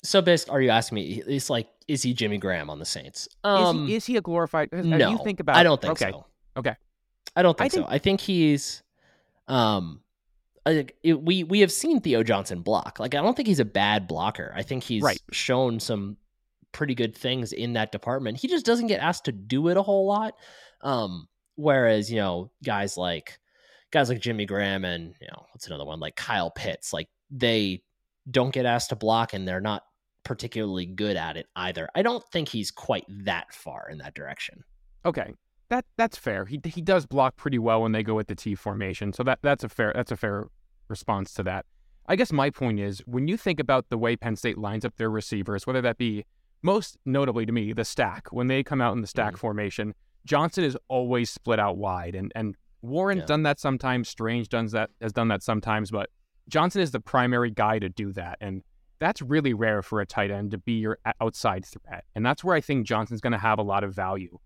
so, 0.04 0.22
best, 0.22 0.50
are 0.50 0.62
you 0.62 0.70
asking 0.70 0.96
me? 0.96 1.24
It's 1.28 1.50
like, 1.50 1.68
is 1.88 2.02
he 2.02 2.14
Jimmy 2.14 2.38
Graham 2.38 2.70
on 2.70 2.80
the 2.80 2.86
Saints? 2.86 3.28
Um, 3.44 3.84
is, 3.84 3.88
he, 3.88 3.96
is 3.96 4.06
he 4.06 4.18
a 4.18 4.22
glorified? 4.22 4.70
No, 4.72 5.10
you 5.10 5.20
think 5.24 5.40
about. 5.40 5.58
I 5.58 5.64
don't 5.64 5.82
think 5.82 5.94
okay. 5.94 6.12
so. 6.12 6.26
Okay, 6.58 6.76
I 7.36 7.42
don't 7.42 7.58
think, 7.58 7.66
I 7.66 7.70
think 7.70 7.86
so. 7.86 7.94
I 7.94 7.98
think 7.98 8.22
he's, 8.22 8.84
um, 9.48 10.02
it, 10.66 11.22
we 11.22 11.44
we 11.44 11.60
have 11.62 11.72
seen 11.72 12.02
Theo 12.02 12.24
Johnson 12.24 12.62
block. 12.62 13.00
Like, 13.00 13.16
I 13.16 13.22
don't 13.22 13.36
think 13.36 13.48
he's 13.48 13.60
a 13.60 13.66
bad 13.66 14.08
blocker. 14.08 14.54
I 14.56 14.64
think 14.64 14.84
he's 14.84 15.04
right. 15.04 15.22
shown 15.32 15.80
some 15.80 16.18
pretty 16.72 16.96
good 16.96 17.16
things 17.16 17.52
in 17.52 17.74
that 17.74 17.92
department. 17.92 18.38
He 18.38 18.48
just 18.48 18.66
doesn't 18.66 18.88
get 18.88 19.02
asked 19.02 19.26
to 19.26 19.32
do 19.32 19.68
it 19.68 19.78
a 19.78 19.82
whole 19.82 20.06
lot. 20.06 20.36
Um, 20.82 21.28
whereas 21.62 22.12
you 22.12 22.18
know, 22.18 22.52
guys 22.64 22.98
like 22.98 23.40
guys 23.92 24.10
like 24.10 24.20
Jimmy 24.20 24.46
Graham 24.46 24.84
and 24.86 25.14
you 25.22 25.28
know, 25.28 25.46
what's 25.52 25.68
another 25.68 25.86
one 25.86 26.00
like 26.00 26.16
Kyle 26.16 26.52
Pitts, 26.52 26.92
like 26.92 27.10
they 27.30 27.84
don't 28.30 28.54
get 28.54 28.66
asked 28.66 28.90
to 28.90 28.96
block 28.96 29.34
and 29.34 29.48
they're 29.48 29.62
not 29.62 29.84
particularly 30.24 30.86
good 30.86 31.16
at 31.16 31.38
it 31.38 31.48
either. 31.56 31.88
I 31.96 32.02
don't 32.02 32.24
think 32.32 32.50
he's 32.50 32.72
quite 32.72 33.06
that 33.26 33.54
far 33.54 33.90
in 33.90 33.98
that 34.00 34.14
direction. 34.14 34.64
Okay. 35.06 35.34
That 35.70 35.86
that's 35.98 36.18
fair. 36.18 36.46
He 36.46 36.60
he 36.66 36.82
does 36.82 37.06
block 37.06 37.38
pretty 37.38 37.60
well 37.60 37.82
when 37.82 37.94
they 37.94 38.04
go 38.04 38.16
with 38.16 38.28
the 38.28 38.36
T 38.36 38.56
formation. 38.56 39.14
So 39.14 39.24
that 39.24 39.40
that's 39.42 39.64
a 39.64 39.70
fair 39.70 39.94
that's 39.96 40.12
a 40.12 40.18
fair 40.18 40.48
response 40.90 41.34
to 41.36 41.44
that. 41.44 41.66
I 42.08 42.16
guess 42.16 42.34
my 42.34 42.50
point 42.50 42.80
is 42.80 43.00
when 43.06 43.28
you 43.28 43.38
think 43.38 43.60
about 43.60 43.90
the 43.90 43.98
way 43.98 44.16
Penn 44.16 44.36
State 44.36 44.58
lines 44.58 44.84
up 44.84 44.98
their 44.98 45.10
receivers, 45.10 45.66
whether 45.66 45.82
that 45.82 45.98
be 45.98 46.26
most 46.62 46.98
notably 47.06 47.46
to 47.46 47.52
me 47.52 47.72
the 47.74 47.86
stack 47.86 48.28
when 48.32 48.48
they 48.48 48.64
come 48.64 48.82
out 48.82 48.94
in 48.94 49.02
the 49.02 49.08
stack 49.08 49.34
mm-hmm. 49.34 49.40
formation, 49.40 49.94
Johnson 50.26 50.64
is 50.64 50.78
always 50.88 51.30
split 51.30 51.60
out 51.60 51.78
wide 51.78 52.16
and 52.16 52.32
and 52.36 52.56
Warren's 52.82 53.22
yeah. 53.22 53.26
done 53.28 53.44
that 53.44 53.60
sometimes, 53.60 54.10
Strange 54.10 54.50
does 54.50 54.72
that 54.72 54.90
has 55.02 55.14
done 55.14 55.28
that 55.28 55.44
sometimes, 55.44 55.92
but 55.92 56.10
Johnson 56.50 56.82
is 56.82 56.92
the 56.92 57.00
primary 57.00 57.52
guy 57.52 57.80
to 57.80 57.90
do 57.90 58.12
that. 58.14 58.38
And 58.42 58.64
that's 59.00 59.22
really 59.22 59.54
rare 59.54 59.82
for 59.82 60.02
a 60.02 60.06
tight 60.06 60.32
end 60.32 60.52
to 60.52 60.58
be 60.58 60.74
your 60.74 60.98
outside 61.20 61.66
threat. 61.66 62.06
And 62.16 62.26
that's 62.26 62.44
where 62.44 62.56
I 62.56 62.62
think 62.62 62.86
Johnson's 62.86 63.22
going 63.22 63.34
to 63.34 63.40
have 63.40 63.60
a 63.60 63.64
lot 63.64 63.84
of 63.84 63.94
value. 63.94 64.38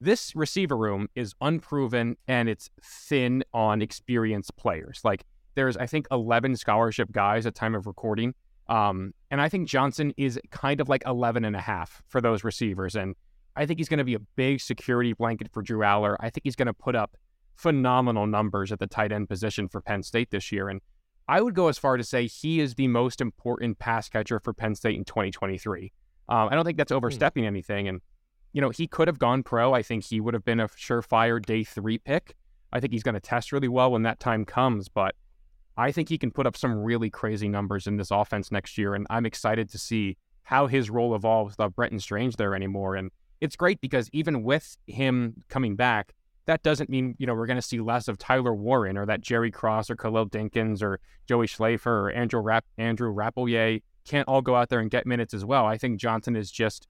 This 0.00 0.34
receiver 0.34 0.76
room 0.76 1.08
is 1.14 1.34
unproven 1.40 2.16
and 2.26 2.48
it's 2.48 2.70
thin 2.82 3.44
on 3.52 3.82
experienced 3.82 4.56
players. 4.56 5.00
Like 5.04 5.24
there's, 5.54 5.76
I 5.76 5.86
think, 5.86 6.06
11 6.10 6.56
scholarship 6.56 7.12
guys 7.12 7.44
at 7.46 7.54
time 7.54 7.74
of 7.74 7.86
recording. 7.86 8.34
Um, 8.68 9.12
and 9.30 9.40
I 9.40 9.48
think 9.48 9.68
Johnson 9.68 10.14
is 10.16 10.40
kind 10.50 10.80
of 10.80 10.88
like 10.88 11.02
11 11.06 11.44
and 11.44 11.54
a 11.54 11.60
half 11.60 12.02
for 12.08 12.20
those 12.20 12.44
receivers. 12.44 12.96
And 12.96 13.14
I 13.56 13.66
think 13.66 13.78
he's 13.78 13.88
going 13.88 13.98
to 13.98 14.04
be 14.04 14.14
a 14.14 14.20
big 14.36 14.60
security 14.60 15.12
blanket 15.12 15.48
for 15.52 15.62
Drew 15.62 15.80
Allar. 15.80 16.16
I 16.20 16.30
think 16.30 16.42
he's 16.44 16.56
going 16.56 16.66
to 16.66 16.74
put 16.74 16.94
up 16.94 17.16
phenomenal 17.56 18.26
numbers 18.26 18.72
at 18.72 18.78
the 18.78 18.86
tight 18.86 19.12
end 19.12 19.28
position 19.28 19.68
for 19.68 19.80
Penn 19.80 20.02
State 20.02 20.30
this 20.30 20.50
year. 20.50 20.68
And 20.68 20.80
I 21.28 21.40
would 21.40 21.54
go 21.54 21.68
as 21.68 21.78
far 21.78 21.96
to 21.96 22.04
say 22.04 22.26
he 22.26 22.60
is 22.60 22.74
the 22.74 22.88
most 22.88 23.20
important 23.20 23.78
pass 23.78 24.08
catcher 24.08 24.40
for 24.40 24.52
Penn 24.52 24.74
State 24.74 24.96
in 24.96 25.04
2023. 25.04 25.92
Um, 26.28 26.48
I 26.50 26.54
don't 26.54 26.64
think 26.64 26.78
that's 26.78 26.90
hmm. 26.90 26.96
overstepping 26.96 27.44
anything. 27.44 27.88
And, 27.88 28.00
you 28.52 28.60
know, 28.60 28.70
he 28.70 28.86
could 28.86 29.08
have 29.08 29.18
gone 29.18 29.42
pro. 29.42 29.74
I 29.74 29.82
think 29.82 30.04
he 30.04 30.20
would 30.20 30.34
have 30.34 30.44
been 30.44 30.60
a 30.60 30.68
surefire 30.68 31.44
day 31.44 31.64
three 31.64 31.98
pick. 31.98 32.34
I 32.72 32.80
think 32.80 32.92
he's 32.92 33.02
going 33.02 33.14
to 33.14 33.20
test 33.20 33.52
really 33.52 33.68
well 33.68 33.90
when 33.90 34.02
that 34.02 34.20
time 34.20 34.44
comes. 34.44 34.88
But 34.88 35.14
I 35.76 35.92
think 35.92 36.08
he 36.08 36.18
can 36.18 36.30
put 36.30 36.46
up 36.46 36.56
some 36.56 36.78
really 36.78 37.10
crazy 37.10 37.48
numbers 37.48 37.86
in 37.86 37.96
this 37.96 38.10
offense 38.10 38.50
next 38.50 38.78
year. 38.78 38.94
And 38.94 39.06
I'm 39.10 39.26
excited 39.26 39.68
to 39.70 39.78
see 39.78 40.16
how 40.44 40.66
his 40.66 40.88
role 40.88 41.14
evolves 41.14 41.52
without 41.52 41.74
Brenton 41.74 42.00
Strange 42.00 42.36
there 42.36 42.54
anymore. 42.54 42.96
And 42.96 43.10
it's 43.40 43.56
great 43.56 43.80
because 43.80 44.08
even 44.12 44.42
with 44.42 44.76
him 44.86 45.44
coming 45.48 45.76
back, 45.76 46.14
that 46.46 46.62
doesn't 46.62 46.90
mean, 46.90 47.14
you 47.18 47.26
know, 47.26 47.34
we're 47.34 47.46
going 47.46 47.56
to 47.56 47.62
see 47.62 47.80
less 47.80 48.08
of 48.08 48.18
Tyler 48.18 48.54
Warren 48.54 48.96
or 48.96 49.06
that 49.06 49.20
Jerry 49.20 49.50
Cross 49.50 49.90
or 49.90 49.96
Khalil 49.96 50.28
Dinkins 50.28 50.82
or 50.82 50.98
Joey 51.26 51.46
Schlaffer 51.46 51.86
or 51.86 52.10
Andrew, 52.10 52.40
Rap- 52.40 52.64
Andrew 52.76 53.14
Rappleyea 53.14 53.82
can't 54.04 54.26
all 54.26 54.42
go 54.42 54.56
out 54.56 54.68
there 54.68 54.80
and 54.80 54.90
get 54.90 55.06
minutes 55.06 55.34
as 55.34 55.44
well. 55.44 55.66
I 55.66 55.78
think 55.78 56.00
Johnson 56.00 56.34
is 56.36 56.50
just 56.50 56.88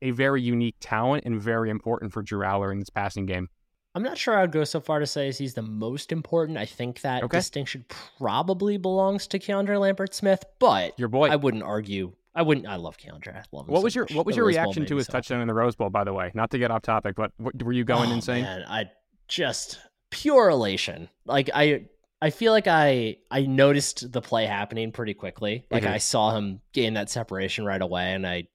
a 0.00 0.12
very 0.12 0.40
unique 0.40 0.76
talent 0.80 1.24
and 1.24 1.40
very 1.40 1.70
important 1.70 2.12
for 2.12 2.22
Drew 2.22 2.40
Allar 2.40 2.72
in 2.72 2.78
this 2.78 2.90
passing 2.90 3.26
game. 3.26 3.48
I'm 3.94 4.02
not 4.02 4.16
sure 4.16 4.38
I'd 4.38 4.52
go 4.52 4.64
so 4.64 4.80
far 4.80 5.00
to 5.00 5.06
say 5.06 5.32
he's 5.32 5.54
the 5.54 5.62
most 5.62 6.12
important. 6.12 6.56
I 6.56 6.66
think 6.66 7.00
that 7.00 7.24
okay. 7.24 7.38
distinction 7.38 7.84
probably 8.18 8.76
belongs 8.76 9.26
to 9.28 9.38
Keandre 9.38 9.80
Lambert 9.80 10.14
Smith, 10.14 10.44
but 10.58 10.96
your 10.98 11.08
boy, 11.08 11.28
I 11.28 11.36
wouldn't 11.36 11.64
argue. 11.64 12.12
I 12.38 12.42
wouldn't. 12.42 12.68
I 12.68 12.76
love 12.76 12.96
Keandre. 12.96 13.34
I 13.34 13.42
love 13.50 13.66
him. 13.66 13.72
What 13.72 13.80
so 13.80 13.82
was 13.82 13.94
your 13.96 14.04
much. 14.04 14.14
What 14.14 14.24
was 14.24 14.36
the 14.36 14.36
your 14.36 14.46
Rose 14.46 14.54
reaction 14.54 14.86
to 14.86 14.96
his 14.96 15.06
so. 15.06 15.12
touchdown 15.12 15.40
in 15.40 15.48
the 15.48 15.54
Rose 15.54 15.74
Bowl? 15.74 15.90
By 15.90 16.04
the 16.04 16.12
way, 16.12 16.30
not 16.34 16.52
to 16.52 16.58
get 16.58 16.70
off 16.70 16.82
topic, 16.82 17.16
but 17.16 17.32
were 17.40 17.72
you 17.72 17.82
going 17.82 18.10
oh, 18.10 18.14
insane? 18.14 18.44
Man, 18.44 18.64
I 18.68 18.84
just 19.26 19.80
pure 20.10 20.48
elation. 20.48 21.08
Like 21.26 21.50
I, 21.52 21.86
I 22.22 22.30
feel 22.30 22.52
like 22.52 22.68
I 22.68 23.16
I 23.28 23.42
noticed 23.42 24.12
the 24.12 24.20
play 24.20 24.46
happening 24.46 24.92
pretty 24.92 25.14
quickly. 25.14 25.66
Like 25.68 25.82
mm-hmm. 25.82 25.94
I 25.94 25.98
saw 25.98 26.36
him 26.36 26.60
gain 26.72 26.94
that 26.94 27.10
separation 27.10 27.64
right 27.64 27.82
away, 27.82 28.14
and 28.14 28.24
I 28.24 28.46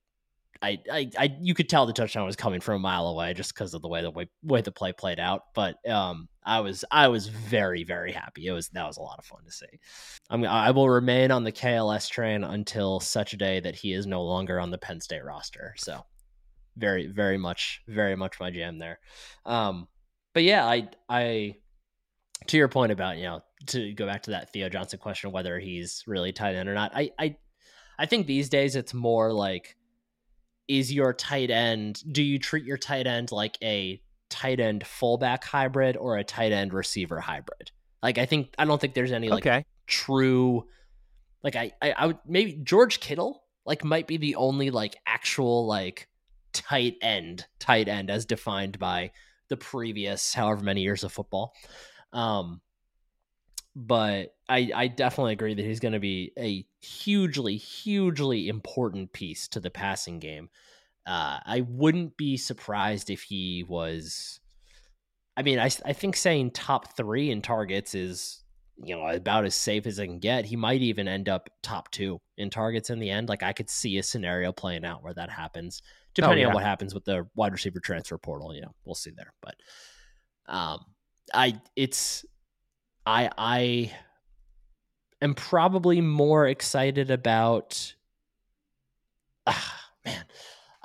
I, 0.63 0.79
I, 0.89 1.09
I, 1.19 1.35
you 1.41 1.53
could 1.53 1.67
tell 1.67 1.85
the 1.85 1.91
touchdown 1.91 2.25
was 2.25 2.37
coming 2.37 2.61
from 2.61 2.75
a 2.75 2.79
mile 2.79 3.07
away 3.07 3.33
just 3.33 3.53
because 3.53 3.73
of 3.73 3.81
the 3.81 3.89
way 3.89 4.01
the 4.01 4.09
way, 4.09 4.29
way 4.43 4.61
the 4.61 4.71
play 4.71 4.93
played 4.93 5.19
out. 5.19 5.41
But 5.53 5.75
um, 5.89 6.29
I 6.43 6.61
was 6.61 6.85
I 6.89 7.09
was 7.09 7.27
very 7.27 7.83
very 7.83 8.13
happy. 8.13 8.47
It 8.47 8.53
was 8.53 8.69
that 8.69 8.87
was 8.87 8.97
a 8.97 9.01
lot 9.01 9.19
of 9.19 9.25
fun 9.25 9.43
to 9.45 9.51
see. 9.51 9.65
I'm 10.29 10.45
I 10.45 10.71
will 10.71 10.89
remain 10.89 11.31
on 11.31 11.43
the 11.43 11.51
KLS 11.51 12.09
train 12.09 12.45
until 12.45 13.01
such 13.01 13.33
a 13.33 13.37
day 13.37 13.59
that 13.59 13.75
he 13.75 13.93
is 13.93 14.07
no 14.07 14.23
longer 14.23 14.59
on 14.59 14.71
the 14.71 14.77
Penn 14.77 15.01
State 15.01 15.25
roster. 15.25 15.73
So 15.77 16.05
very 16.77 17.07
very 17.07 17.37
much 17.37 17.81
very 17.87 18.15
much 18.15 18.39
my 18.39 18.49
jam 18.49 18.79
there. 18.79 18.99
Um, 19.45 19.89
but 20.33 20.43
yeah, 20.43 20.65
I 20.65 20.87
I 21.09 21.55
to 22.47 22.57
your 22.57 22.69
point 22.69 22.93
about 22.93 23.17
you 23.17 23.23
know 23.23 23.41
to 23.67 23.93
go 23.93 24.05
back 24.05 24.23
to 24.23 24.31
that 24.31 24.53
Theo 24.53 24.69
Johnson 24.69 24.99
question 24.99 25.31
whether 25.31 25.59
he's 25.59 26.03
really 26.07 26.31
tight 26.31 26.55
end 26.55 26.69
or 26.69 26.73
not. 26.73 26.93
I 26.95 27.11
I 27.19 27.35
I 27.99 28.05
think 28.05 28.27
these 28.27 28.47
days 28.47 28.77
it's 28.77 28.93
more 28.93 29.33
like 29.33 29.75
is 30.67 30.91
your 30.91 31.13
tight 31.13 31.49
end 31.49 32.01
do 32.11 32.23
you 32.23 32.39
treat 32.39 32.63
your 32.63 32.77
tight 32.77 33.07
end 33.07 33.31
like 33.31 33.57
a 33.61 34.01
tight 34.29 34.59
end 34.59 34.85
fullback 34.85 35.43
hybrid 35.43 35.97
or 35.97 36.17
a 36.17 36.23
tight 36.23 36.51
end 36.51 36.73
receiver 36.73 37.19
hybrid 37.19 37.71
like 38.01 38.17
i 38.17 38.25
think 38.25 38.53
i 38.57 38.65
don't 38.65 38.79
think 38.79 38.93
there's 38.93 39.11
any 39.11 39.29
like 39.29 39.45
okay. 39.45 39.65
true 39.87 40.65
like 41.43 41.55
I, 41.55 41.71
I 41.81 41.91
i 41.91 42.05
would 42.07 42.19
maybe 42.25 42.59
george 42.63 42.99
kittle 42.99 43.43
like 43.65 43.83
might 43.83 44.07
be 44.07 44.17
the 44.17 44.35
only 44.35 44.69
like 44.69 44.95
actual 45.05 45.67
like 45.67 46.07
tight 46.53 46.95
end 47.01 47.45
tight 47.59 47.87
end 47.87 48.09
as 48.09 48.25
defined 48.25 48.79
by 48.79 49.11
the 49.49 49.57
previous 49.57 50.33
however 50.33 50.63
many 50.63 50.81
years 50.81 51.03
of 51.03 51.11
football 51.11 51.53
um 52.13 52.61
but 53.75 54.35
I, 54.47 54.71
I 54.75 54.87
definitely 54.87 55.33
agree 55.33 55.55
that 55.55 55.65
he's 55.65 55.79
going 55.79 55.93
to 55.93 55.99
be 55.99 56.31
a 56.37 56.65
hugely, 56.85 57.57
hugely 57.57 58.47
important 58.47 59.13
piece 59.13 59.47
to 59.49 59.59
the 59.59 59.71
passing 59.71 60.19
game. 60.19 60.49
Uh, 61.05 61.39
I 61.45 61.65
wouldn't 61.67 62.15
be 62.15 62.37
surprised 62.37 63.09
if 63.09 63.23
he 63.23 63.65
was. 63.67 64.39
I 65.35 65.41
mean, 65.41 65.59
I, 65.59 65.69
I 65.85 65.93
think 65.93 66.15
saying 66.15 66.51
top 66.51 66.95
three 66.95 67.31
in 67.31 67.41
targets 67.41 67.95
is, 67.95 68.43
you 68.77 68.95
know, 68.95 69.07
about 69.07 69.45
as 69.45 69.55
safe 69.55 69.87
as 69.87 69.99
I 69.99 70.05
can 70.05 70.19
get. 70.19 70.45
He 70.45 70.55
might 70.55 70.81
even 70.81 71.07
end 71.07 71.27
up 71.27 71.49
top 71.63 71.89
two 71.89 72.21
in 72.37 72.49
targets 72.49 72.89
in 72.89 72.99
the 72.99 73.09
end. 73.09 73.27
Like, 73.27 73.43
I 73.43 73.53
could 73.53 73.69
see 73.69 73.97
a 73.97 74.03
scenario 74.03 74.51
playing 74.51 74.85
out 74.85 75.03
where 75.03 75.13
that 75.15 75.31
happens, 75.31 75.81
depending 76.13 76.39
oh, 76.39 76.41
yeah. 76.41 76.47
on 76.49 76.53
what 76.53 76.63
happens 76.63 76.93
with 76.93 77.05
the 77.05 77.27
wide 77.35 77.51
receiver 77.51 77.79
transfer 77.79 78.17
portal. 78.17 78.53
You 78.53 78.61
know, 78.61 78.75
we'll 78.85 78.95
see 78.95 79.11
there. 79.15 79.33
But, 79.41 79.55
um, 80.47 80.79
I, 81.33 81.59
it's, 81.75 82.25
I 83.05 83.29
I 83.37 83.91
am 85.21 85.33
probably 85.33 86.01
more 86.01 86.47
excited 86.47 87.11
about 87.11 87.95
ah, 89.47 89.89
man. 90.05 90.25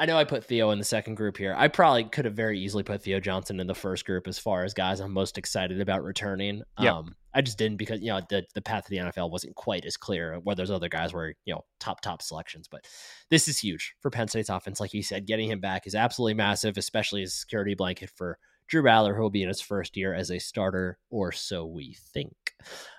I 0.00 0.06
know 0.06 0.16
I 0.16 0.22
put 0.22 0.44
Theo 0.44 0.70
in 0.70 0.78
the 0.78 0.84
second 0.84 1.16
group 1.16 1.36
here. 1.36 1.54
I 1.58 1.66
probably 1.66 2.04
could 2.04 2.24
have 2.24 2.34
very 2.34 2.60
easily 2.60 2.84
put 2.84 3.02
Theo 3.02 3.18
Johnson 3.18 3.58
in 3.58 3.66
the 3.66 3.74
first 3.74 4.04
group 4.06 4.28
as 4.28 4.38
far 4.38 4.62
as 4.62 4.72
guys 4.72 5.00
I'm 5.00 5.12
most 5.12 5.36
excited 5.38 5.80
about 5.80 6.04
returning. 6.04 6.62
Yep. 6.78 6.92
Um, 6.92 7.16
I 7.34 7.42
just 7.42 7.58
didn't 7.58 7.78
because 7.78 8.00
you 8.00 8.08
know 8.08 8.20
the 8.30 8.44
the 8.54 8.62
path 8.62 8.84
to 8.84 8.90
the 8.90 8.98
NFL 8.98 9.30
wasn't 9.30 9.56
quite 9.56 9.84
as 9.84 9.96
clear 9.96 10.38
where 10.44 10.56
those 10.56 10.70
other 10.70 10.88
guys 10.88 11.12
were 11.12 11.34
you 11.44 11.54
know 11.54 11.64
top 11.80 12.00
top 12.00 12.22
selections. 12.22 12.68
But 12.70 12.86
this 13.28 13.48
is 13.48 13.58
huge 13.58 13.94
for 14.00 14.10
Penn 14.10 14.28
State's 14.28 14.48
offense. 14.48 14.80
Like 14.80 14.94
you 14.94 15.02
said, 15.02 15.26
getting 15.26 15.50
him 15.50 15.60
back 15.60 15.86
is 15.86 15.96
absolutely 15.96 16.34
massive, 16.34 16.78
especially 16.78 17.22
as 17.22 17.34
security 17.34 17.74
blanket 17.74 18.10
for 18.14 18.38
Drew 18.68 18.82
Allar, 18.82 19.16
who 19.16 19.22
will 19.22 19.30
be 19.30 19.42
in 19.42 19.48
his 19.48 19.60
first 19.60 19.96
year 19.96 20.14
as 20.14 20.30
a 20.30 20.38
starter, 20.38 20.98
or 21.10 21.32
so 21.32 21.66
we 21.66 21.96
think. 22.12 22.34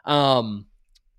Um, 0.06 0.66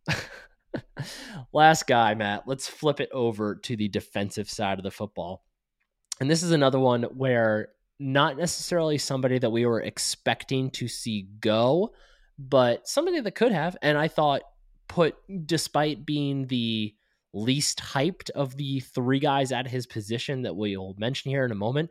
last 1.53 1.87
guy, 1.87 2.15
Matt. 2.15 2.45
Let's 2.47 2.69
flip 2.69 3.01
it 3.01 3.11
over 3.13 3.57
to 3.57 3.77
the 3.77 3.89
defensive 3.89 4.51
side 4.51 4.79
of 4.79 4.85
the 4.85 4.91
football. 4.91 5.45
And 6.21 6.31
this 6.31 6.43
is 6.43 6.51
another 6.51 6.79
one 6.79 7.05
where 7.05 7.69
not 7.99 8.37
necessarily 8.37 8.99
somebody 8.99 9.39
that 9.39 9.51
we 9.51 9.67
were 9.67 9.81
expecting 9.81 10.71
to 10.71 10.89
see 10.89 11.29
go, 11.41 11.91
but 12.39 12.89
somebody 12.89 13.21
that 13.21 13.35
could 13.35 13.53
have. 13.53 13.77
And 13.83 13.97
I 13.97 14.09
thought, 14.09 14.43
put 14.89 15.15
despite 15.47 16.05
being 16.05 16.47
the 16.47 16.95
least 17.33 17.79
hyped 17.79 18.31
of 18.31 18.57
the 18.57 18.81
three 18.81 19.21
guys 19.21 19.53
at 19.53 19.69
his 19.69 19.87
position 19.87 20.43
that 20.43 20.57
we'll 20.57 20.95
mention 20.99 21.31
here 21.31 21.45
in 21.45 21.53
a 21.53 21.57
moment, 21.57 21.91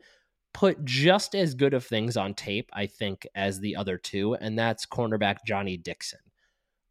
put 0.54 0.84
just 0.86 1.36
as 1.36 1.54
good 1.54 1.74
of 1.74 1.86
things 1.86 2.18
on 2.18 2.34
tape, 2.34 2.70
I 2.74 2.88
think, 2.88 3.28
as 3.36 3.60
the 3.60 3.76
other 3.76 3.97
two, 3.97 4.36
and 4.36 4.58
that's 4.58 4.86
cornerback 4.86 5.38
Johnny 5.45 5.78
Dixon. 5.78 6.20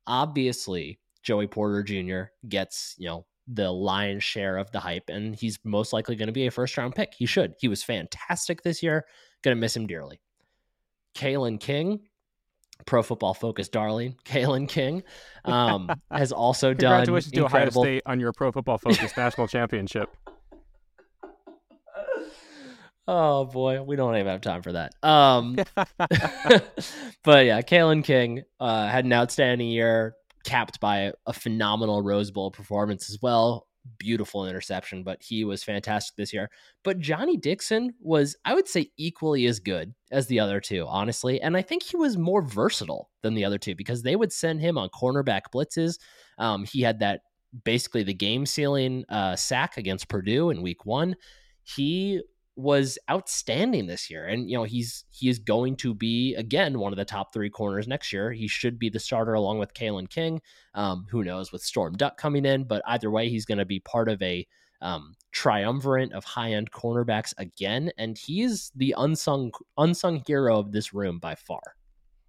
Obviously, 0.06 0.98
Joey 1.22 1.46
Porter 1.46 1.82
Jr. 1.82 2.30
gets, 2.48 2.94
you 2.98 3.08
know, 3.08 3.26
the 3.46 3.70
lion's 3.70 4.22
share 4.22 4.58
of 4.58 4.70
the 4.70 4.80
hype, 4.80 5.08
and 5.08 5.34
he's 5.34 5.58
most 5.64 5.92
likely 5.92 6.16
going 6.16 6.26
to 6.26 6.32
be 6.32 6.46
a 6.46 6.50
first 6.50 6.76
round 6.76 6.94
pick. 6.94 7.14
He 7.14 7.26
should. 7.26 7.54
He 7.58 7.68
was 7.68 7.82
fantastic 7.82 8.62
this 8.62 8.82
year. 8.82 9.06
Going 9.42 9.56
to 9.56 9.60
miss 9.60 9.76
him 9.76 9.86
dearly. 9.86 10.20
Kalen 11.14 11.58
King, 11.58 12.00
Pro 12.86 13.02
Football 13.02 13.34
Focus 13.34 13.68
darling, 13.68 14.16
Kalen 14.24 14.68
King, 14.68 15.02
um, 15.44 15.90
has 16.10 16.32
also 16.32 16.74
done. 16.74 16.90
Congratulations 16.90 17.32
to 17.32 17.44
Ohio 17.46 17.70
State 17.70 18.02
on 18.06 18.20
your 18.20 18.32
Pro 18.32 18.52
Football 18.52 18.78
Focus 18.78 19.16
national 19.16 19.48
championship. 19.48 20.14
Oh 23.10 23.46
boy, 23.46 23.82
we 23.82 23.96
don't 23.96 24.14
even 24.16 24.26
have 24.26 24.42
time 24.42 24.60
for 24.60 24.72
that. 24.72 24.92
Um, 25.02 25.56
but 27.24 27.46
yeah, 27.46 27.62
Kalen 27.62 28.04
King 28.04 28.42
uh, 28.60 28.86
had 28.86 29.06
an 29.06 29.14
outstanding 29.14 29.68
year, 29.68 30.14
capped 30.44 30.78
by 30.78 31.12
a, 31.26 31.32
phenomenal 31.32 32.02
Rose 32.02 32.30
Bowl 32.30 32.50
performance 32.50 33.08
as 33.08 33.18
well. 33.22 33.66
Beautiful 33.98 34.46
interception, 34.46 35.04
but 35.04 35.22
he 35.22 35.42
was 35.42 35.64
fantastic 35.64 36.16
this 36.16 36.34
year. 36.34 36.50
But 36.84 36.98
Johnny 36.98 37.38
Dixon 37.38 37.94
was, 37.98 38.36
I 38.44 38.54
would 38.54 38.68
say, 38.68 38.90
equally 38.98 39.46
as 39.46 39.58
good 39.58 39.94
as 40.12 40.26
the 40.26 40.40
other 40.40 40.60
two, 40.60 40.84
honestly. 40.86 41.40
And 41.40 41.56
I 41.56 41.62
think 41.62 41.84
he 41.84 41.96
was 41.96 42.18
more 42.18 42.42
versatile 42.42 43.08
than 43.22 43.32
the 43.32 43.46
other 43.46 43.56
two 43.56 43.74
because 43.74 44.02
they 44.02 44.16
would 44.16 44.34
send 44.34 44.60
him 44.60 44.76
on 44.76 44.90
cornerback 44.90 45.44
blitzes. 45.54 45.98
Um, 46.36 46.66
he 46.66 46.82
had 46.82 46.98
that 46.98 47.22
basically 47.64 48.02
the 48.02 48.12
game 48.12 48.44
sealing 48.44 49.06
uh, 49.08 49.34
sack 49.34 49.78
against 49.78 50.10
Purdue 50.10 50.50
in 50.50 50.60
week 50.60 50.84
one. 50.84 51.16
He 51.62 52.20
was 52.58 52.98
outstanding 53.08 53.86
this 53.86 54.10
year 54.10 54.26
and 54.26 54.50
you 54.50 54.56
know 54.56 54.64
he's 54.64 55.04
he 55.10 55.28
is 55.28 55.38
going 55.38 55.76
to 55.76 55.94
be 55.94 56.34
again 56.34 56.80
one 56.80 56.92
of 56.92 56.96
the 56.96 57.04
top 57.04 57.32
three 57.32 57.48
corners 57.48 57.86
next 57.86 58.12
year. 58.12 58.32
He 58.32 58.48
should 58.48 58.80
be 58.80 58.90
the 58.90 58.98
starter 58.98 59.32
along 59.32 59.60
with 59.60 59.74
Kalen 59.74 60.10
King. 60.10 60.40
Um, 60.74 61.06
who 61.08 61.22
knows 61.22 61.52
with 61.52 61.62
Storm 61.62 61.96
Duck 61.96 62.18
coming 62.18 62.44
in 62.44 62.64
but 62.64 62.82
either 62.84 63.12
way 63.12 63.28
he's 63.28 63.44
going 63.44 63.58
to 63.58 63.64
be 63.64 63.78
part 63.78 64.08
of 64.08 64.20
a 64.22 64.44
um, 64.80 65.14
triumvirate 65.30 66.12
of 66.12 66.24
high-end 66.24 66.72
cornerbacks 66.72 67.32
again 67.38 67.92
and 67.96 68.18
he's 68.18 68.72
the 68.74 68.92
unsung 68.98 69.52
unsung 69.76 70.20
hero 70.26 70.58
of 70.58 70.72
this 70.72 70.92
room 70.92 71.20
by 71.20 71.36
far. 71.36 71.62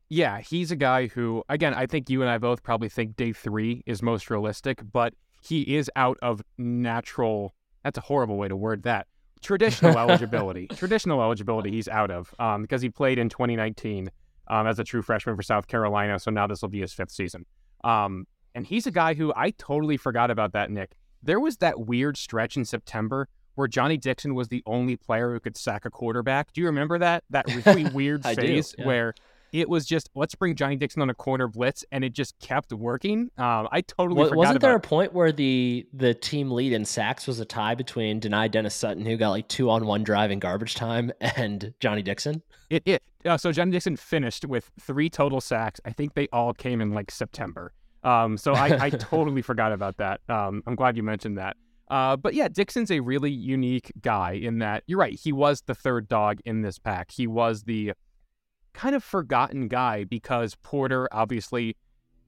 Yeah 0.09 0.41
he's 0.41 0.69
a 0.69 0.75
guy 0.75 1.07
who 1.07 1.43
again 1.49 1.73
I 1.73 1.87
think 1.87 2.07
you 2.07 2.21
and 2.21 2.29
I 2.29 2.37
both 2.37 2.61
probably 2.61 2.89
think 2.89 3.15
day 3.15 3.33
three 3.33 3.81
is 3.87 4.03
most 4.03 4.29
realistic 4.29 4.79
but 4.91 5.15
he 5.41 5.75
is 5.75 5.89
out 5.95 6.19
of 6.21 6.43
natural 6.59 7.55
that's 7.83 7.97
a 7.97 8.01
horrible 8.01 8.37
way 8.37 8.47
to 8.47 8.55
word 8.55 8.83
that 8.83 9.07
traditional 9.41 9.97
eligibility. 9.97 10.67
Traditional 10.67 11.21
eligibility, 11.21 11.71
he's 11.71 11.87
out 11.87 12.11
of 12.11 12.33
um, 12.39 12.61
because 12.61 12.81
he 12.81 12.89
played 12.89 13.17
in 13.17 13.29
2019 13.29 14.09
um, 14.47 14.67
as 14.67 14.79
a 14.79 14.83
true 14.83 15.01
freshman 15.01 15.35
for 15.35 15.43
South 15.43 15.67
Carolina. 15.67 16.19
So 16.19 16.31
now 16.31 16.47
this 16.47 16.61
will 16.61 16.69
be 16.69 16.81
his 16.81 16.93
fifth 16.93 17.11
season. 17.11 17.45
Um, 17.83 18.25
and 18.55 18.65
he's 18.65 18.87
a 18.87 18.91
guy 18.91 19.13
who 19.13 19.31
I 19.35 19.51
totally 19.51 19.97
forgot 19.97 20.31
about 20.31 20.53
that, 20.53 20.71
Nick. 20.71 20.97
There 21.21 21.39
was 21.39 21.57
that 21.57 21.79
weird 21.79 22.17
stretch 22.17 22.57
in 22.57 22.65
September 22.65 23.27
where 23.55 23.67
Johnny 23.67 23.97
Dixon 23.97 24.35
was 24.35 24.47
the 24.47 24.63
only 24.65 24.95
player 24.95 25.33
who 25.33 25.39
could 25.39 25.57
sack 25.57 25.85
a 25.85 25.89
quarterback. 25.89 26.53
Do 26.53 26.61
you 26.61 26.67
remember 26.67 26.97
that? 26.99 27.23
That 27.29 27.53
really 27.53 27.83
weird 27.93 28.23
phase 28.23 28.73
yeah. 28.77 28.85
where 28.85 29.13
it 29.51 29.69
was 29.69 29.85
just 29.85 30.09
let's 30.15 30.35
bring 30.35 30.55
Johnny 30.55 30.75
Dixon 30.75 31.01
on 31.01 31.09
a 31.09 31.13
corner 31.13 31.47
blitz, 31.47 31.83
and 31.91 32.03
it 32.03 32.13
just 32.13 32.37
kept 32.39 32.71
working. 32.71 33.29
Um, 33.37 33.67
I 33.71 33.81
totally 33.81 34.21
well, 34.21 34.33
wasn't 34.33 34.61
there 34.61 34.75
a 34.75 34.79
point 34.79 35.13
where 35.13 35.31
the 35.31 35.87
the 35.93 36.13
team 36.13 36.51
lead 36.51 36.73
in 36.73 36.85
sacks 36.85 37.27
was 37.27 37.39
a 37.39 37.45
tie 37.45 37.75
between 37.75 38.19
Dani 38.19 38.49
Dennis 38.49 38.75
Sutton, 38.75 39.05
who 39.05 39.17
got 39.17 39.29
like 39.29 39.47
two 39.47 39.69
on 39.69 39.85
one 39.85 40.03
drive 40.03 40.31
in 40.31 40.39
garbage 40.39 40.75
time, 40.75 41.11
and 41.21 41.73
Johnny 41.79 42.01
Dixon? 42.01 42.41
It 42.69 42.83
it 42.85 43.03
uh, 43.25 43.37
so 43.37 43.51
Johnny 43.51 43.71
Dixon 43.71 43.95
finished 43.95 44.45
with 44.45 44.71
three 44.79 45.09
total 45.09 45.41
sacks. 45.41 45.79
I 45.85 45.91
think 45.91 46.13
they 46.13 46.27
all 46.31 46.53
came 46.53 46.81
in 46.81 46.93
like 46.93 47.11
September. 47.11 47.73
Um, 48.03 48.37
so 48.37 48.53
I, 48.53 48.85
I 48.85 48.89
totally 48.89 49.41
forgot 49.41 49.71
about 49.71 49.97
that. 49.97 50.21
Um, 50.29 50.63
I'm 50.65 50.75
glad 50.75 50.95
you 50.95 51.03
mentioned 51.03 51.37
that. 51.37 51.57
Uh, 51.89 52.15
but 52.15 52.33
yeah, 52.33 52.47
Dixon's 52.47 52.91
a 52.91 52.99
really 52.99 53.31
unique 53.31 53.91
guy 54.01 54.33
in 54.33 54.59
that 54.59 54.83
you're 54.85 54.99
right. 54.99 55.19
He 55.19 55.31
was 55.31 55.63
the 55.65 55.73
third 55.73 56.07
dog 56.07 56.39
in 56.45 56.61
this 56.61 56.77
pack. 56.77 57.11
He 57.11 57.25
was 57.25 57.63
the 57.63 57.93
kind 58.73 58.95
of 58.95 59.03
forgotten 59.03 59.67
guy 59.67 60.03
because 60.03 60.55
Porter, 60.55 61.07
obviously, 61.11 61.75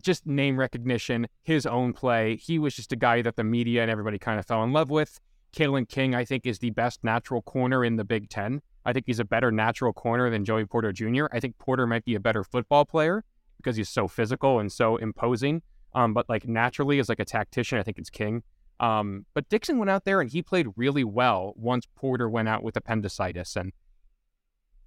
just 0.02 0.26
name 0.26 0.58
recognition, 0.58 1.28
his 1.44 1.66
own 1.66 1.94
play. 1.94 2.36
He 2.38 2.60
was 2.60 2.76
just 2.76 2.92
a 2.92 2.96
guy 2.96 3.22
that 3.22 3.36
the 3.36 3.44
media 3.44 3.82
and 3.82 3.92
everybody 3.92 4.18
kind 4.18 4.40
of 4.40 4.46
fell 4.46 4.64
in 4.64 4.74
love 4.74 4.90
with. 4.90 5.20
Kalen 5.54 5.88
King, 5.88 6.16
I 6.16 6.26
think, 6.26 6.46
is 6.46 6.60
the 6.60 6.70
best 6.72 7.04
natural 7.04 7.42
corner 7.42 7.84
in 7.84 7.98
the 7.98 8.06
Big 8.06 8.30
Ten. 8.30 8.62
I 8.86 8.94
think 8.94 9.06
he's 9.06 9.20
a 9.20 9.26
better 9.26 9.52
natural 9.52 9.94
corner 9.94 10.30
than 10.30 10.46
Joey 10.46 10.66
Porter 10.66 10.92
Jr. 10.92 11.26
I 11.32 11.40
think 11.40 11.58
Porter 11.60 11.86
might 11.86 12.06
be 12.06 12.16
a 12.16 12.20
better 12.20 12.44
football 12.44 12.86
player 12.86 13.24
because 13.58 13.76
he's 13.76 13.90
so 13.90 14.08
physical 14.08 14.60
and 14.60 14.72
so 14.72 14.98
imposing. 14.98 15.62
Um, 15.94 16.14
but 16.14 16.28
like 16.30 16.48
naturally, 16.48 17.00
as 17.00 17.10
like 17.10 17.20
a 17.20 17.26
tactician, 17.26 17.78
I 17.78 17.84
think 17.84 18.00
it's 18.00 18.10
King. 18.10 18.44
Um, 18.80 19.26
but 19.36 19.48
Dixon 19.50 19.78
went 19.78 19.92
out 19.92 20.06
there 20.06 20.22
and 20.22 20.30
he 20.30 20.42
played 20.42 20.68
really 20.76 21.04
well 21.04 21.54
once 21.56 21.86
Porter 21.96 22.28
went 22.28 22.48
out 22.48 22.64
with 22.64 22.76
appendicitis, 22.76 23.56
and 23.56 23.74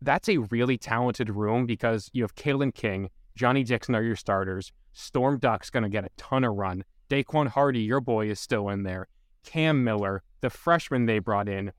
that's 0.05 0.29
a 0.29 0.39
really 0.39 0.79
talented 0.79 1.31
room 1.31 1.67
because 1.67 2.11
you 2.13 2.23
have 2.23 2.35
Kalen 2.35 2.75
King, 2.75 3.11
Johnny 3.37 3.65
Dixon 3.65 3.95
are 3.95 4.03
your 4.03 4.17
starters. 4.17 4.73
Storm 4.93 5.39
Duck's 5.39 5.71
going 5.71 5.83
to 5.83 5.89
get 5.89 6.05
a 6.05 6.11
ton 6.17 6.45
of 6.45 6.55
run. 6.55 6.85
Daequan 7.11 7.49
Hardy, 7.49 7.81
your 7.81 8.01
boy, 8.01 8.31
is 8.31 8.39
still 8.39 8.69
in 8.69 8.85
there. 8.85 9.09
Cam 9.45 9.85
Miller, 9.85 10.23
the 10.41 10.51
freshman 10.51 11.07
they 11.07 11.19
brought 11.19 11.49
in. 11.49 11.73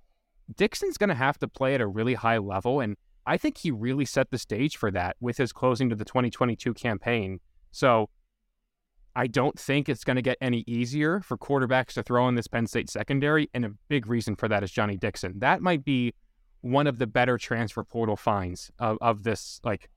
Dixon's 0.55 0.97
going 0.97 1.09
to 1.09 1.15
have 1.15 1.39
to 1.39 1.47
play 1.47 1.73
at 1.73 1.81
a 1.81 1.87
really 1.87 2.13
high 2.13 2.37
level, 2.37 2.79
and 2.79 2.97
I 3.25 3.37
think 3.37 3.57
he 3.57 3.71
really 3.71 4.05
set 4.05 4.29
the 4.29 4.37
stage 4.37 4.77
for 4.77 4.91
that 4.91 5.15
with 5.19 5.37
his 5.37 5.51
closing 5.51 5.89
to 5.89 5.95
the 5.95 6.05
2022 6.05 6.73
campaign. 6.73 7.39
So 7.71 8.09
I 9.15 9.27
don't 9.27 9.57
think 9.57 9.89
it's 9.89 10.03
going 10.03 10.17
to 10.17 10.21
get 10.21 10.37
any 10.41 10.63
easier 10.67 11.21
for 11.21 11.37
quarterbacks 11.37 11.93
to 11.93 12.03
throw 12.03 12.27
in 12.27 12.35
this 12.35 12.47
Penn 12.47 12.67
State 12.67 12.89
secondary, 12.89 13.49
and 13.53 13.65
a 13.65 13.71
big 13.87 14.07
reason 14.07 14.35
for 14.35 14.47
that 14.49 14.63
is 14.63 14.71
Johnny 14.71 14.97
Dixon. 14.97 15.39
That 15.39 15.61
might 15.61 15.83
be 15.83 16.13
one 16.65 16.87
of 16.87 16.97
the 16.97 17.05
better 17.05 17.37
transfer 17.37 17.83
portal 17.83 18.15
finds 18.15 18.71
of, 18.79 18.97
of 18.99 19.21
this 19.21 19.61
like 19.63 19.87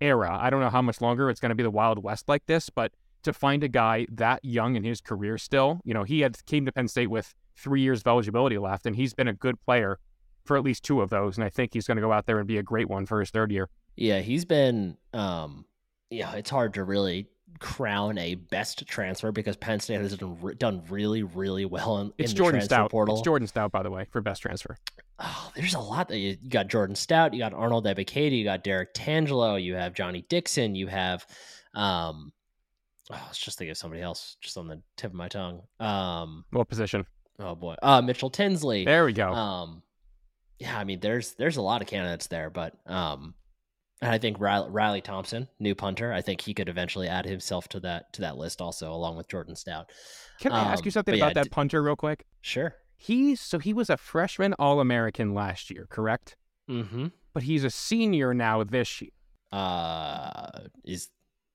era. 0.00 0.38
I 0.40 0.50
don't 0.50 0.60
know 0.60 0.70
how 0.70 0.80
much 0.80 1.00
longer 1.00 1.28
it's 1.30 1.40
going 1.40 1.50
to 1.50 1.56
be 1.56 1.64
the 1.64 1.70
Wild 1.70 2.00
West 2.00 2.28
like 2.28 2.46
this, 2.46 2.70
but 2.70 2.92
to 3.24 3.32
find 3.32 3.64
a 3.64 3.68
guy 3.68 4.06
that 4.12 4.44
young 4.44 4.76
in 4.76 4.84
his 4.84 5.00
career 5.00 5.36
still, 5.36 5.80
you 5.84 5.92
know, 5.92 6.04
he 6.04 6.20
had 6.20 6.44
came 6.46 6.64
to 6.64 6.70
Penn 6.70 6.86
State 6.86 7.08
with 7.08 7.34
three 7.56 7.80
years 7.80 8.02
of 8.02 8.06
eligibility 8.06 8.56
left, 8.56 8.86
and 8.86 8.94
he's 8.94 9.14
been 9.14 9.26
a 9.26 9.32
good 9.32 9.60
player 9.60 9.98
for 10.44 10.56
at 10.56 10.62
least 10.62 10.84
two 10.84 11.00
of 11.00 11.10
those, 11.10 11.36
and 11.36 11.44
I 11.44 11.48
think 11.48 11.74
he's 11.74 11.88
going 11.88 11.96
to 11.96 12.02
go 12.02 12.12
out 12.12 12.26
there 12.26 12.38
and 12.38 12.46
be 12.46 12.58
a 12.58 12.62
great 12.62 12.88
one 12.88 13.04
for 13.04 13.18
his 13.18 13.30
third 13.30 13.50
year. 13.50 13.68
Yeah, 13.96 14.20
he's 14.20 14.44
been. 14.44 14.96
Um, 15.12 15.64
yeah, 16.10 16.32
it's 16.34 16.50
hard 16.50 16.74
to 16.74 16.84
really 16.84 17.26
crown 17.58 18.18
a 18.18 18.34
best 18.34 18.86
transfer 18.86 19.32
because 19.32 19.56
Penn 19.56 19.80
State 19.80 20.00
has 20.00 20.16
done, 20.16 20.54
done 20.58 20.82
really, 20.88 21.22
really 21.22 21.64
well 21.64 21.98
in, 21.98 22.12
it's 22.18 22.32
in 22.32 22.36
Jordan 22.36 22.60
the 22.60 22.66
Stout. 22.66 22.90
portal. 22.90 23.16
It's 23.16 23.24
Jordan 23.24 23.48
Stout, 23.48 23.72
by 23.72 23.82
the 23.82 23.90
way, 23.90 24.06
for 24.10 24.20
best 24.20 24.42
transfer. 24.42 24.76
Oh, 25.18 25.50
there's 25.56 25.74
a 25.74 25.80
lot 25.80 26.08
that 26.08 26.18
you, 26.18 26.36
you 26.42 26.50
got 26.50 26.68
Jordan 26.68 26.94
Stout, 26.94 27.32
you 27.32 27.38
got 27.38 27.54
Arnold 27.54 27.86
Ebiketie, 27.86 28.38
you 28.38 28.44
got 28.44 28.62
Derrick 28.64 28.92
Tangelo, 28.94 29.62
you 29.62 29.74
have 29.74 29.94
Johnny 29.94 30.24
Dixon, 30.28 30.74
you 30.74 30.86
have 30.88 31.26
um 31.74 32.32
oh, 33.10 33.14
I 33.14 33.28
was 33.28 33.38
just 33.38 33.58
thinking 33.58 33.70
of 33.70 33.78
somebody 33.78 34.02
else 34.02 34.36
just 34.40 34.58
on 34.58 34.66
the 34.66 34.82
tip 34.96 35.10
of 35.12 35.16
my 35.16 35.28
tongue. 35.28 35.62
Um 35.80 36.44
what 36.50 36.68
position? 36.68 37.06
Oh 37.38 37.54
boy. 37.54 37.76
Uh 37.82 38.02
Mitchell 38.02 38.30
Tinsley. 38.30 38.84
There 38.84 39.04
we 39.04 39.12
go. 39.12 39.32
Um 39.32 39.82
yeah, 40.58 40.78
I 40.78 40.84
mean 40.84 41.00
there's 41.00 41.32
there's 41.32 41.56
a 41.56 41.62
lot 41.62 41.80
of 41.80 41.88
candidates 41.88 42.26
there, 42.26 42.50
but 42.50 42.74
um 42.86 43.34
and 44.02 44.12
I 44.12 44.18
think 44.18 44.38
Riley, 44.38 44.70
Riley, 44.70 45.00
Thompson, 45.00 45.48
new 45.58 45.74
punter, 45.74 46.12
I 46.12 46.20
think 46.20 46.42
he 46.42 46.52
could 46.52 46.68
eventually 46.68 47.08
add 47.08 47.24
himself 47.24 47.68
to 47.68 47.80
that 47.80 48.12
to 48.14 48.20
that 48.22 48.36
list 48.36 48.60
also, 48.60 48.92
along 48.92 49.16
with 49.16 49.28
Jordan 49.28 49.56
Stout. 49.56 49.90
Can 50.40 50.52
I 50.52 50.60
um, 50.60 50.68
ask 50.68 50.84
you 50.84 50.90
something 50.90 51.14
about 51.14 51.28
yeah, 51.28 51.42
that 51.42 51.50
punter 51.50 51.82
real 51.82 51.96
quick? 51.96 52.26
Sure. 52.42 52.74
He's 52.96 53.40
so 53.40 53.58
he 53.58 53.72
was 53.72 53.88
a 53.88 53.96
freshman 53.96 54.54
All 54.58 54.80
American 54.80 55.34
last 55.34 55.70
year, 55.70 55.86
correct? 55.88 56.36
Mm-hmm. 56.68 57.06
But 57.32 57.44
he's 57.44 57.64
a 57.64 57.70
senior 57.70 58.34
now 58.34 58.64
this 58.64 59.00
year. 59.00 59.10
Uh, 59.52 60.68
is 60.84 61.08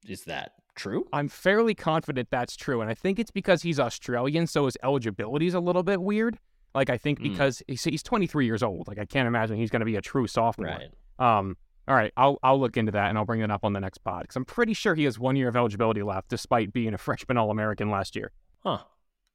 is 0.07 0.23
that 0.23 0.53
true? 0.75 1.05
I'm 1.13 1.27
fairly 1.27 1.75
confident 1.75 2.29
that's 2.31 2.55
true, 2.55 2.81
and 2.81 2.89
I 2.89 2.95
think 2.95 3.19
it's 3.19 3.31
because 3.31 3.61
he's 3.61 3.79
Australian, 3.79 4.47
so 4.47 4.65
his 4.65 4.77
eligibility 4.83 5.47
is 5.47 5.53
a 5.53 5.59
little 5.59 5.83
bit 5.83 6.01
weird. 6.01 6.39
Like 6.73 6.89
I 6.89 6.97
think 6.97 7.19
mm. 7.19 7.23
because 7.23 7.61
he's, 7.67 7.83
he's 7.83 8.03
23 8.03 8.45
years 8.45 8.63
old. 8.63 8.87
Like 8.87 8.97
I 8.97 9.05
can't 9.05 9.27
imagine 9.27 9.57
he's 9.57 9.69
going 9.69 9.81
to 9.81 9.85
be 9.85 9.95
a 9.95 10.01
true 10.01 10.27
sophomore. 10.27 10.79
Right. 11.19 11.37
Um. 11.39 11.57
All 11.87 11.95
right, 11.95 12.13
I'll 12.15 12.39
I'll 12.43 12.59
look 12.59 12.77
into 12.77 12.91
that 12.93 13.09
and 13.09 13.17
I'll 13.17 13.25
bring 13.25 13.41
it 13.41 13.51
up 13.51 13.63
on 13.63 13.73
the 13.73 13.79
next 13.79 13.99
pod 13.99 14.23
because 14.23 14.35
I'm 14.35 14.45
pretty 14.45 14.73
sure 14.73 14.95
he 14.95 15.03
has 15.05 15.17
one 15.19 15.35
year 15.35 15.49
of 15.49 15.55
eligibility 15.55 16.03
left, 16.03 16.29
despite 16.29 16.73
being 16.73 16.93
a 16.93 16.97
freshman 16.99 17.37
All 17.37 17.51
American 17.51 17.89
last 17.89 18.15
year. 18.15 18.31
Huh. 18.63 18.79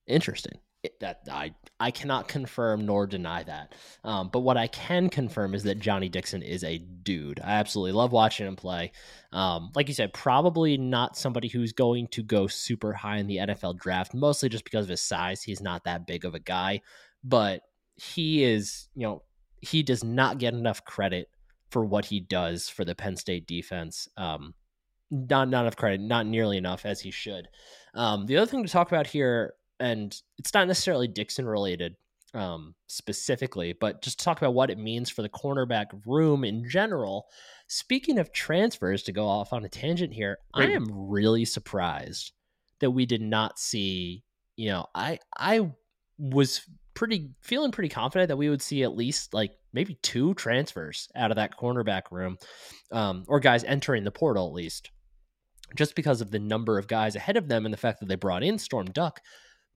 Interesting 0.07 0.61
that 1.01 1.21
I 1.31 1.55
I 1.79 1.91
cannot 1.91 2.29
confirm 2.29 2.87
nor 2.87 3.07
deny 3.07 3.43
that. 3.45 3.75
Um, 4.05 4.31
but 4.33 4.41
what 4.41 4.57
I 4.57 4.67
can 4.67 5.09
confirm 5.09 5.55
is 5.55 5.63
that 5.65 5.79
Johnny 5.79 6.09
Dixon 6.09 6.43
is 6.43 6.65
a 6.65 6.79
dude. 6.79 7.41
I 7.41 7.55
absolutely 7.55 7.93
love 7.93 8.13
watching 8.13 8.47
him 8.47 8.57
play. 8.57 8.93
Um, 9.33 9.71
like 9.75 9.89
you 9.89 9.95
said, 9.95 10.13
probably 10.13 10.77
not 10.77 11.17
somebody 11.17 11.49
who's 11.49 11.73
going 11.73 12.09
to 12.09 12.23
go 12.23 12.47
super 12.47 12.93
high 12.93 13.19
in 13.19 13.27
the 13.27 13.37
NFL 13.37 13.79
draft, 13.79 14.15
mostly 14.15 14.49
just 14.49 14.65
because 14.65 14.85
of 14.85 14.91
his 14.91 15.03
size. 15.03 15.43
He's 15.43 15.61
not 15.61 15.85
that 15.85 16.07
big 16.07 16.25
of 16.25 16.35
a 16.35 16.41
guy, 16.41 16.81
but 17.23 17.63
he 17.97 18.45
is. 18.45 18.89
You 18.95 19.07
know, 19.07 19.23
he 19.61 19.83
does 19.83 20.05
not 20.05 20.39
get 20.39 20.55
enough 20.55 20.85
credit 20.85 21.29
for 21.71 21.85
what 21.85 22.07
he 22.07 22.21
does 22.21 22.69
for 22.69 22.85
the 22.85 22.95
Penn 22.95 23.17
State 23.17 23.47
defense. 23.47 24.09
Um, 24.17 24.55
not 25.11 25.49
not 25.49 25.63
enough 25.63 25.77
credit, 25.77 26.01
not 26.01 26.27
nearly 26.27 26.57
enough 26.57 26.85
as 26.85 27.01
he 27.01 27.11
should. 27.11 27.49
Um, 27.95 28.27
the 28.27 28.37
other 28.37 28.51
thing 28.51 28.65
to 28.65 28.73
talk 28.73 28.89
about 28.89 29.07
here 29.07 29.55
and 29.79 30.19
it's 30.39 30.55
not 30.55 30.67
necessarily 30.67 31.09
Dixon 31.09 31.47
related 31.47 31.97
um, 32.35 32.75
specifically, 32.87 33.73
but 33.73 34.03
just 34.03 34.21
talk 34.21 34.39
about 34.39 34.55
what 34.55 34.71
it 34.71 34.79
means 34.79 35.11
for 35.11 35.23
the 35.23 35.29
cornerback 35.29 35.87
room 36.07 36.45
in 36.45 36.69
general. 36.69 37.27
Speaking 37.67 38.19
of 38.19 38.33
transfers, 38.33 39.03
to 39.05 39.13
go 39.13 39.27
off 39.27 39.53
on 39.53 39.65
a 39.65 39.69
tangent 39.69 40.13
here, 40.13 40.39
Great. 40.53 40.71
I 40.71 40.73
am 40.73 40.87
really 40.91 41.45
surprised 41.45 42.33
that 42.81 42.91
we 42.91 43.07
did 43.07 43.23
not 43.23 43.59
see. 43.59 44.23
You 44.57 44.71
know, 44.71 44.87
I 44.95 45.19
I 45.37 45.71
was 46.19 46.63
pretty 46.95 47.31
feeling 47.43 47.73
pretty 47.73 47.89
confident 47.89 48.29
that 48.29 48.37
we 48.37 48.49
would 48.49 48.63
see 48.63 48.83
at 48.83 48.97
least 48.97 49.35
like 49.35 49.53
maybe 49.77 49.99
two 50.03 50.35
transfers 50.35 51.09
out 51.15 51.31
of 51.31 51.37
that 51.37 51.57
cornerback 51.57 52.11
room, 52.11 52.37
um, 52.91 53.25
or 53.29 53.39
guys 53.39 53.63
entering 53.63 54.03
the 54.03 54.11
portal 54.11 54.49
at 54.49 54.53
least, 54.53 54.91
just 55.77 55.95
because 55.95 56.21
of 56.21 56.33
the 56.33 56.41
number 56.41 56.79
of 56.79 56.89
guys 56.89 57.15
ahead 57.15 57.37
of 57.37 57.47
them 57.47 57.65
and 57.65 57.73
the 57.73 57.79
fact 57.79 58.01
that 58.01 58.09
they 58.09 58.17
brought 58.17 58.43
in 58.43 58.59
Storm 58.59 58.87
Duck 58.87 59.21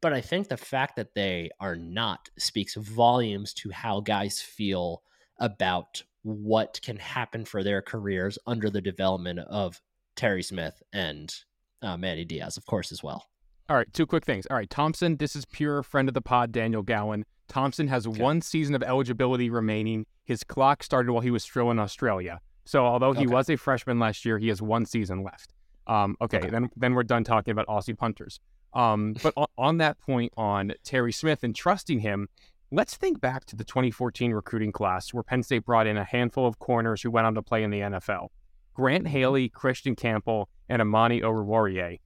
but 0.00 0.12
I 0.12 0.20
think 0.20 0.48
the 0.48 0.56
fact 0.56 0.96
that 0.96 1.14
they 1.14 1.50
are 1.60 1.76
not 1.76 2.30
speaks 2.38 2.74
volumes 2.74 3.52
to 3.54 3.70
how 3.70 4.00
guys 4.00 4.40
feel 4.40 5.02
about 5.38 6.02
what 6.22 6.80
can 6.82 6.96
happen 6.96 7.44
for 7.44 7.62
their 7.62 7.82
careers 7.82 8.38
under 8.46 8.70
the 8.70 8.80
development 8.80 9.40
of 9.40 9.80
Terry 10.16 10.42
Smith 10.42 10.82
and 10.92 11.34
uh, 11.82 11.96
Manny 11.96 12.24
Diaz, 12.24 12.56
of 12.56 12.66
course, 12.66 12.92
as 12.92 13.02
well. 13.02 13.26
All 13.68 13.76
right, 13.76 13.92
two 13.92 14.06
quick 14.06 14.24
things. 14.24 14.46
All 14.46 14.56
right, 14.56 14.68
Thompson, 14.68 15.16
this 15.16 15.36
is 15.36 15.44
pure 15.44 15.82
friend 15.82 16.08
of 16.08 16.14
the 16.14 16.20
pod, 16.20 16.52
Daniel 16.52 16.82
Gowan. 16.82 17.24
Thompson 17.50 17.88
has 17.88 18.06
okay. 18.06 18.22
one 18.22 18.40
season 18.40 18.74
of 18.74 18.82
eligibility 18.82 19.50
remaining. 19.50 20.06
His 20.24 20.44
clock 20.44 20.82
started 20.82 21.12
while 21.12 21.20
he 21.20 21.30
was 21.30 21.42
still 21.42 21.70
in 21.70 21.78
Australia. 21.78 22.40
So 22.64 22.86
although 22.86 23.12
he 23.12 23.26
okay. 23.26 23.34
was 23.34 23.50
a 23.50 23.56
freshman 23.56 23.98
last 23.98 24.24
year, 24.24 24.38
he 24.38 24.48
has 24.48 24.62
one 24.62 24.86
season 24.86 25.22
left. 25.22 25.52
Um, 25.86 26.16
okay, 26.22 26.38
okay, 26.38 26.50
then 26.50 26.70
then 26.76 26.94
we're 26.94 27.02
done 27.02 27.24
talking 27.24 27.52
about 27.52 27.66
Aussie 27.66 27.98
punters. 27.98 28.38
Um, 28.72 29.14
but 29.22 29.34
on, 29.36 29.46
on 29.58 29.78
that 29.78 29.98
point 29.98 30.32
on 30.36 30.72
Terry 30.84 31.12
Smith 31.12 31.42
and 31.42 31.54
trusting 31.54 32.00
him, 32.00 32.28
let's 32.70 32.96
think 32.96 33.20
back 33.20 33.44
to 33.46 33.56
the 33.56 33.64
2014 33.64 34.32
recruiting 34.32 34.70
class 34.70 35.12
where 35.12 35.24
Penn 35.24 35.42
State 35.42 35.64
brought 35.64 35.88
in 35.88 35.96
a 35.96 36.04
handful 36.04 36.46
of 36.46 36.60
corners 36.60 37.02
who 37.02 37.10
went 37.10 37.26
on 37.26 37.34
to 37.34 37.42
play 37.42 37.64
in 37.64 37.70
the 37.70 37.80
NFL. 37.80 38.28
Grant 38.74 39.04
mm-hmm. 39.04 39.12
Haley, 39.12 39.48
Christian 39.48 39.96
Campbell, 39.96 40.48
and 40.68 40.80
Amani 40.80 41.20
Oruwariye. 41.22 41.98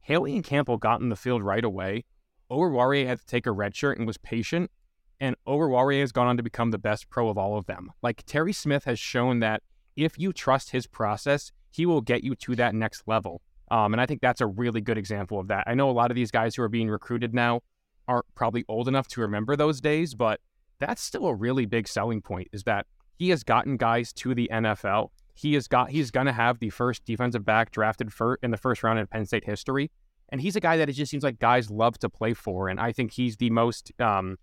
Haley 0.00 0.36
and 0.36 0.44
Campbell 0.44 0.76
got 0.76 1.00
in 1.00 1.08
the 1.08 1.16
field 1.16 1.42
right 1.42 1.64
away. 1.64 2.04
Oruwariye 2.50 3.06
had 3.06 3.18
to 3.18 3.26
take 3.26 3.46
a 3.46 3.52
red 3.52 3.74
shirt 3.74 3.98
and 3.98 4.06
was 4.06 4.18
patient, 4.18 4.70
and 5.20 5.36
Oruwariye 5.46 6.00
has 6.00 6.12
gone 6.12 6.26
on 6.26 6.36
to 6.36 6.42
become 6.42 6.70
the 6.70 6.78
best 6.78 7.08
pro 7.10 7.28
of 7.28 7.38
all 7.38 7.56
of 7.56 7.66
them. 7.66 7.90
Like 8.02 8.24
Terry 8.26 8.52
Smith 8.52 8.84
has 8.84 8.98
shown 8.98 9.40
that 9.40 9.62
if 9.96 10.18
you 10.18 10.32
trust 10.32 10.70
his 10.70 10.86
process, 10.86 11.52
he 11.70 11.86
will 11.86 12.00
get 12.00 12.22
you 12.22 12.34
to 12.34 12.56
that 12.56 12.74
next 12.74 13.02
level. 13.06 13.40
Um, 13.70 13.94
and 13.94 14.00
I 14.00 14.06
think 14.06 14.20
that's 14.20 14.40
a 14.40 14.46
really 14.46 14.80
good 14.80 14.98
example 14.98 15.40
of 15.40 15.48
that. 15.48 15.64
I 15.66 15.74
know 15.74 15.90
a 15.90 15.92
lot 15.92 16.10
of 16.10 16.14
these 16.14 16.30
guys 16.30 16.54
who 16.54 16.62
are 16.62 16.68
being 16.68 16.88
recruited 16.88 17.34
now 17.34 17.62
aren't 18.06 18.26
probably 18.34 18.64
old 18.68 18.88
enough 18.88 19.08
to 19.08 19.20
remember 19.20 19.56
those 19.56 19.80
days, 19.80 20.14
but 20.14 20.40
that's 20.78 21.02
still 21.02 21.26
a 21.26 21.34
really 21.34 21.66
big 21.66 21.88
selling 21.88 22.20
point 22.20 22.48
is 22.52 22.62
that 22.64 22.86
he 23.18 23.30
has 23.30 23.42
gotten 23.42 23.76
guys 23.76 24.12
to 24.12 24.34
the 24.34 24.48
NFL. 24.52 25.08
He 25.34 25.54
has 25.54 25.68
got 25.68 25.90
he's 25.90 26.10
gonna 26.10 26.32
have 26.32 26.58
the 26.58 26.70
first 26.70 27.04
defensive 27.04 27.44
back 27.44 27.70
drafted 27.70 28.12
for 28.12 28.38
in 28.42 28.50
the 28.50 28.56
first 28.56 28.82
round 28.82 28.98
in 28.98 29.06
Penn 29.06 29.26
State 29.26 29.44
history. 29.44 29.90
And 30.30 30.40
he's 30.40 30.56
a 30.56 30.60
guy 30.60 30.76
that 30.78 30.88
it 30.88 30.92
just 30.92 31.10
seems 31.10 31.22
like 31.22 31.38
guys 31.38 31.70
love 31.70 31.98
to 32.00 32.08
play 32.08 32.34
for. 32.34 32.68
And 32.68 32.80
I 32.80 32.92
think 32.92 33.12
he's 33.12 33.36
the 33.36 33.50
most 33.50 33.92
um, 34.00 34.38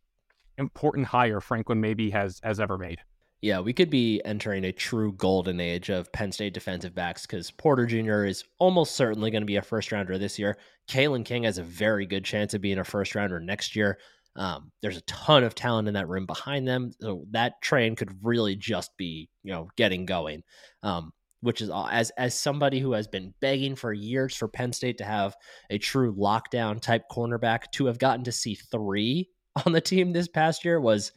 important 0.58 1.08
hire 1.08 1.42
Franklin 1.42 1.82
maybe 1.82 2.12
has 2.12 2.40
has 2.44 2.60
ever 2.60 2.78
made. 2.78 3.00
Yeah, 3.42 3.60
we 3.60 3.74
could 3.74 3.90
be 3.90 4.22
entering 4.24 4.64
a 4.64 4.72
true 4.72 5.12
golden 5.12 5.60
age 5.60 5.90
of 5.90 6.10
Penn 6.14 6.32
State 6.32 6.54
defensive 6.54 6.96
backs 6.96 7.26
because 7.26 7.52
Porter 7.52 7.86
Jr. 7.86 8.24
is 8.24 8.46
almost 8.58 8.96
certainly 8.96 9.32
going 9.32 9.42
to 9.42 9.46
be 9.46 9.58
a 9.58 9.62
first 9.62 9.92
rounder 9.92 10.18
this 10.18 10.40
year. 10.40 10.58
Kalen 10.88 11.26
King 11.26 11.44
has 11.44 11.58
a 11.58 11.64
very 11.64 12.06
good 12.06 12.24
chance 12.24 12.54
of 12.54 12.62
being 12.62 12.80
a 12.80 12.86
first 12.86 13.16
rounder 13.16 13.42
next 13.42 13.76
year. 13.76 14.00
Um, 14.38 14.72
there's 14.82 14.96
a 14.96 15.02
ton 15.02 15.44
of 15.44 15.56
talent 15.56 15.90
in 15.90 15.96
that 15.96 16.08
room 16.08 16.26
behind 16.26 16.66
them, 16.66 16.92
so 17.02 17.26
that 17.32 17.62
train 17.62 17.98
could 17.98 18.18
really 18.24 18.56
just 18.56 18.96
be 18.96 19.28
you 19.44 19.52
know 19.52 19.68
getting 19.76 20.06
going. 20.06 20.44
Um, 20.82 21.12
which 21.44 21.62
is 21.62 21.70
as 21.92 22.10
as 22.12 22.34
somebody 22.34 22.80
who 22.80 22.94
has 22.94 23.06
been 23.06 23.34
begging 23.42 23.76
for 23.76 23.92
years 23.92 24.34
for 24.34 24.48
Penn 24.48 24.72
State 24.72 24.98
to 25.00 25.04
have 25.04 25.36
a 25.70 25.78
true 25.78 26.16
lockdown 26.16 26.80
type 26.80 27.04
cornerback 27.12 27.70
to 27.74 27.86
have 27.86 28.00
gotten 28.00 28.24
to 28.24 28.32
see 28.32 28.56
three 28.56 29.30
on 29.66 29.74
the 29.74 29.82
team 29.82 30.14
this 30.14 30.28
past 30.28 30.66
year 30.66 30.80
was 30.80 31.12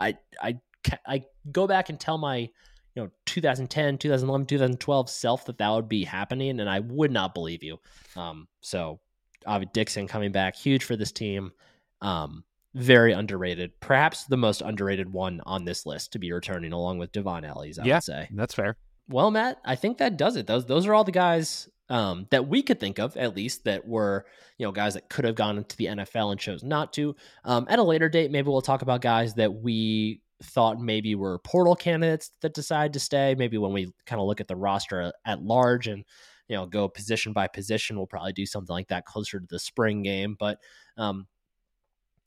I 0.00 0.18
I 0.42 0.58
I 1.06 1.24
go 1.50 1.66
back 1.66 1.88
and 1.88 1.98
tell 1.98 2.18
my 2.18 2.38
you 2.38 3.02
know 3.02 3.08
2010 3.26 3.98
2011 3.98 4.46
2012 4.46 5.08
self 5.08 5.44
that 5.46 5.58
that 5.58 5.70
would 5.70 5.88
be 5.88 6.04
happening 6.04 6.58
and 6.58 6.68
I 6.68 6.80
would 6.80 7.12
not 7.12 7.32
believe 7.32 7.62
you. 7.62 7.78
Um 8.16 8.48
so 8.60 8.98
Avi 9.46 9.66
Dixon 9.72 10.08
coming 10.08 10.32
back 10.32 10.56
huge 10.56 10.82
for 10.82 10.96
this 10.96 11.12
team. 11.12 11.52
Um 12.02 12.44
very 12.74 13.12
underrated 13.12 13.72
perhaps 13.80 14.24
the 14.24 14.36
most 14.36 14.60
underrated 14.60 15.10
one 15.10 15.40
on 15.46 15.64
this 15.64 15.86
list 15.86 16.12
to 16.12 16.18
be 16.18 16.32
returning 16.32 16.72
along 16.72 16.98
with 16.98 17.12
Dvon 17.12 17.48
Ellies 17.48 17.78
I 17.78 17.84
yeah, 17.84 17.96
would 17.96 18.04
say. 18.04 18.28
that's 18.32 18.54
fair 18.54 18.76
well, 19.08 19.30
Matt, 19.30 19.58
I 19.64 19.74
think 19.74 19.98
that 19.98 20.16
does 20.16 20.36
it. 20.36 20.46
Those 20.46 20.66
those 20.66 20.86
are 20.86 20.94
all 20.94 21.04
the 21.04 21.12
guys 21.12 21.68
um, 21.88 22.26
that 22.30 22.46
we 22.46 22.62
could 22.62 22.78
think 22.78 22.98
of, 22.98 23.16
at 23.16 23.34
least, 23.34 23.64
that 23.64 23.86
were 23.86 24.26
you 24.58 24.66
know 24.66 24.72
guys 24.72 24.94
that 24.94 25.08
could 25.08 25.24
have 25.24 25.34
gone 25.34 25.58
into 25.58 25.76
the 25.76 25.86
NFL 25.86 26.30
and 26.30 26.40
chose 26.40 26.62
not 26.62 26.92
to. 26.94 27.16
Um, 27.44 27.66
at 27.68 27.78
a 27.78 27.82
later 27.82 28.08
date, 28.08 28.30
maybe 28.30 28.48
we'll 28.48 28.60
talk 28.60 28.82
about 28.82 29.00
guys 29.00 29.34
that 29.34 29.54
we 29.54 30.20
thought 30.42 30.80
maybe 30.80 31.14
were 31.14 31.38
portal 31.40 31.74
candidates 31.74 32.30
that 32.42 32.54
decide 32.54 32.92
to 32.92 33.00
stay. 33.00 33.34
Maybe 33.36 33.58
when 33.58 33.72
we 33.72 33.92
kind 34.06 34.20
of 34.20 34.26
look 34.26 34.40
at 34.40 34.48
the 34.48 34.56
roster 34.56 35.12
at 35.24 35.42
large 35.42 35.88
and 35.88 36.04
you 36.48 36.56
know 36.56 36.66
go 36.66 36.88
position 36.88 37.32
by 37.32 37.48
position, 37.48 37.96
we'll 37.96 38.06
probably 38.06 38.34
do 38.34 38.46
something 38.46 38.74
like 38.74 38.88
that 38.88 39.06
closer 39.06 39.40
to 39.40 39.46
the 39.48 39.58
spring 39.58 40.02
game. 40.02 40.36
But 40.38 40.58
um, 40.98 41.26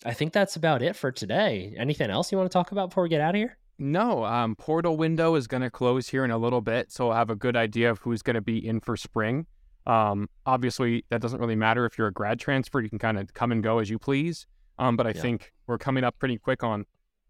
I 0.04 0.14
think 0.14 0.34
that's 0.34 0.56
about 0.56 0.82
it 0.82 0.96
for 0.96 1.12
today. 1.12 1.76
Anything 1.78 2.10
else 2.10 2.32
you 2.32 2.40
want 2.40 2.50
to 2.50 2.54
talk 2.54 2.72
about 2.72 2.90
before 2.90 3.04
we 3.04 3.10
get 3.10 3.22
out 3.22 3.36
of 3.36 3.40
here? 3.40 3.58
No, 3.82 4.24
um, 4.26 4.56
portal 4.56 4.96
window 4.96 5.34
is 5.34 5.48
going 5.48 5.64
to 5.64 5.72
close 5.72 6.08
here 6.08 6.24
in 6.24 6.30
a 6.30 6.38
little 6.38 6.62
bit, 6.62 6.92
so 6.92 7.10
I'll 7.10 7.18
have 7.18 7.32
a 7.32 7.36
good 7.36 7.56
idea 7.56 7.90
of 7.90 7.98
who's 7.98 8.22
going 8.22 8.36
to 8.36 8.42
be 8.42 8.64
in 8.64 8.80
for 8.80 8.96
spring. 8.96 9.48
Um, 9.88 10.30
obviously, 10.46 11.04
that 11.10 11.20
doesn't 11.20 11.40
really 11.40 11.56
matter 11.56 11.88
if 11.88 11.98
you're 11.98 12.06
a 12.06 12.14
grad 12.14 12.40
transfer; 12.40 12.80
you 12.80 12.90
can 12.90 13.00
kind 13.00 13.18
of 13.18 13.34
come 13.34 13.52
and 13.52 13.64
go 13.64 13.80
as 13.80 13.90
you 13.90 13.98
please. 13.98 14.46
Um, 14.78 14.96
but 14.96 15.08
I 15.08 15.14
yeah. 15.16 15.22
think 15.24 15.52
we're 15.66 15.80
coming 15.80 16.04
up 16.04 16.20
pretty 16.20 16.38
quick 16.38 16.64
on 16.64 16.86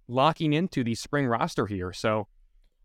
locking 0.10 0.52
into 0.52 0.84
the 0.84 0.94
spring 0.94 1.26
roster 1.26 1.68
here. 1.68 1.94
So 1.94 2.28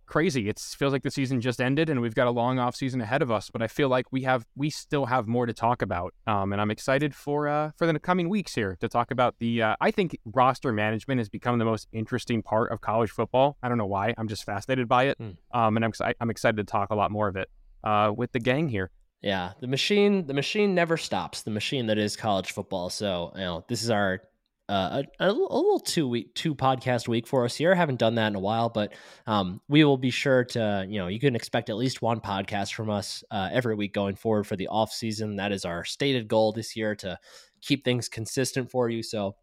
crazy. 0.06 0.48
It 0.48 0.58
feels 0.58 0.92
like 0.92 1.02
the 1.02 1.10
season 1.10 1.40
just 1.40 1.60
ended 1.60 1.90
and 1.90 2.00
we've 2.00 2.14
got 2.14 2.26
a 2.26 2.30
long 2.30 2.58
off 2.58 2.76
season 2.76 3.00
ahead 3.00 3.22
of 3.22 3.30
us. 3.30 3.50
But 3.50 3.62
I 3.62 3.66
feel 3.66 3.88
like 3.88 4.06
we 4.10 4.22
have 4.22 4.46
we 4.56 4.70
still 4.70 5.06
have 5.06 5.26
more 5.26 5.46
to 5.46 5.52
talk 5.52 5.82
about. 5.82 6.14
Um, 6.26 6.52
and 6.52 6.60
I'm 6.60 6.70
excited 6.70 7.14
for 7.14 7.48
uh, 7.48 7.70
for 7.76 7.86
the 7.86 7.98
coming 7.98 8.28
weeks 8.28 8.54
here 8.54 8.76
to 8.80 8.88
talk 8.88 9.10
about 9.10 9.34
the. 9.38 9.62
Uh, 9.62 9.76
I 9.80 9.90
think 9.90 10.18
roster 10.24 10.72
management 10.72 11.18
has 11.18 11.28
become 11.28 11.58
the 11.58 11.64
most 11.64 11.88
interesting 11.92 12.42
part 12.42 12.72
of 12.72 12.80
college 12.80 13.10
football. 13.10 13.56
I 13.62 13.68
don't 13.68 13.78
know 13.78 13.86
why. 13.86 14.14
I'm 14.16 14.28
just 14.28 14.44
fascinated 14.44 14.88
by 14.88 15.04
it. 15.04 15.18
Mm. 15.18 15.36
Um, 15.52 15.76
and 15.76 15.84
I'm 15.84 15.92
I'm 16.20 16.30
excited 16.30 16.56
to 16.56 16.64
talk 16.64 16.90
a 16.90 16.94
lot 16.94 17.10
more 17.10 17.28
of 17.28 17.36
it 17.36 17.48
uh, 17.84 18.12
with 18.16 18.32
the 18.32 18.40
gang 18.40 18.68
here. 18.68 18.90
Yeah, 19.22 19.52
the 19.60 19.66
machine, 19.66 20.26
the 20.26 20.34
machine 20.34 20.74
never 20.74 20.96
stops. 20.96 21.42
The 21.42 21.50
machine 21.50 21.86
that 21.86 21.98
is 21.98 22.16
college 22.16 22.52
football. 22.52 22.90
So, 22.90 23.32
you 23.34 23.40
know, 23.40 23.64
this 23.68 23.82
is 23.82 23.90
our 23.90 24.20
uh, 24.68 25.02
a, 25.20 25.26
a, 25.26 25.32
little 25.32 25.78
two 25.78 26.08
week 26.08 26.34
two 26.34 26.54
podcast 26.54 27.06
week 27.06 27.26
for 27.26 27.44
us 27.44 27.54
here. 27.54 27.72
I 27.72 27.76
haven't 27.76 28.00
done 28.00 28.16
that 28.16 28.28
in 28.28 28.34
a 28.34 28.40
while, 28.40 28.68
but 28.68 28.94
um, 29.26 29.60
we 29.68 29.84
will 29.84 29.96
be 29.96 30.10
sure 30.10 30.44
to 30.44 30.84
you 30.88 30.98
know 30.98 31.06
you 31.06 31.20
can 31.20 31.36
expect 31.36 31.70
at 31.70 31.76
least 31.76 32.02
one 32.02 32.20
podcast 32.20 32.74
from 32.74 32.90
us 32.90 33.22
uh, 33.30 33.48
every 33.52 33.76
week 33.76 33.94
going 33.94 34.16
forward 34.16 34.44
for 34.44 34.56
the 34.56 34.68
off 34.68 34.92
season. 34.92 35.36
That 35.36 35.52
is 35.52 35.64
our 35.64 35.84
stated 35.84 36.26
goal 36.26 36.52
this 36.52 36.74
year 36.74 36.96
to 36.96 37.18
keep 37.62 37.84
things 37.84 38.08
consistent 38.08 38.70
for 38.70 38.88
you. 38.88 39.02
So 39.02 39.36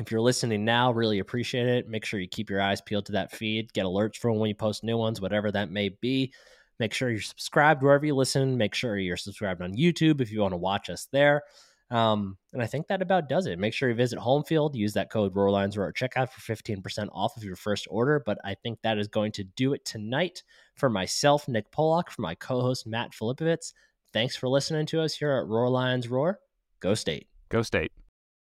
if 0.00 0.10
you're 0.10 0.20
listening 0.20 0.64
now, 0.64 0.92
really 0.92 1.18
appreciate 1.20 1.66
it. 1.66 1.88
Make 1.88 2.04
sure 2.04 2.18
you 2.18 2.28
keep 2.28 2.50
your 2.50 2.62
eyes 2.62 2.80
peeled 2.80 3.06
to 3.06 3.12
that 3.12 3.32
feed, 3.32 3.72
get 3.72 3.84
alerts 3.84 4.16
from 4.16 4.32
when 4.32 4.40
we 4.40 4.54
post 4.54 4.82
new 4.82 4.96
ones, 4.96 5.20
whatever 5.20 5.52
that 5.52 5.70
may 5.70 5.90
be. 5.90 6.32
Make 6.80 6.94
sure 6.94 7.10
you're 7.10 7.20
subscribed 7.20 7.82
wherever 7.82 8.06
you 8.06 8.14
listen. 8.14 8.56
Make 8.56 8.74
sure 8.74 8.96
you're 8.96 9.18
subscribed 9.18 9.60
on 9.60 9.74
YouTube 9.74 10.22
if 10.22 10.32
you 10.32 10.40
want 10.40 10.54
to 10.54 10.56
watch 10.56 10.88
us 10.88 11.06
there. 11.12 11.42
Um, 11.90 12.38
and 12.52 12.62
I 12.62 12.66
think 12.66 12.86
that 12.86 13.02
about 13.02 13.28
does 13.28 13.46
it. 13.46 13.58
Make 13.58 13.74
sure 13.74 13.88
you 13.88 13.94
visit 13.94 14.18
Homefield, 14.18 14.74
use 14.74 14.92
that 14.92 15.10
code 15.10 15.34
RoarLions 15.34 15.76
or 15.76 15.92
checkout 15.92 16.30
for 16.30 16.54
15% 16.54 17.08
off 17.12 17.36
of 17.36 17.42
your 17.42 17.56
first 17.56 17.86
order. 17.90 18.22
But 18.24 18.38
I 18.44 18.54
think 18.54 18.78
that 18.82 18.98
is 18.98 19.08
going 19.08 19.32
to 19.32 19.44
do 19.44 19.72
it 19.72 19.84
tonight 19.84 20.42
for 20.76 20.88
myself, 20.88 21.48
Nick 21.48 21.70
Pollock, 21.72 22.10
for 22.10 22.22
my 22.22 22.34
co 22.36 22.60
host, 22.60 22.86
Matt 22.86 23.12
Filipovitz. 23.12 23.72
Thanks 24.12 24.36
for 24.36 24.48
listening 24.48 24.86
to 24.86 25.00
us 25.02 25.14
here 25.14 25.32
at 25.32 25.46
Roar 25.46 25.68
Lions 25.68 26.08
Roar. 26.08 26.38
Go 26.80 26.94
State. 26.94 27.28
Go 27.48 27.62
State. 27.62 27.92